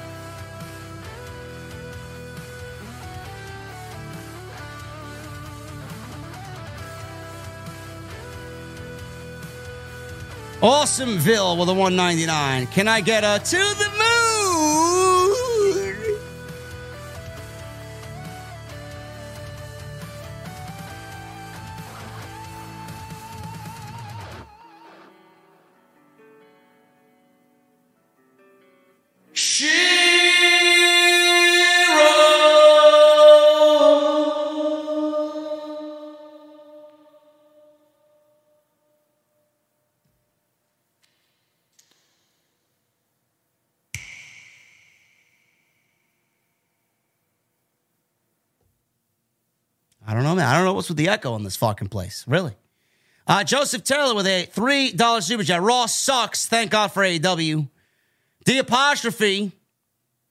[10.62, 12.68] Awesomeville with a 199.
[12.68, 14.85] Can I get a to the moon?
[50.76, 52.24] What's with the echo in this fucking place.
[52.28, 52.54] Really.
[53.28, 55.62] Uh, Joseph Taylor with a $3 super chat.
[55.62, 56.48] Raw sucks.
[56.48, 57.68] Thank God for AEW.
[58.46, 59.52] The apostrophe.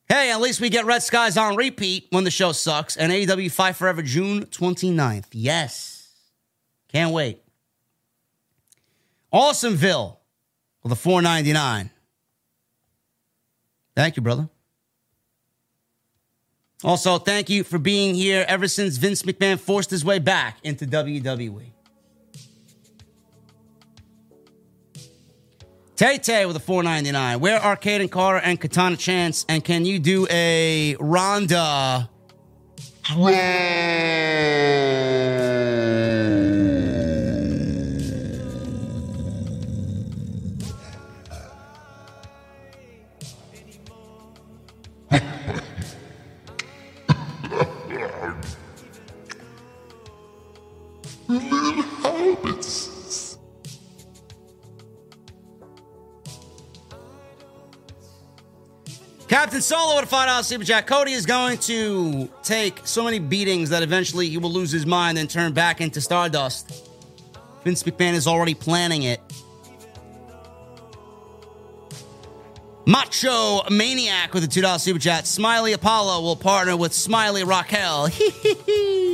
[0.08, 2.96] Hey, at least we get Red Skies on repeat when the show sucks.
[2.96, 5.26] And AEW Fight Forever June 29th.
[5.32, 6.12] Yes.
[6.88, 7.42] Can't wait.
[9.32, 10.18] Awesomeville
[10.84, 11.90] with a 499.
[13.96, 14.48] Thank you, brother.
[16.84, 20.84] Also, thank you for being here ever since Vince McMahon forced his way back into
[20.84, 21.70] WWE.
[25.96, 27.40] Tay Tay with a 499.
[27.40, 29.46] Where are Kayden Carter and Katana Chance?
[29.48, 32.10] And can you do a Ronda?
[51.38, 52.94] Little hobbits.
[59.28, 60.86] Captain Solo with a five dollar super chat.
[60.86, 65.18] Cody is going to take so many beatings that eventually he will lose his mind
[65.18, 66.88] and turn back into Stardust.
[67.64, 69.20] Vince McMahon is already planning it.
[72.86, 75.26] Macho Maniac with a $2 super chat.
[75.26, 78.10] Smiley Apollo will partner with Smiley Raquel.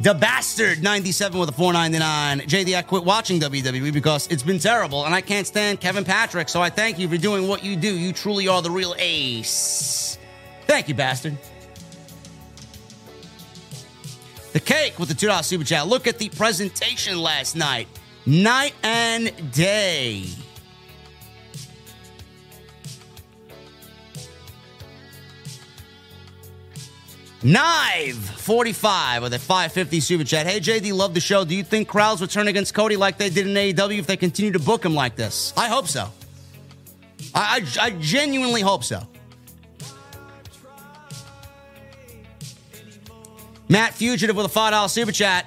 [0.00, 2.46] the Bastard 97 with a 499.
[2.46, 6.48] JD, I quit watching WWE because it's been terrible and I can't stand Kevin Patrick,
[6.48, 7.96] so I thank you for doing what you do.
[7.96, 10.18] You truly are the real ace.
[10.66, 11.38] Thank you, Bastard.
[14.52, 15.86] The cake with the $2 super chat.
[15.86, 17.88] Look at the presentation last night.
[18.24, 20.24] Night and day.
[27.46, 30.48] Knive 45 with a 550 super chat.
[30.48, 31.44] Hey JD, love the show.
[31.44, 34.16] Do you think crowds would turn against Cody like they did in AEW if they
[34.16, 35.52] continue to book him like this?
[35.56, 36.10] I hope so.
[37.32, 39.06] I, I, I genuinely hope so.
[43.68, 45.46] Matt Fugitive with a $5 super chat.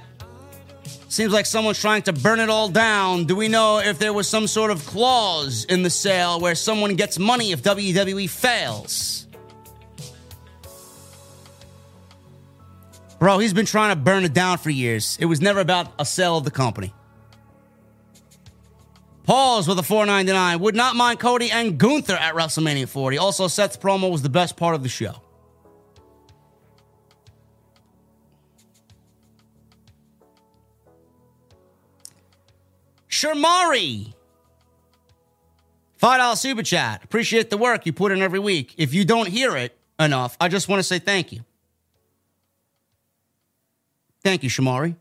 [1.10, 3.26] Seems like someone's trying to burn it all down.
[3.26, 6.96] Do we know if there was some sort of clause in the sale where someone
[6.96, 9.19] gets money if WWE fails?
[13.20, 15.18] Bro, he's been trying to burn it down for years.
[15.20, 16.94] It was never about a sale of the company.
[19.24, 20.60] Pauls with a 499.
[20.62, 23.18] Would not mind Cody and Gunther at WrestleMania 40.
[23.18, 25.22] Also, Seth's promo was the best part of the show.
[33.10, 34.14] Shermari.
[36.02, 37.04] $5 super chat.
[37.04, 38.74] Appreciate the work you put in every week.
[38.78, 41.44] If you don't hear it enough, I just want to say thank you.
[44.24, 44.96] Thank you, Shamari.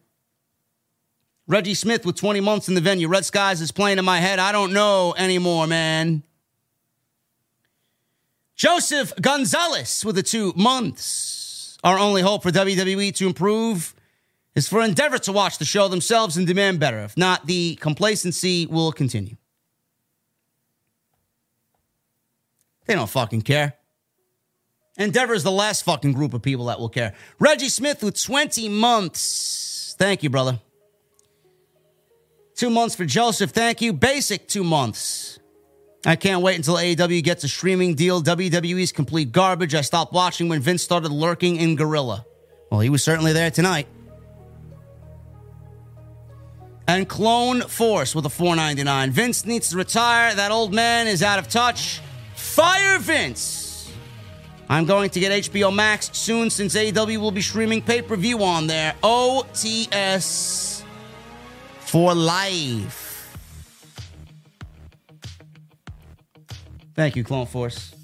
[1.47, 3.09] Reggie Smith with 20 months in the venue.
[3.09, 4.39] Red Skies is playing in my head.
[4.39, 6.23] I don't know anymore, man.
[8.55, 11.79] Joseph Gonzalez with the two months.
[11.83, 13.95] Our only hope for WWE to improve
[14.55, 16.99] is for Endeavor to watch the show themselves and demand better.
[16.99, 19.37] If not, the complacency will continue.
[22.87, 23.78] They don't fucking care.
[24.99, 27.15] Endeavor is the last fucking group of people that will care.
[27.39, 29.95] Reggie Smith with 20 months.
[29.99, 30.61] Thank you, brother.
[32.57, 33.53] Two months for Joseph.
[33.53, 33.93] Thank you.
[33.93, 35.39] Basic two months.
[36.05, 38.21] I can't wait until AEW gets a streaming deal.
[38.23, 39.75] WWE's complete garbage.
[39.75, 42.27] I stopped watching when Vince started lurking in Gorilla.
[42.71, 43.87] Well, he was certainly there tonight.
[46.89, 49.11] And Clone Force with a 499.
[49.11, 50.35] Vince needs to retire.
[50.35, 52.01] That old man is out of touch.
[52.35, 53.58] Fire Vince.
[54.69, 58.43] I'm going to get HBO Max soon since AEW will be streaming pay per view
[58.45, 58.95] on there.
[59.03, 60.83] OTS
[61.81, 63.37] for life.
[66.95, 67.95] Thank you, Clone Force.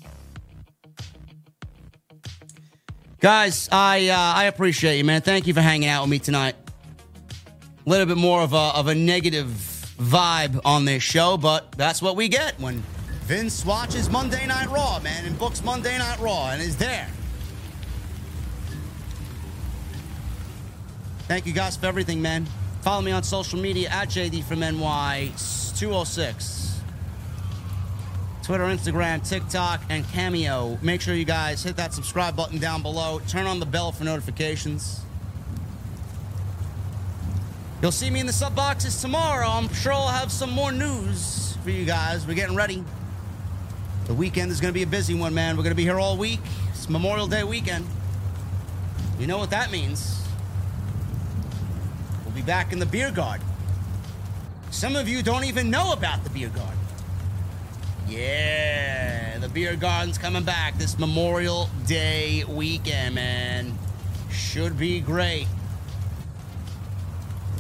[3.21, 5.21] Guys, I uh, I appreciate you, man.
[5.21, 6.55] Thank you for hanging out with me tonight.
[7.87, 9.47] A little bit more of a of a negative
[9.99, 12.83] vibe on this show, but that's what we get when
[13.25, 17.09] Vince watches Monday Night Raw, man, and books Monday Night Raw and is there.
[21.27, 22.47] Thank you guys for everything, man.
[22.83, 26.75] Follow me on social media at JD from NY206.
[28.43, 30.79] Twitter, Instagram, TikTok, and Cameo.
[30.83, 33.23] Make sure you guys hit that subscribe button down below.
[33.27, 35.01] Turn on the bell for notifications.
[37.81, 39.49] You'll see me in the sub boxes tomorrow.
[39.49, 42.27] I'm sure I'll have some more news for you guys.
[42.27, 42.85] We're getting ready.
[44.07, 45.57] The weekend is going to be a busy one, man.
[45.57, 46.41] We're going to be here all week.
[46.69, 47.87] It's Memorial Day weekend.
[49.19, 50.23] You know what that means.
[52.25, 53.47] We'll be back in the beer garden.
[54.71, 56.79] Some of you don't even know about the beer garden.
[58.07, 63.79] Yeah, the beer garden's coming back this Memorial Day weekend, man.
[64.31, 65.47] Should be great.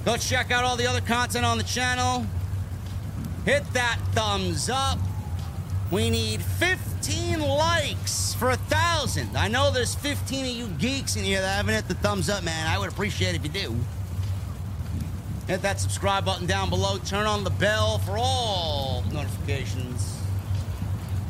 [0.04, 2.26] Go check out all the other content on the channel.
[3.46, 4.98] Hit that thumbs up.
[5.94, 9.36] We need 15 likes for a thousand.
[9.36, 12.42] I know there's 15 of you geeks in here that haven't hit the thumbs up,
[12.42, 12.66] man.
[12.66, 13.76] I would appreciate if you do.
[15.46, 16.98] Hit that subscribe button down below.
[16.98, 20.18] Turn on the bell for all notifications.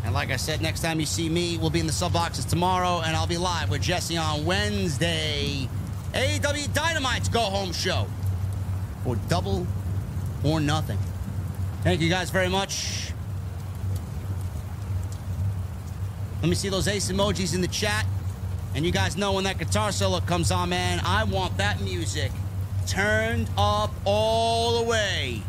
[0.02, 2.46] And like I said, next time you see me, we'll be in the sub boxes
[2.46, 5.68] tomorrow, and I'll be live with Jesse on Wednesday.
[6.14, 8.06] AEW Dynamite's go home show
[9.02, 9.66] for double
[10.42, 10.98] or nothing.
[11.82, 13.13] Thank you guys very much.
[16.44, 18.04] Let me see those ace emojis in the chat.
[18.74, 22.30] And you guys know when that guitar solo comes on, man, I want that music
[22.86, 25.40] turned up all the way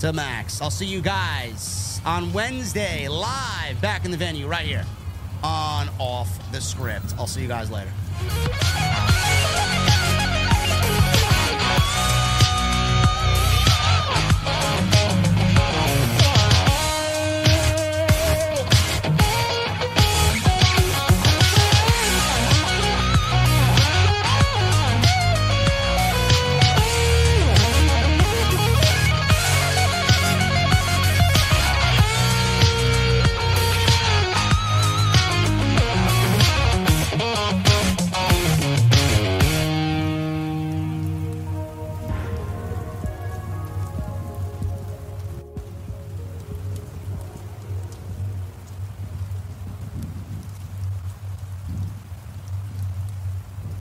[0.00, 0.60] to max.
[0.60, 4.84] I'll see you guys on Wednesday live back in the venue right here
[5.42, 7.14] on Off the Script.
[7.18, 7.88] I'll see you guys later.